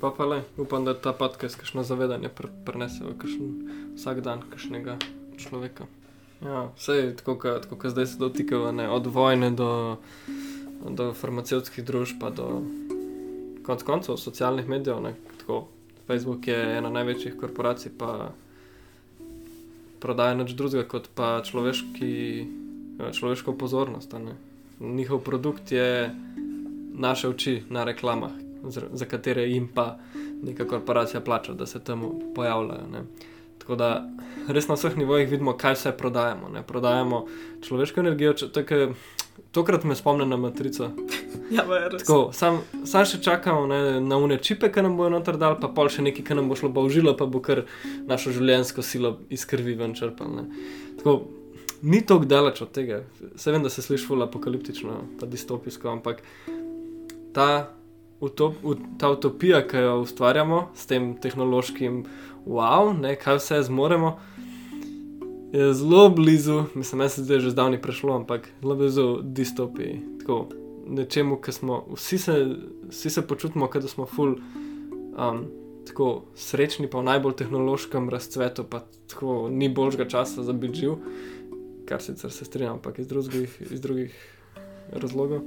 Pa 0.00 0.10
pa 0.10 0.24
le, 0.24 0.42
upam, 0.56 0.84
da 0.84 0.94
ta 0.94 1.12
podcast 1.12 1.58
kakšno 1.58 1.82
zavedanje 1.82 2.28
pr 2.28 2.48
prenese 2.64 3.04
v 3.04 3.12
kakšen 3.18 3.46
vsak 3.98 4.20
dan 4.24 4.40
kakšnega 4.46 4.96
človeka. 5.36 5.84
Ja, 6.40 6.70
vse 6.78 6.92
je 6.92 7.16
tako, 7.16 7.36
kot 7.76 7.90
zdaj 7.90 8.06
se 8.06 8.18
dotikava, 8.18 8.72
ne, 8.72 8.88
od 8.88 9.06
vojne 9.06 9.50
do, 9.50 9.98
do 10.86 11.12
farmacevtskih 11.12 11.84
družb, 11.84 12.22
pa 12.22 12.30
do 12.30 12.62
konc 13.68 13.84
koncev 13.84 14.16
socialnih 14.16 14.68
medijev. 14.68 15.02
Ne, 15.04 15.14
tako, 15.40 15.66
Facebook 16.08 16.48
je 16.48 16.56
ena 16.78 16.90
največjih 16.90 17.36
korporacij, 17.36 17.92
pa 17.98 18.32
prodaja 20.00 20.38
nič 20.38 20.54
drugega 20.56 20.86
kot 20.88 21.10
pa 21.14 21.42
človeški, 21.44 22.12
eh, 23.00 23.12
človeško 23.12 23.52
pozornost. 23.52 24.12
ne. 24.12 24.36
Njihov 24.80 25.20
produkt 25.20 25.72
je 25.72 26.14
naše 26.94 27.28
oči 27.28 27.62
na 27.68 27.84
reklamah, 27.84 28.30
za 28.92 29.06
katere 29.06 29.42
jim 29.42 29.68
pa 29.74 29.98
neka 30.42 30.64
korporacija 30.64 31.20
plača, 31.20 31.52
da 31.52 31.66
se 31.66 31.80
tam 31.84 32.02
pojavljajo. 32.34 32.86
Ne. 32.92 33.02
Tako 33.58 33.76
da 33.76 34.08
res 34.48 34.68
na 34.68 34.74
vseh 34.74 34.96
nivojih 34.96 35.28
vidimo, 35.30 35.56
kaj 35.56 35.74
vse 35.74 35.92
prodajamo. 35.92 36.48
Ne. 36.48 36.62
Prodajamo 36.62 37.26
človeško 37.62 38.00
energijo, 38.00 38.32
če, 38.32 38.52
tako, 38.52 38.94
tokrat 39.52 39.84
me 39.84 39.96
spomne 39.96 40.26
na 40.26 40.36
matrico. 40.36 40.90
Ja. 41.48 41.62
Tako, 41.64 42.28
sam, 42.36 42.58
sam 42.84 43.06
še 43.08 43.22
čakamo 43.24 43.62
ne, 43.70 43.78
na 44.04 44.18
une 44.20 44.36
čipe, 44.36 44.68
ki 44.68 44.82
nam 44.84 44.98
bojo 44.98 45.14
noter 45.14 45.38
dal, 45.40 45.54
pa 45.56 45.70
pol 45.72 45.88
še 45.88 46.02
nekaj, 46.04 46.26
ki 46.26 46.36
nam 46.36 46.50
bo 46.50 46.58
šlo 46.60 46.68
pa 46.76 46.82
v 46.84 46.92
žilo, 46.92 47.14
pa 47.16 47.24
bo 47.24 47.40
kar 47.40 47.62
našo 48.04 48.34
življenjsko 48.36 48.84
silo 48.84 49.14
iz 49.32 49.46
krvi 49.48 49.72
ven 49.78 49.94
črpal. 49.96 50.42
Tako, 51.00 51.14
ni 51.88 52.02
tako 52.04 52.28
daleč 52.28 52.60
od 52.60 52.74
tega. 52.76 53.00
Se 53.40 53.54
vem, 53.54 53.64
da 53.64 53.72
se 53.72 53.80
sliši 53.80 54.04
ful 54.10 54.26
apokaliptično, 54.26 54.98
pa 55.16 55.30
distopijsko, 55.30 55.88
ampak 55.96 56.20
ta 57.32 57.48
utop, 58.20 58.60
ut, 58.62 58.84
ta 59.00 59.08
utopija, 59.16 59.62
ki 59.68 59.84
jo 59.86 60.00
ustvarjamo 60.02 60.66
s 60.76 60.84
tem 60.90 61.14
tehnološkim 61.22 62.02
wow, 62.44 62.92
ne, 62.92 63.14
kaj 63.16 63.40
vse 63.40 63.62
zmoremo, 63.68 64.18
je 65.52 65.74
zelo 65.74 66.08
blizu, 66.08 66.64
mislim, 66.74 66.98
da 66.98 67.08
se 67.08 67.22
zdaj 67.22 67.40
že 67.40 67.50
zdavni 67.50 67.82
prešlo, 67.82 68.16
ampak 68.16 68.48
zelo 68.62 68.74
blizu 68.74 69.18
distopiji. 69.22 70.00
Tako, 70.20 70.48
nečemu, 70.86 71.40
ki 71.40 71.52
smo 71.52 71.86
vsi 71.94 72.18
se, 72.18 72.56
vsi 72.88 73.10
se 73.10 73.26
počutimo, 73.26 73.68
da 73.74 73.88
smo 73.88 74.06
full. 74.06 74.34
Um, 75.18 75.46
Tako 75.88 76.24
srečni, 76.36 76.84
pa 76.90 77.00
v 77.00 77.06
najbolj 77.06 77.32
tehnološkem 77.32 78.10
razcvetu, 78.12 78.64
pa 78.68 78.82
tako 79.08 79.48
ni 79.48 79.70
boljšega 79.72 80.04
časa 80.08 80.42
za 80.44 80.52
biti 80.52 80.82
živ, 80.82 80.98
kar 81.88 82.02
sicer 82.02 82.30
se 82.30 82.44
strinjam, 82.44 82.74
ampak 82.74 82.98
iz 82.98 83.08
drugih, 83.08 83.62
iz 83.70 83.80
drugih 83.80 84.12
razlogov. 84.92 85.40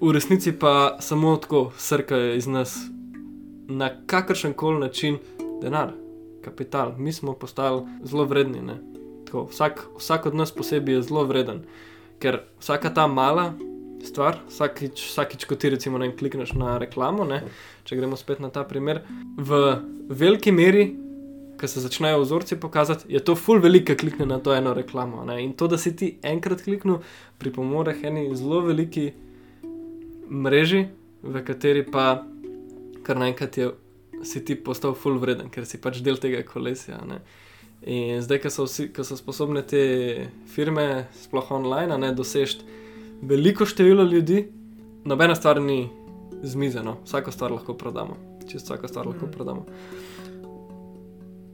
V 0.00 0.12
resnici 0.12 0.52
pa 0.58 0.96
samo 1.00 1.36
tako 1.36 1.70
srkajo 1.78 2.34
iz 2.34 2.46
nas 2.46 2.76
na 3.68 3.92
kakršen 4.06 4.52
koli 4.52 4.80
način 4.80 5.18
denar, 5.62 5.92
kapital. 6.44 6.94
Mi 6.98 7.12
smo 7.12 7.32
postali 7.32 7.82
zelo 8.04 8.24
vredni. 8.28 8.62
Tako, 9.24 9.48
vsak, 9.50 9.86
vsak 9.98 10.26
od 10.26 10.34
nas 10.34 10.52
posebej 10.54 10.94
je 10.94 11.02
zelo 11.08 11.24
vreden, 11.26 11.64
ker 12.22 12.44
vsaka 12.60 12.92
ta 12.94 13.06
mala 13.10 13.54
stvar, 14.04 14.38
vsakič, 14.48 15.00
vsakič 15.10 15.46
ko 15.48 15.56
ti 15.56 15.72
recimo 15.72 15.98
ne 15.98 16.12
klikneš 16.16 16.52
na 16.60 16.76
reklamo, 16.78 17.24
ne, 17.24 17.40
če 17.88 17.96
gremo 17.98 18.18
spet 18.20 18.42
na 18.44 18.52
ta 18.52 18.62
primer, 18.68 19.02
v 19.36 19.80
veliki 20.08 20.52
meri. 20.52 20.92
Ko 21.54 21.68
se 21.70 21.78
začnejo 21.80 22.18
vzorci 22.18 22.56
pokazati, 22.58 23.06
je 23.14 23.20
to 23.22 23.36
full 23.38 23.62
velike 23.62 23.94
klikne 23.94 24.26
na 24.26 24.40
to 24.42 24.50
eno 24.50 24.72
reklamo. 24.74 25.22
Ne? 25.24 25.36
In 25.44 25.52
to, 25.54 25.68
da 25.70 25.78
si 25.78 25.92
ti 25.96 26.08
enkrat 26.26 26.64
kliknil, 26.66 26.98
pripomore 27.38 27.94
k 27.94 28.10
eni 28.10 28.24
zelo 28.34 28.58
veliki 28.66 29.12
mreži, 30.26 30.80
v 31.22 31.42
kateri 31.46 31.84
pa 31.86 32.24
kar 33.06 33.22
naenkrat 33.22 33.58
je 33.58 33.70
si 34.24 34.44
ti 34.44 34.54
postal 34.56 34.94
full 34.94 35.18
vreden, 35.18 35.50
ker 35.50 35.66
si 35.66 35.78
pač 35.78 36.00
del 36.02 36.16
tega 36.18 36.42
kolesja. 36.42 36.98
Ne? 37.06 37.20
In 37.86 38.22
zdaj, 38.24 38.40
ko 38.42 38.50
so, 38.50 38.64
vsi, 38.64 38.88
ko 38.96 39.04
so 39.04 39.16
sposobne 39.16 39.62
te 39.62 40.28
firme, 40.54 41.06
sploh 41.24 41.50
online, 41.52 41.98
ne 41.98 42.12
dosežeti 42.16 42.64
veliko 43.22 43.66
število 43.66 44.02
ljudi, 44.02 44.46
nobena 45.04 45.34
stvar 45.36 45.60
ni 45.62 45.88
zmizena, 46.42 46.96
vsako 47.04 47.32
stvar 47.32 47.52
lahko 47.52 47.74
prodamo. 47.74 48.16
Čisto 48.48 48.72
vsako 48.74 48.88
stvar 48.88 49.06
lahko 49.06 49.26
Mhm. 49.26 49.32
prodamo. 49.32 49.66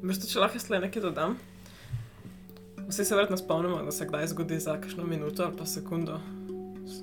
Veste, 0.02 0.26
če 0.26 0.40
lahko 0.40 0.56
jaz 0.56 0.70
le 0.70 0.80
nekaj 0.86 1.02
dodam. 1.02 1.36
Vsi 2.88 3.04
se 3.04 3.14
verjetno 3.14 3.36
spomnimo, 3.36 3.82
da 3.84 3.92
se 3.92 4.06
kdaj 4.06 4.26
zgodi 4.32 4.58
za 4.58 4.78
kakšno 4.80 5.04
minuto 5.06 5.44
ali 5.44 5.56
pa 5.56 5.66
sekundo, 5.66 6.18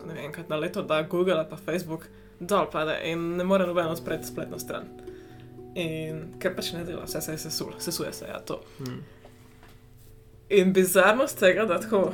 ne 0.07 0.13
vem, 0.13 0.26
enkrat 0.26 0.49
na 0.49 0.55
leto, 0.55 0.82
da 0.82 1.01
Google 1.03 1.34
ali 1.34 1.47
pa 1.49 1.55
Facebook 1.55 2.07
dol 2.39 2.68
pade 2.72 2.97
in 3.05 3.38
ne 3.38 3.43
more 3.43 3.68
noben 3.68 3.88
odpreti 3.88 4.28
spletno 4.28 4.59
stran. 4.59 4.84
In 5.78 6.23
ker 6.41 6.55
pač 6.57 6.71
ne 6.73 6.82
dela, 6.88 7.05
vse 7.05 7.21
se 7.21 7.36
je 7.36 7.43
sesulo, 7.45 7.78
sesuje 7.80 8.13
se, 8.13 8.25
ja, 8.25 8.39
to. 8.41 8.61
Hmm. 8.80 9.03
In 10.49 10.73
bizarnost 10.73 11.39
tega, 11.39 11.67
da 11.69 11.78
tako 11.80 12.11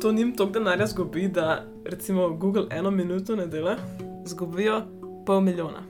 to 0.00 0.12
njim 0.12 0.36
toliko 0.36 0.58
denarja 0.58 0.86
zgubi, 0.86 1.28
da 1.28 1.64
recimo 1.84 2.30
Google 2.30 2.66
eno 2.70 2.90
minuto 2.90 3.36
ne 3.36 3.46
dela, 3.46 3.76
zgubijo 4.24 4.82
pol 5.26 5.40
milijona. 5.40 5.82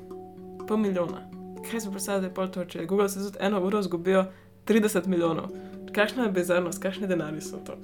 Pol 0.68 0.76
milijona. 0.76 1.28
Kaj 1.70 1.80
si 1.80 1.90
predstavljate, 1.90 2.34
pol 2.34 2.50
to, 2.50 2.64
če 2.64 2.86
Google 2.86 3.08
se 3.08 3.22
tudi 3.22 3.38
eno 3.40 3.62
uro 3.64 3.82
zgubijo 3.82 4.24
30 4.66 5.06
milijonov. 5.06 5.54
Kakšna 5.92 6.24
je 6.24 6.32
bizarnost, 6.32 6.82
kakšni 6.82 7.06
denarji 7.06 7.40
so 7.40 7.60
to? 7.66 7.76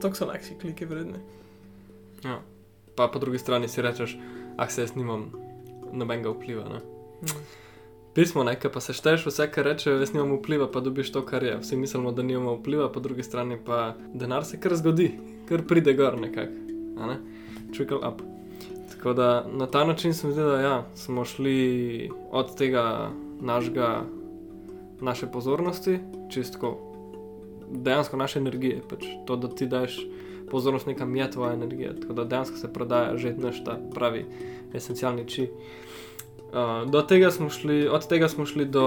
To 0.00 0.14
so 0.14 0.26
najši 0.26 0.58
kliki 0.60 0.84
vredni. 0.84 1.18
Ja. 2.24 2.40
Pa 2.96 3.08
po 3.08 3.18
drugi 3.18 3.38
strani 3.38 3.68
si 3.68 3.82
rečeš, 3.82 4.16
ah, 4.56 4.68
se 4.68 4.82
jaz 4.82 4.94
nimam 4.96 5.30
nobenega 5.92 6.30
vpliva. 6.30 6.68
Ne? 6.68 6.80
Hmm. 7.20 7.46
Pismo, 8.16 8.44
nekaj 8.44 8.72
pa 8.72 8.80
se 8.80 8.94
šteješ, 8.96 9.26
vse, 9.26 9.44
kar 9.52 9.66
rečejo, 9.68 9.98
jaz 10.00 10.14
nimam 10.14 10.38
vpliva, 10.38 10.70
pa 10.72 10.80
dobiš 10.80 11.10
to, 11.12 11.20
kar 11.20 11.42
je. 11.44 11.58
Vsi 11.60 11.76
mislimo, 11.76 12.12
da 12.16 12.22
nimamo 12.22 12.54
vpliva, 12.54 12.88
po 12.92 13.00
drugi 13.00 13.22
strani 13.22 13.58
pa 13.64 13.92
denar 14.14 14.44
se 14.44 14.56
kar 14.60 14.72
zgodi, 14.76 15.10
kar 15.48 15.66
pride 15.68 15.92
gor 15.94 16.16
nekako. 16.20 16.52
Ne? 16.96 17.18
Trickle 17.74 17.98
up. 18.08 18.22
Tako 18.90 19.12
da 19.12 19.46
na 19.52 19.66
ta 19.66 19.84
način 19.84 20.14
se 20.14 20.26
mi 20.26 20.32
zdi, 20.32 20.42
da 20.42 20.60
ja, 20.60 20.86
smo 20.94 21.24
šli 21.24 22.10
od 22.30 22.56
tega 22.56 23.10
našega, 23.40 24.02
naše 25.00 25.26
pozornosti, 25.26 25.98
čistko 26.32 26.78
dejansko 27.70 28.16
naše 28.16 28.38
energije, 28.38 28.80
pač 28.88 29.04
to, 29.26 29.36
da 29.36 29.48
ti 29.48 29.66
daš 29.66 30.00
pozornost 30.50 30.86
nekam 30.86 31.16
je 31.16 31.30
tvoja 31.30 31.52
energija, 31.52 31.92
tako 32.00 32.12
da 32.12 32.24
dejansko 32.24 32.56
se 32.56 32.72
prodaja 32.72 33.16
že 33.16 33.34
naš 33.36 33.64
ta 33.64 33.76
pravi 33.94 34.24
esencialni 34.74 35.28
či. 35.28 35.50
Uh, 36.56 36.90
do 36.90 37.02
tega 37.02 37.30
smo 37.30 37.50
šli, 37.50 37.88
od 37.88 38.06
tega 38.08 38.28
smo 38.28 38.46
šli 38.46 38.64
do, 38.64 38.86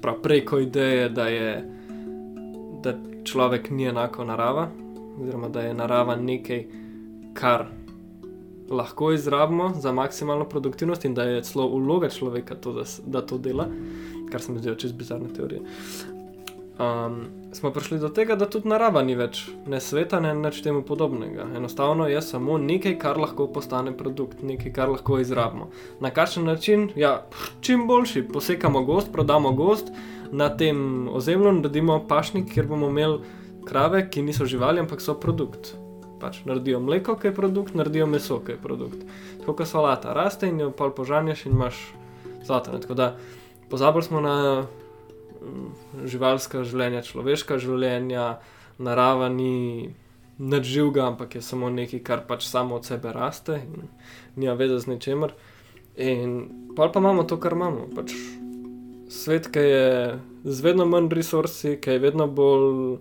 pravi, 0.00 0.22
preko 0.22 0.58
ideje, 0.58 1.08
da 1.08 1.26
je 1.28 1.80
da 2.82 2.94
človek 3.24 3.70
ni 3.70 3.84
enako 3.84 4.24
narava, 4.24 4.70
oziroma 5.20 5.48
da 5.48 5.60
je 5.60 5.74
narava 5.74 6.16
nekaj, 6.16 6.64
kar 7.34 7.66
lahko 8.70 9.12
izrabimo 9.12 9.72
za 9.74 9.92
maksimalno 9.92 10.44
produktivnost 10.48 11.04
in 11.04 11.14
da 11.14 11.22
je 11.22 11.42
celo 11.42 11.68
vloga 11.68 12.08
človeka 12.08 12.54
to, 12.54 12.72
da, 12.72 12.84
da 13.06 13.26
to 13.26 13.38
dela, 13.38 13.66
kar 14.32 14.40
se 14.40 14.52
mi 14.52 14.58
zdijo 14.58 14.74
čez 14.74 14.92
bizarne 14.92 15.28
teorije. 15.36 15.60
Um, 16.80 17.26
smo 17.52 17.70
prišli 17.70 17.98
do 17.98 18.08
tega, 18.08 18.36
da 18.40 18.46
tudi 18.48 18.68
narava 18.68 19.02
ni 19.04 19.12
več 19.12 19.42
ne 19.68 19.82
sveta, 19.84 20.16
ne 20.20 20.30
nič 20.34 20.62
temu 20.64 20.80
podobnega. 20.86 21.44
Enostavno 21.58 22.06
je 22.08 22.22
samo 22.24 22.56
nekaj, 22.58 22.94
kar 23.02 23.20
lahko 23.20 23.50
postane 23.52 23.92
produkt, 23.96 24.40
nekaj, 24.42 24.72
kar 24.72 24.88
lahko 24.88 25.18
izrabimo. 25.20 25.68
Na 26.00 26.08
kakšen 26.10 26.48
način? 26.48 26.88
Ja, 26.96 27.26
čim 27.60 27.84
boljši. 27.90 28.24
Posekamo 28.32 28.80
gost, 28.88 29.12
prodamo 29.12 29.52
gost, 29.52 29.92
na 30.32 30.48
tem 30.56 31.08
ozemlju 31.12 31.52
naredimo 31.58 32.00
pašnik, 32.08 32.48
kjer 32.54 32.72
bomo 32.72 32.88
imeli 32.88 33.20
krave, 33.68 34.06
ki 34.10 34.24
niso 34.24 34.48
živali, 34.48 34.80
ampak 34.80 35.04
so 35.04 35.18
produkt. 35.20 35.74
Pač 36.20 36.40
naredijo 36.48 36.80
mleko, 36.80 37.18
ki 37.20 37.28
je 37.28 37.36
produkt, 37.36 37.76
naredijo 37.76 38.08
meso, 38.08 38.40
ki 38.40 38.56
je 38.56 38.62
produkt. 38.62 39.04
Tako 39.42 39.58
kot 39.60 39.68
solata, 39.68 40.16
raste 40.16 40.48
in 40.48 40.64
jo 40.64 40.72
pol 40.72 40.96
požanješ 40.96 41.44
in 41.46 41.60
imaš 41.60 41.88
zlato. 42.46 42.72
ne. 42.72 42.80
Tako 42.80 42.94
da 42.94 43.16
pozabili 43.68 44.02
smo 44.02 44.20
na 44.20 44.36
živalska 46.04 46.64
življenja, 46.64 47.02
človeška 47.06 47.58
življenja, 47.62 48.40
narava 48.78 49.28
ni 49.28 49.94
nič 50.40 50.64
živega, 50.64 51.06
ampak 51.12 51.36
je 51.36 51.42
samo 51.44 51.68
nekaj, 51.70 52.00
kar 52.04 52.24
pač 52.26 52.48
samo 52.48 52.80
od 52.80 52.88
sebe 52.88 53.12
raste 53.12 53.60
in 53.60 53.88
nima 54.36 54.56
veze 54.56 54.80
z 54.80 54.94
ničemer. 54.94 55.34
In 56.00 56.36
pol 56.76 56.92
pa 56.92 57.00
imamo 57.02 57.26
to, 57.28 57.36
kar 57.36 57.52
imamo. 57.52 57.90
Pač 57.92 58.14
svet, 59.12 59.50
ki 59.52 59.64
je 59.64 59.88
z 60.44 60.60
vedno 60.64 60.88
manj 60.88 61.10
resursi, 61.12 61.76
ki 61.76 61.96
je 61.96 62.04
vedno 62.06 62.26
bolj. 62.26 63.00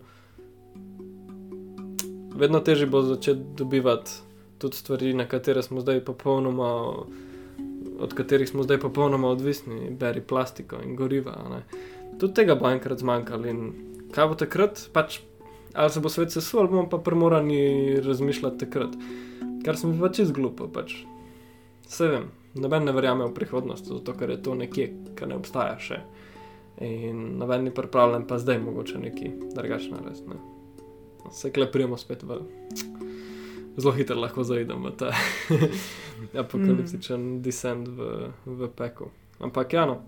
Vedno 2.40 2.60
težje 2.64 2.88
bo 2.88 3.04
začeti 3.04 3.56
dobivati 3.60 4.12
tudi 4.60 4.76
stvari, 4.76 5.14
na 5.14 5.26
katere 5.28 5.64
smo 5.64 5.82
zdaj 5.82 6.04
popolnoma, 6.06 6.68
od 8.00 8.14
katerih 8.16 8.50
smo 8.50 8.64
zdaj 8.64 8.80
popolnoma 8.80 9.28
odvisni, 9.28 9.90
beri 9.92 10.22
plastiko 10.22 10.80
in 10.84 10.96
goriva. 10.96 11.36
ne. 11.50 11.64
Tudi 12.20 12.34
tega 12.36 12.56
bo 12.60 12.70
enkrat 12.70 13.00
zmanjkalo 13.00 13.48
in 13.48 13.62
kaj 14.16 14.28
bo 14.32 14.38
takrat, 14.40 14.82
pač 14.94 15.22
ali 15.74 15.90
se 15.94 16.00
bo 16.00 16.10
svet 16.10 16.32
sesul, 16.32 16.60
ali 16.60 16.70
bomo 16.70 16.90
pa 16.90 16.98
primorani 16.98 18.02
razmišljati 18.02 18.60
takrat. 18.66 18.96
Kar 19.66 19.78
se 19.78 19.88
mi 19.88 19.94
zdi 19.94 20.02
pač 20.02 20.20
izglupo. 20.20 20.68
Pač. 20.74 20.96
Vse 21.88 22.08
vem, 22.08 22.30
noben 22.56 22.86
ne 22.86 22.94
verjame 22.96 23.28
v 23.28 23.34
prihodnost, 23.34 23.88
zato 23.90 24.14
ker 24.18 24.30
je 24.30 24.42
to 24.44 24.56
nekje, 24.56 24.90
kar 25.16 25.30
ne 25.30 25.38
obstaja 25.40 25.78
še. 25.82 26.02
In 26.86 27.38
noben 27.40 27.68
ni 27.68 27.74
pripravljen, 27.76 28.26
pa 28.28 28.38
zdaj 28.40 28.60
mogoče 28.64 29.02
neki 29.04 29.32
drugačen 29.56 29.98
narediti. 29.98 30.30
Ne. 30.30 30.40
Se 31.36 31.52
kleprijemo 31.52 31.98
spet 31.98 32.24
v. 32.24 32.42
Zelo 33.80 33.94
hitro 33.96 34.20
lahko 34.20 34.44
zaidemo 34.44 34.90
v 34.90 34.96
ta 34.98 35.12
apokaliptičen 36.44 37.20
mm. 37.20 37.42
descent 37.44 37.88
v, 37.88 38.30
v 38.46 38.70
pekel. 38.76 39.12
Ampak 39.40 39.74
ja, 39.74 39.86
no, 39.88 40.02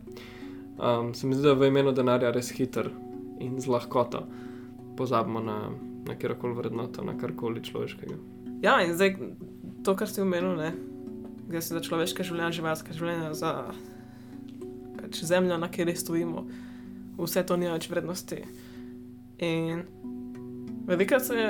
um, 0.77 1.13
se 1.13 1.27
mi 1.27 1.35
zdi, 1.35 1.47
da 1.47 1.53
v 1.53 1.71
imenu 1.71 1.93
denarja 1.95 2.31
res 2.31 2.51
hiter 2.55 2.91
in 3.41 3.59
z 3.61 3.67
lahkoto 3.71 4.25
pozabimo 4.97 5.41
na, 5.41 5.71
na 6.07 6.15
kjerkoli 6.15 6.53
vrednoto, 6.53 7.03
na 7.03 7.17
karkoli 7.17 7.63
človeškega. 7.63 8.15
Ja, 8.61 8.77
in 8.85 8.93
zdaj 8.93 9.15
to, 9.83 9.95
kar 9.97 10.09
omenil, 10.21 10.55
ne, 10.55 10.73
gre 11.49 11.61
se 11.61 11.73
za 11.73 11.81
človeške 11.81 12.23
življenja, 12.23 12.51
živalske 12.59 12.93
življenja, 12.93 13.33
za 13.33 13.53
pač 14.99 15.23
zemljo, 15.25 15.57
na 15.57 15.69
kateri 15.71 15.95
stojimo, 15.97 16.45
vse 17.17 17.43
to 17.47 17.57
nima 17.57 17.75
več 17.75 17.89
vrednosti. 17.89 18.43
In 19.41 19.83
velikrat 20.85 21.25
se, 21.25 21.47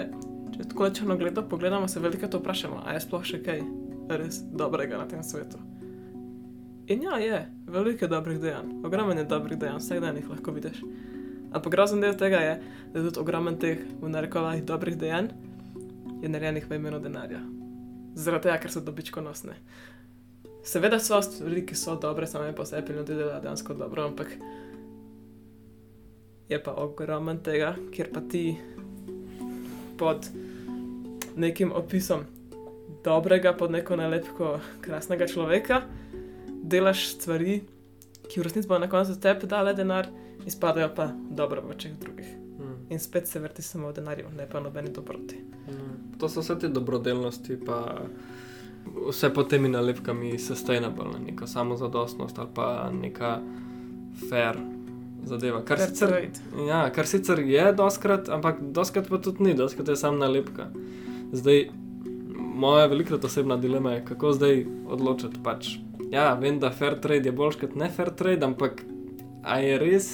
če 0.56 0.70
tako 0.72 0.88
rečeno 0.88 1.18
gledamo, 1.20 1.48
pogledamo, 1.52 1.92
se 1.92 2.00
velikrat 2.00 2.40
vprašamo, 2.40 2.82
ali 2.86 2.98
je 2.98 3.06
sploh 3.06 3.28
še 3.28 3.42
kaj 3.44 3.62
res 4.22 4.42
dobrega 4.56 5.02
na 5.02 5.08
tem 5.12 5.24
svetu. 5.24 5.60
In 6.92 7.04
ja, 7.04 7.18
je, 7.18 7.46
veliko 7.72 8.06
je 8.06 8.10
dobrih 8.10 8.40
dejanj, 8.40 8.72
ogromno 8.84 9.14
je 9.16 9.24
dobrih 9.24 9.60
dejanj, 9.60 9.80
vsak 9.80 10.00
dan 10.04 10.18
jih 10.20 10.26
lahko 10.30 10.52
vidiš. 10.52 10.82
Ampak 11.52 11.72
grozen 11.72 12.02
del 12.04 12.18
tega 12.20 12.42
je, 12.44 12.58
da 12.92 13.00
je 13.00 13.06
tudi 13.06 13.20
ogromno 13.22 13.54
teh, 13.56 13.80
v 14.02 14.10
narekovajih, 14.12 14.66
dobrih 14.68 14.98
dejanj 15.00 15.30
je 16.22 16.30
narejenih 16.30 16.68
v 16.68 16.76
imenu 16.76 17.00
denarja. 17.00 17.40
Zaradi 18.16 18.50
tega, 18.50 18.58
ker 18.60 18.74
so 18.74 18.84
dobičkonosne. 18.84 19.56
Seveda 20.68 21.00
so 21.00 21.22
stvari, 21.24 21.64
ki 21.64 21.80
so 21.80 21.96
dobre, 21.96 22.28
same 22.28 22.52
po 22.56 22.68
sebi 22.68 22.98
ljudi 22.98 23.16
delajo 23.16 23.40
dejansko 23.40 23.78
dobro, 23.80 24.10
ampak 24.12 24.36
je 26.52 26.60
pa 26.60 26.76
ogromen 26.76 27.40
tega, 27.40 27.72
kjer 27.96 28.12
pa 28.12 28.20
ti 28.20 28.58
pod 29.98 30.28
nekim 31.40 31.72
opisom 31.72 32.28
dobrega, 33.04 33.56
pod 33.56 33.72
neko 33.72 33.96
nalepko 33.96 34.58
krasnega 34.84 35.32
človeka, 35.32 35.86
delaš 36.64 37.08
stvari, 37.16 37.62
ki 38.30 38.40
v 38.40 38.44
resnici 38.44 38.68
bo 38.68 38.80
na 38.80 38.90
koncu 38.90 39.20
tebi 39.20 39.48
dale 39.48 39.74
denar, 39.74 40.08
izpadajo 40.46 40.90
pa 40.96 41.12
dobro 41.30 41.62
v 41.62 41.76
očeh 41.76 41.98
drugih. 42.00 42.28
Mm. 42.60 42.94
In 42.94 43.00
spet 43.00 43.28
se 43.28 43.40
vrti 43.40 43.62
samo 43.62 43.90
v 43.90 43.94
denarju, 43.94 44.30
ne 44.38 44.50
pa 44.50 44.60
nobeni 44.60 44.90
dobroti. 44.94 45.36
Mm. 45.68 46.18
To 46.20 46.30
so 46.30 46.42
vse 46.42 46.60
te 46.60 46.70
dobrodelnosti, 46.70 47.60
pa 47.66 48.02
vse 49.10 49.30
pod 49.34 49.50
temi 49.50 49.70
nalepkami 49.70 50.40
sustainable, 50.40 51.20
neko 51.26 51.48
samozadostnost 51.48 52.40
ali 52.40 52.50
pa 52.54 52.92
neka 53.02 53.40
fair 54.30 54.58
zadeva. 55.24 55.62
Kar 55.66 55.78
Fair 55.78 55.90
sicer, 55.90 56.10
trade. 56.10 56.66
ja, 56.68 56.90
kar 56.90 57.08
sicer 57.08 57.40
je 57.40 57.74
doskrat, 57.74 58.30
ampak 58.30 58.62
doskrat 58.62 59.10
pa 59.10 59.18
tudi 59.18 59.44
ni, 59.44 59.54
doskrat 59.54 59.88
je 59.88 59.96
samo 59.96 60.18
nalepka. 60.18 60.70
Zdaj, 61.32 61.70
moja 62.38 62.86
velikrat 62.86 63.24
osebna 63.26 63.58
dilema 63.58 63.92
je, 63.92 64.06
kako 64.06 64.34
zdaj 64.34 64.66
odločiti. 64.90 65.40
Pač. 65.44 65.78
Ja, 66.12 66.34
vem, 66.36 66.60
da 66.60 66.72
fair 66.76 66.98
trade 67.00 67.30
je 67.30 67.32
boljš 67.32 67.56
kot 67.62 67.76
ne 67.80 67.88
fair 67.90 68.10
trade, 68.12 68.44
ampak 68.46 68.82
a 69.44 69.60
je 69.64 69.78
res? 69.80 70.10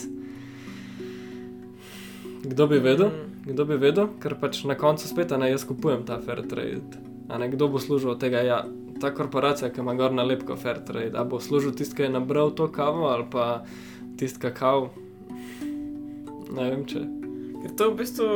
Kdo 2.43 2.67
bi 2.67 2.77
vedel? 2.79 3.09
Mm. 3.09 3.51
Kdo 3.51 3.65
bi 3.65 3.77
vedel, 3.81 4.11
ker 4.21 4.35
pač 4.37 4.61
na 4.69 4.75
koncu 4.77 5.07
spet 5.09 5.33
ne 5.39 5.49
jaz 5.49 5.65
kupujem 5.65 6.05
ta 6.05 6.19
fair 6.21 6.43
trade. 6.45 7.01
A 7.29 7.39
ne 7.41 7.49
kdo 7.49 7.67
bo 7.71 7.81
služil 7.81 8.13
od 8.13 8.21
tega? 8.21 8.43
Ja, 8.45 8.61
ta 9.01 9.09
korporacija, 9.13 9.71
ki 9.73 9.81
ima 9.81 9.95
gor 9.97 10.13
nalepko 10.13 10.55
fair 10.55 10.83
trade, 10.85 11.17
a 11.17 11.25
bo 11.25 11.39
služil 11.41 11.73
tisti, 11.73 11.95
ki 11.97 12.07
je 12.07 12.13
nabral 12.13 12.53
to 12.53 12.69
kavo 12.71 13.09
ali 13.09 13.25
pa 13.31 13.65
tisti 14.21 14.39
kakav. 14.45 14.91
Ne 16.53 16.69
vem, 16.69 16.85
če. 16.85 17.01
Ker 17.63 17.73
to 17.73 17.89
v 17.89 17.97
bistvu 18.03 18.27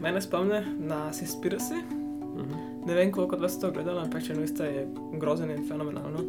mene 0.00 0.24
spomne 0.24 0.64
na 0.80 1.10
Seaspiracy. 1.12 1.84
Mhm. 1.84 2.68
Ne 2.88 2.96
vem, 2.96 3.12
koliko 3.12 3.36
od 3.36 3.44
vas 3.44 3.58
to 3.60 3.68
gledalo, 3.70 4.00
ampak 4.00 4.24
če 4.24 4.38
niste, 4.40 4.64
je 4.64 4.86
grozen 5.20 5.52
in 5.52 5.66
fenomenalno. 5.68 6.24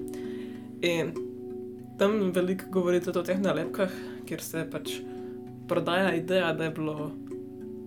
In 0.82 1.14
tam 1.98 2.32
veliko 2.34 2.66
govorite 2.72 3.14
o 3.14 3.24
teh 3.24 3.40
nalepkah, 3.40 3.92
kjer 4.26 4.42
se 4.42 4.64
pač 4.72 4.96
prodaja 5.70 6.16
ideja, 6.18 6.54
da, 6.58 6.64
je 6.64 6.72
bilo, 6.76 7.12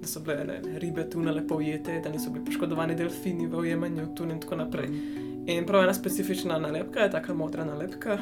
da 0.00 0.06
so 0.08 0.22
bile 0.24 0.44
ne, 0.46 0.78
ribe 0.78 1.08
tune 1.10 1.32
lepo 1.34 1.58
ujete, 1.58 1.98
da 2.04 2.12
niso 2.12 2.30
bili 2.30 2.44
poškodovani 2.46 2.94
delfini 2.94 3.48
v 3.50 3.64
ujemanju 3.64 4.06
tun 4.16 4.30
in 4.30 4.40
tako 4.40 4.60
naprej. 4.62 4.88
In 5.50 5.66
prav 5.66 5.84
ena 5.84 5.94
specifična 5.94 6.58
nalepka 6.58 7.04
je 7.04 7.10
taka 7.10 7.34
modra 7.34 7.64
nalepka, 7.64 8.18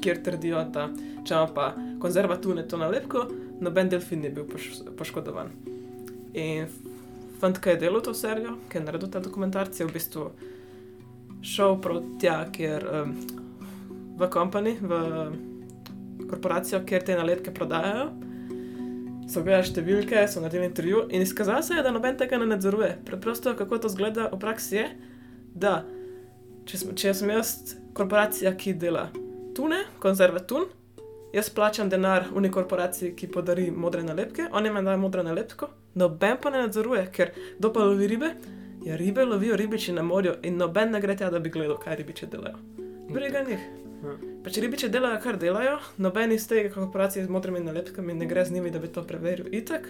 kjer 0.00 0.22
trdijo, 0.22 0.62
da 0.72 0.88
če 1.24 1.34
ima 1.34 1.50
pa 1.54 1.68
konzerva 2.00 2.38
tune 2.40 2.68
to 2.68 2.78
nalepko, 2.78 3.26
noben 3.60 3.90
delfin 3.90 4.22
ni 4.22 4.30
bil 4.30 4.46
poš 4.48 4.70
poškodovan. 4.96 5.50
In 6.34 6.70
fant, 7.40 7.58
ki 7.58 7.74
je 7.74 7.82
delal 7.82 8.02
to 8.04 8.14
serijo, 8.14 8.56
ki 8.70 8.78
je 8.78 8.84
naredil 8.86 9.10
ta 9.10 9.20
dokumentarc, 9.20 9.80
je 9.80 9.86
v 9.86 9.94
bistvu 9.94 10.28
šel 11.44 11.80
proti 11.82 12.20
tja, 12.22 12.44
kjer 12.52 12.86
um, 12.88 13.16
v 14.18 14.28
kompani, 14.30 14.76
v 14.80 15.00
korporacijo, 16.30 16.82
kjer 16.86 17.04
te 17.04 17.16
nalepke 17.18 17.54
prodajajo. 17.54 18.10
So 19.30 19.40
gledali 19.40 19.70
številke, 19.70 20.26
so 20.28 20.42
naredili 20.42 20.68
intervju 20.68 21.06
in 21.08 21.24
izkazalo 21.24 21.64
se 21.64 21.78
je, 21.78 21.82
da 21.82 21.92
noben 21.94 22.18
tega 22.20 22.38
ne 22.38 22.48
nadzoruje. 22.50 22.92
Preprosto, 23.08 23.54
kako 23.56 23.80
to 23.80 23.90
zgleda 23.92 24.28
v 24.32 24.38
praksi, 24.40 24.76
je, 24.76 24.88
da 25.54 25.78
če, 26.68 26.80
sem, 26.80 26.94
če 26.98 27.14
sem 27.16 27.32
jaz 27.32 27.54
korporacija, 27.96 28.52
ki 28.58 28.74
dela 28.80 29.08
tune, 29.56 29.80
konzerve 30.02 30.42
tun, 30.48 30.66
jaz 31.34 31.48
plačam 31.54 31.88
denar 31.90 32.28
uni 32.36 32.50
korporaciji, 32.52 33.14
ki 33.16 33.30
podari 33.32 33.70
modre 33.72 34.04
nalepke, 34.04 34.50
oni 34.52 34.72
meni 34.74 34.90
dajo 34.90 35.00
modro 35.02 35.24
nalepko, 35.26 35.70
noben 35.98 36.36
pa 36.42 36.52
ne 36.52 36.66
nadzoruje, 36.66 37.06
ker 37.14 37.32
kdo 37.58 37.72
pa 37.72 37.86
lovi 37.88 38.10
ribe? 38.10 38.34
Ja, 38.84 38.98
ribe 39.00 39.24
lovijo 39.24 39.56
ribiči 39.56 39.94
na 39.96 40.04
morju 40.04 40.36
in 40.44 40.60
noben 40.60 40.92
ne 40.92 41.00
gre 41.00 41.16
tja, 41.16 41.30
da 41.32 41.40
bi 41.40 41.50
gledal, 41.54 41.78
kaj 41.80 42.02
ribiči 42.02 42.28
delajo. 42.28 42.60
Briga 43.08 43.40
njih. 43.48 43.64
Ja. 44.04 44.14
Pa 44.44 44.52
če 44.52 44.64
ribiči 44.66 44.90
delajo, 44.92 45.18
kar 45.24 45.38
delajo, 45.40 45.78
noben 45.96 46.34
iz 46.34 46.46
tega 46.48 46.72
korporacije 46.74 47.24
z 47.24 47.32
modrimi 47.32 47.62
nalepkami 47.64 48.14
ne 48.14 48.28
gre 48.28 48.44
z 48.44 48.56
njimi, 48.56 48.70
da 48.70 48.82
bi 48.82 48.90
to 48.92 49.02
preveril. 49.06 49.48
Itak, 49.54 49.88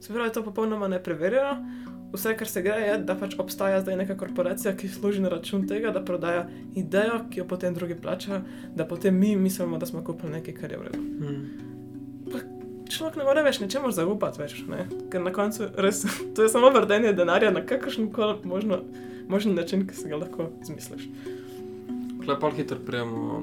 se 0.00 0.12
pravi, 0.12 0.32
to 0.34 0.42
popolnoma 0.42 0.88
ne 0.90 1.02
preverjajo. 1.02 1.56
Vse, 2.12 2.34
kar 2.36 2.48
se 2.48 2.60
gre, 2.62 2.76
je, 2.82 2.96
da 3.08 3.14
pač 3.16 3.38
obstaja 3.40 3.80
zdaj 3.80 3.96
neka 4.02 4.18
korporacija, 4.20 4.74
ki 4.76 4.90
služi 4.92 5.22
na 5.24 5.30
račun 5.32 5.64
tega, 5.68 5.94
da 5.94 6.02
prodaja 6.04 6.42
idejo, 6.76 7.22
ki 7.30 7.40
jo 7.40 7.46
potem 7.48 7.74
drugi 7.74 7.96
plačajo, 7.96 8.42
da 8.76 8.84
potem 8.84 9.16
mi 9.16 9.36
mislimo, 9.36 9.78
da 9.78 9.88
smo 9.88 10.04
kupili 10.04 10.34
nekaj, 10.34 10.58
kar 10.58 10.74
je 10.74 10.80
v 10.80 10.88
redu. 10.88 11.00
Mm. 11.00 11.70
Človek 12.92 13.16
ne 13.16 13.24
more 13.24 13.40
več 13.46 13.62
ničemu 13.62 13.88
zaupati, 13.96 14.42
več, 14.42 14.58
ne? 14.68 14.84
ker 15.08 15.22
na 15.24 15.32
koncu 15.32 15.70
res 15.80 16.02
to 16.36 16.44
je 16.44 16.50
samo 16.52 16.68
vrdenje 16.74 17.14
denarja 17.16 17.48
na 17.54 17.62
kakršen 17.64 18.10
koli 18.12 18.42
možno, 18.44 18.82
možen 19.32 19.56
način, 19.56 19.86
ki 19.88 19.96
si 19.96 20.10
ga 20.10 20.18
lahko 20.20 20.50
izmisliš. 20.60 21.06
Klepal 22.24 22.50
hitro 22.50 22.78
prijemo. 22.86 23.42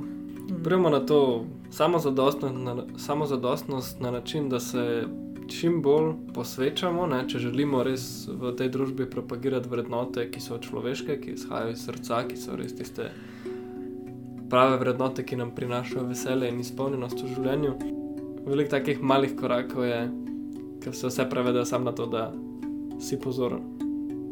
Prijemo 0.63 0.89
na 0.89 0.99
to 0.99 1.45
samozadostnost 1.69 2.55
na, 2.57 2.75
samozadostnost 2.97 3.99
na 3.99 4.11
način, 4.11 4.49
da 4.49 4.59
se 4.59 5.03
čim 5.47 5.81
bolj 5.81 6.13
posvečamo, 6.33 7.07
ne, 7.07 7.23
če 7.29 7.39
želimo 7.39 7.83
res 7.83 8.27
v 8.27 8.53
tej 8.57 8.69
družbi 8.69 9.09
propagirati 9.09 9.69
vrednote, 9.69 10.27
ki 10.31 10.41
so 10.41 10.57
človeške, 10.61 11.17
ki 11.21 11.35
izhajajo 11.37 11.73
iz 11.73 11.85
srca, 11.85 12.21
ki 12.29 12.37
so 12.37 12.57
res 12.57 12.75
tiste 12.77 13.09
prave 14.49 14.77
vrednote, 14.81 15.25
ki 15.25 15.39
nam 15.39 15.53
prinašajo 15.55 16.07
veselje 16.09 16.49
in 16.49 16.61
izpolnjenost 16.61 17.23
v 17.23 17.33
življenju. 17.33 17.73
Veliko 18.45 18.73
takih 18.73 19.01
malih 19.01 19.35
korakov 19.37 19.85
je, 19.85 19.99
ker 20.83 20.95
se 20.95 21.09
vse 21.09 21.27
prevedejo 21.29 21.65
samo 21.65 21.89
na 21.89 21.95
to, 21.97 22.07
da 22.09 22.29
si 23.01 23.19
pozoren, 23.19 23.61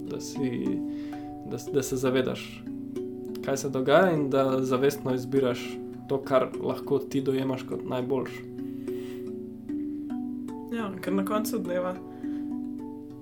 da, 0.10 0.22
si, 0.22 0.66
da, 1.52 1.60
da 1.74 1.84
se 1.84 2.00
zavedaš, 2.00 2.46
kaj 3.48 3.58
se 3.58 3.70
dogaja 3.70 4.12
in 4.12 4.30
da 4.30 4.64
zavestno 4.64 5.14
izbiraš 5.16 5.78
to, 6.10 6.22
kar 6.22 6.48
lahko 6.64 7.00
ti 7.00 7.22
dojemaš 7.22 7.62
kot 7.70 7.80
najboljš. 7.90 8.32
Ja, 10.76 10.92
ker 11.02 11.14
na 11.14 11.26
koncu 11.26 11.60
dneva 11.60 11.94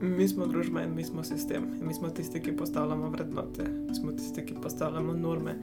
mi 0.02 0.28
smo 0.28 0.48
družba 0.48 0.82
in 0.82 0.96
mi 0.96 1.04
smo 1.04 1.24
sistem. 1.24 1.68
In 1.80 1.88
mi 1.88 1.94
smo 1.94 2.10
tisti, 2.10 2.42
ki 2.42 2.56
postavljamo 2.58 3.10
vrednote, 3.10 3.68
mi 3.90 3.96
smo 3.96 4.12
tisti, 4.12 4.46
ki 4.46 4.58
postavljamo 4.64 5.14
norme 5.14 5.56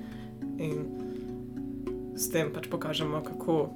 in 0.59 0.87
s 2.15 2.31
tem 2.31 2.55
pač 2.55 2.71
pokažemo, 2.71 3.21
kako 3.21 3.69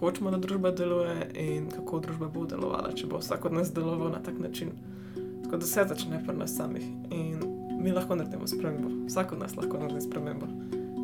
hočemo, 0.00 0.30
da 0.30 0.42
družba 0.42 0.70
deluje 0.70 1.30
in 1.38 1.70
kako 1.70 2.00
družba 2.00 2.32
bo 2.34 2.48
delovala, 2.50 2.96
če 2.98 3.06
bo 3.06 3.22
vsak 3.22 3.44
od 3.44 3.60
nas 3.62 3.70
deloval 3.70 4.10
na 4.10 4.26
tak 4.26 4.42
način. 4.42 4.74
Tako 5.14 5.56
da 5.56 5.64
vse 5.64 5.86
začne 5.94 6.24
pri 6.26 6.36
nas 6.36 6.56
samih 6.56 6.90
in 7.10 7.61
mi 7.82 7.92
lahko 7.92 8.16
naredimo 8.16 8.46
spremembo. 8.46 9.06
Vsak 9.06 9.32
od 9.32 9.38
nas 9.38 9.56
lahko 9.56 9.78
naredi 9.78 10.00
spremembo. 10.00 10.46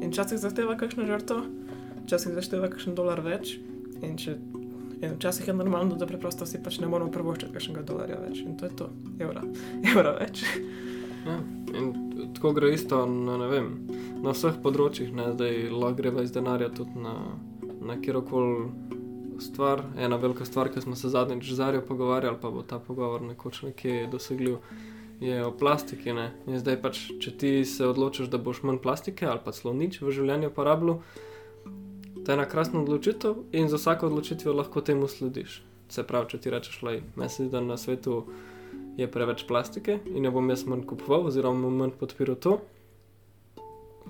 In 0.03 0.11
včasih 0.11 0.39
zahteva 0.39 0.77
kakšno 0.79 1.07
žrtvo, 1.07 1.43
včasih 2.07 2.35
zahteva 2.39 2.71
kakšen 2.71 2.95
dolar 2.95 3.21
več. 3.25 3.57
In, 4.03 4.15
če, 4.17 4.37
in 5.03 5.17
včasih 5.17 5.49
je 5.51 5.55
normalno, 5.59 5.99
da 5.99 6.07
preprosto 6.07 6.47
si 6.47 6.61
pač 6.63 6.79
ne 6.79 6.91
moramo 6.91 7.11
privoščiti 7.15 7.53
kakšnega 7.55 7.83
dolarja 7.87 8.21
več. 8.23 8.43
In 8.47 8.57
to 8.61 8.71
je 8.71 8.77
to, 8.79 8.91
evra, 9.19 9.43
evra 9.93 10.15
več. 10.21 10.45
Ja, 11.27 11.41
in 11.75 11.93
tako 12.37 12.55
gre 12.57 12.71
isto 12.73 13.03
na, 13.11 13.41
vem, 13.51 13.73
na 14.23 14.33
vseh 14.37 14.61
področjih, 14.63 15.11
ne, 15.15 15.33
zdaj 15.35 15.67
lahko 15.75 15.99
gre 15.99 16.15
iz 16.23 16.33
denarja 16.33 16.71
tudi 16.75 17.03
na, 17.03 17.17
na 17.83 17.99
kjerkoli 17.99 18.71
stvar. 19.43 19.83
Ena 19.99 20.17
velika 20.17 20.45
stvar, 20.45 20.71
ki 20.71 20.81
smo 20.81 20.97
se 20.97 21.09
zadnjič 21.09 21.51
z 21.51 21.59
Zarijo 21.59 21.83
pogovarjali, 21.87 22.39
pa 22.41 22.51
bo 22.51 22.63
ta 22.63 22.79
pogovor 22.79 23.23
nekoč 23.23 23.63
nekje 23.63 24.07
dosegljiv, 24.13 24.59
je 25.21 25.47
o 25.47 25.51
plastiki. 25.51 26.13
Ne. 26.13 26.31
In 26.47 26.59
zdaj 26.59 26.79
pač, 26.83 27.01
če 27.23 27.31
ti 27.39 27.53
se 27.67 27.87
odločiš, 27.87 28.31
da 28.31 28.39
boš 28.39 28.63
manj 28.63 28.83
plastike 28.83 29.27
ali 29.27 29.43
pa 29.45 29.53
celo 29.53 29.75
nič 29.75 30.01
v 30.03 30.15
življenju 30.15 30.53
uporabljal, 30.53 31.01
to 32.25 32.33
je 32.33 32.37
ena 32.37 32.45
krasna 32.49 32.83
odločitev 32.83 33.37
in 33.53 33.69
za 33.69 33.81
vsako 33.81 34.11
odločitvijo 34.13 34.55
lahko 34.55 34.81
temu 34.85 35.09
slediš. 35.09 35.63
Se 35.89 36.05
pravi, 36.05 36.29
če 36.29 36.39
ti 36.39 36.51
rečeš, 36.53 36.81
da 36.85 37.29
da 37.51 37.61
na 37.65 37.77
svetu 37.77 38.27
je 38.99 39.07
preveč 39.11 39.47
plastike 39.49 40.01
in 40.07 40.25
jo 40.25 40.33
bom 40.35 40.51
jaz 40.51 40.67
manj 40.67 40.85
kupoval, 40.87 41.31
oziroma 41.31 41.71
manj 41.71 41.95
podpiral 41.99 42.37
to. 42.37 42.59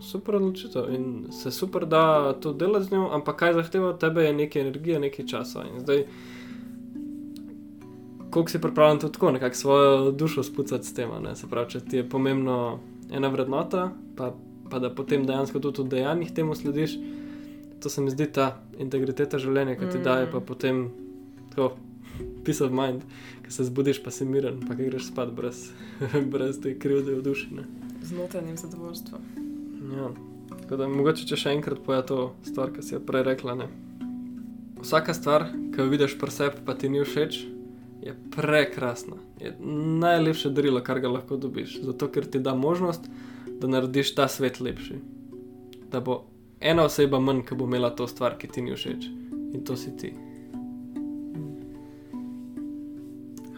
Super 0.02 0.36
odločitev 0.38 0.90
in 0.94 1.04
se 1.32 1.50
super 1.50 1.86
da 1.86 2.32
to 2.32 2.52
delati 2.52 2.86
z 2.86 2.92
njo, 2.92 3.08
ampak 3.12 3.36
kaj 3.36 3.54
zahteva 3.54 3.88
od 3.94 4.00
tebe 4.00 4.24
je 4.24 4.32
nekaj 4.32 4.62
energije, 4.62 5.00
nekaj 5.00 5.26
časa. 5.26 5.64
In 5.66 5.80
zdaj, 5.80 6.04
koliko 8.38 8.50
si 8.50 8.60
pripravljen 8.60 8.98
to 8.98 9.08
tako, 9.08 9.30
nekako 9.30 9.54
svojo 9.54 10.10
dušo 10.10 10.42
spucati 10.42 10.86
s 10.86 10.94
tem. 10.94 11.10
Se 11.34 11.46
pravi, 11.50 11.70
če 11.70 11.80
ti 11.80 11.96
je 11.96 12.08
pomembno 12.08 12.78
ena 13.10 13.28
vrednota, 13.28 13.90
pa, 14.16 14.30
pa 14.70 14.78
da 14.78 14.92
potem 14.94 15.26
dejansko 15.26 15.58
tudi 15.58 15.82
v 15.82 15.88
dejanjih 15.88 16.30
temu 16.34 16.54
slediš, 16.54 16.94
to 17.82 17.90
se 17.90 18.00
mi 18.00 18.14
zdi 18.14 18.28
ta 18.30 18.60
integriteta 18.78 19.38
življenja, 19.42 19.74
ki 19.74 19.90
ti 19.90 19.98
Mm. 19.98 20.04
daje 20.04 20.30
pa 20.30 20.40
potem 20.40 20.90
tako 21.50 21.76
peace 22.44 22.62
of 22.64 22.70
mind, 22.70 23.02
ki 23.42 23.52
se 23.52 23.64
zbudiš, 23.64 24.04
pa 24.04 24.10
si 24.10 24.24
miren, 24.24 24.62
pa 24.68 24.74
greš 24.74 25.10
spat 25.10 25.34
brez, 25.34 25.72
brez 26.32 26.62
te 26.62 26.78
krivde 26.78 27.18
v 27.18 27.22
duši. 27.22 27.50
Ne. 27.58 27.66
Z 28.02 28.12
notranjim 28.12 28.56
zadovoljstvom. 28.56 29.20
Ja. 29.98 30.14
Tako 30.62 30.76
da 30.76 30.88
mogoče 30.88 31.26
če 31.26 31.36
še 31.36 31.58
enkrat 31.58 31.82
poja 31.82 32.06
to 32.06 32.34
stvar, 32.46 32.70
ki 32.70 32.86
si 32.86 32.94
jo 32.94 33.00
prej 33.02 33.26
rekla. 33.34 33.54
Ne? 33.54 33.68
Vsaka 34.78 35.14
stvar, 35.14 35.50
ki 35.74 35.80
jo 35.80 35.90
vidiš 35.90 36.18
pri 36.18 36.30
sebi, 36.30 36.62
pa 36.64 36.78
ti 36.78 36.88
ni 36.88 37.02
všeč, 37.02 37.57
je 38.02 38.14
prekrasna. 38.36 39.16
Je 39.40 39.56
najlepše 40.00 40.50
darilo, 40.50 40.80
kar 40.80 41.00
ga 41.00 41.08
lahko 41.08 41.36
dobiš. 41.36 41.80
Zato, 41.82 42.08
ker 42.08 42.26
ti 42.26 42.38
da 42.38 42.54
možnost, 42.54 43.10
da 43.60 43.66
narediš 43.68 44.14
ta 44.14 44.28
svet 44.28 44.60
lepši. 44.60 44.94
Da 45.92 46.00
bo 46.00 46.24
ena 46.60 46.84
oseba 46.84 47.20
manj, 47.20 47.42
ki 47.42 47.54
bo 47.54 47.64
imela 47.64 47.90
to 47.90 48.06
stvar, 48.06 48.38
ki 48.38 48.48
ti 48.48 48.62
ni 48.62 48.74
všeč. 48.74 49.08
In 49.54 49.64
to 49.64 49.76
si 49.76 49.96
ti. 49.96 50.12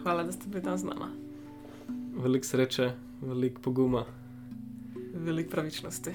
Hvala, 0.03 0.23
da 0.23 0.31
ste 0.31 0.49
bili 0.49 0.63
tam 0.63 0.77
z 0.77 0.83
nami. 0.83 1.11
Veliko 2.17 2.45
sreče, 2.45 2.91
veliko 3.21 3.61
poguma 3.61 4.05
Veliko 5.13 5.49
pravičnosti 5.49 6.11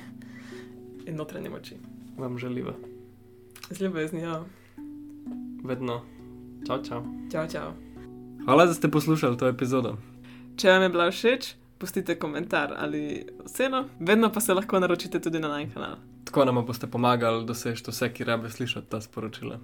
in 1.07 1.16
notranje 1.16 1.51
moči. 1.51 1.77
vam 2.18 2.39
želiva. 2.39 2.74
Z 3.70 3.81
ljubeznijo. 3.81 4.45
Vedno. 5.64 6.01
Čau, 6.66 6.83
čau. 6.85 7.03
Čau, 7.33 7.47
čau. 7.49 7.86
Hvala, 8.47 8.66
da 8.66 8.74
ste 8.74 8.88
poslušali 8.90 9.38
to 9.38 9.49
epizodo. 9.49 9.97
Če 10.57 10.70
vam 10.70 10.82
je 10.82 10.88
bila 10.88 11.09
všeč, 11.11 11.49
pustite 11.78 12.14
komentar 12.18 12.74
ali 12.78 13.26
oceno, 13.44 13.84
vedno 14.01 14.30
pa 14.32 14.40
se 14.40 14.55
lahko 14.55 14.78
naročite 14.80 15.20
tudi 15.20 15.40
na 15.40 15.49
naš 15.49 15.72
kanal. 15.74 15.97
Tako 16.24 16.44
nam 16.44 16.62
boste 16.66 16.86
pomagali 16.86 17.42
doseči 17.47 17.90
vse, 17.90 18.12
ki 18.12 18.24
rabe 18.24 18.51
slišati 18.51 18.90
ta 18.90 19.01
sporočila. 19.01 19.59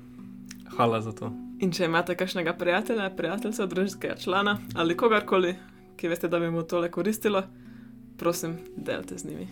Hvala 0.77 1.01
za 1.01 1.13
to. 1.13 1.31
In 1.61 1.71
če 1.73 1.85
imate 1.85 2.17
kakšnega 2.17 2.57
prijatelja, 2.59 3.11
prijateljca, 3.17 3.67
družinskega 3.67 4.17
člana 4.19 4.59
ali 4.75 4.97
kogarkoli, 4.97 5.55
ki 5.97 6.09
veste, 6.09 6.29
da 6.29 6.41
bi 6.43 6.51
mu 6.51 6.63
tole 6.63 6.91
koristilo, 6.91 7.43
prosim, 8.19 8.59
delite 8.77 9.19
z 9.19 9.31
njimi. 9.31 9.47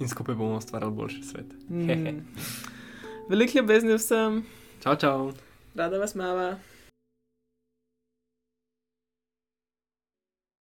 In 0.00 0.08
skupaj 0.08 0.34
bomo 0.34 0.60
ustvarjali 0.60 0.92
boljši 0.92 1.22
svet. 1.22 1.52
Mm. 1.70 2.20
Veliko 3.30 3.58
ljubezni 3.58 3.94
vsem, 3.96 4.42
Čau, 4.82 4.96
čau. 4.96 5.32
rada 5.74 5.98
vas 5.98 6.14
mava. 6.14 6.56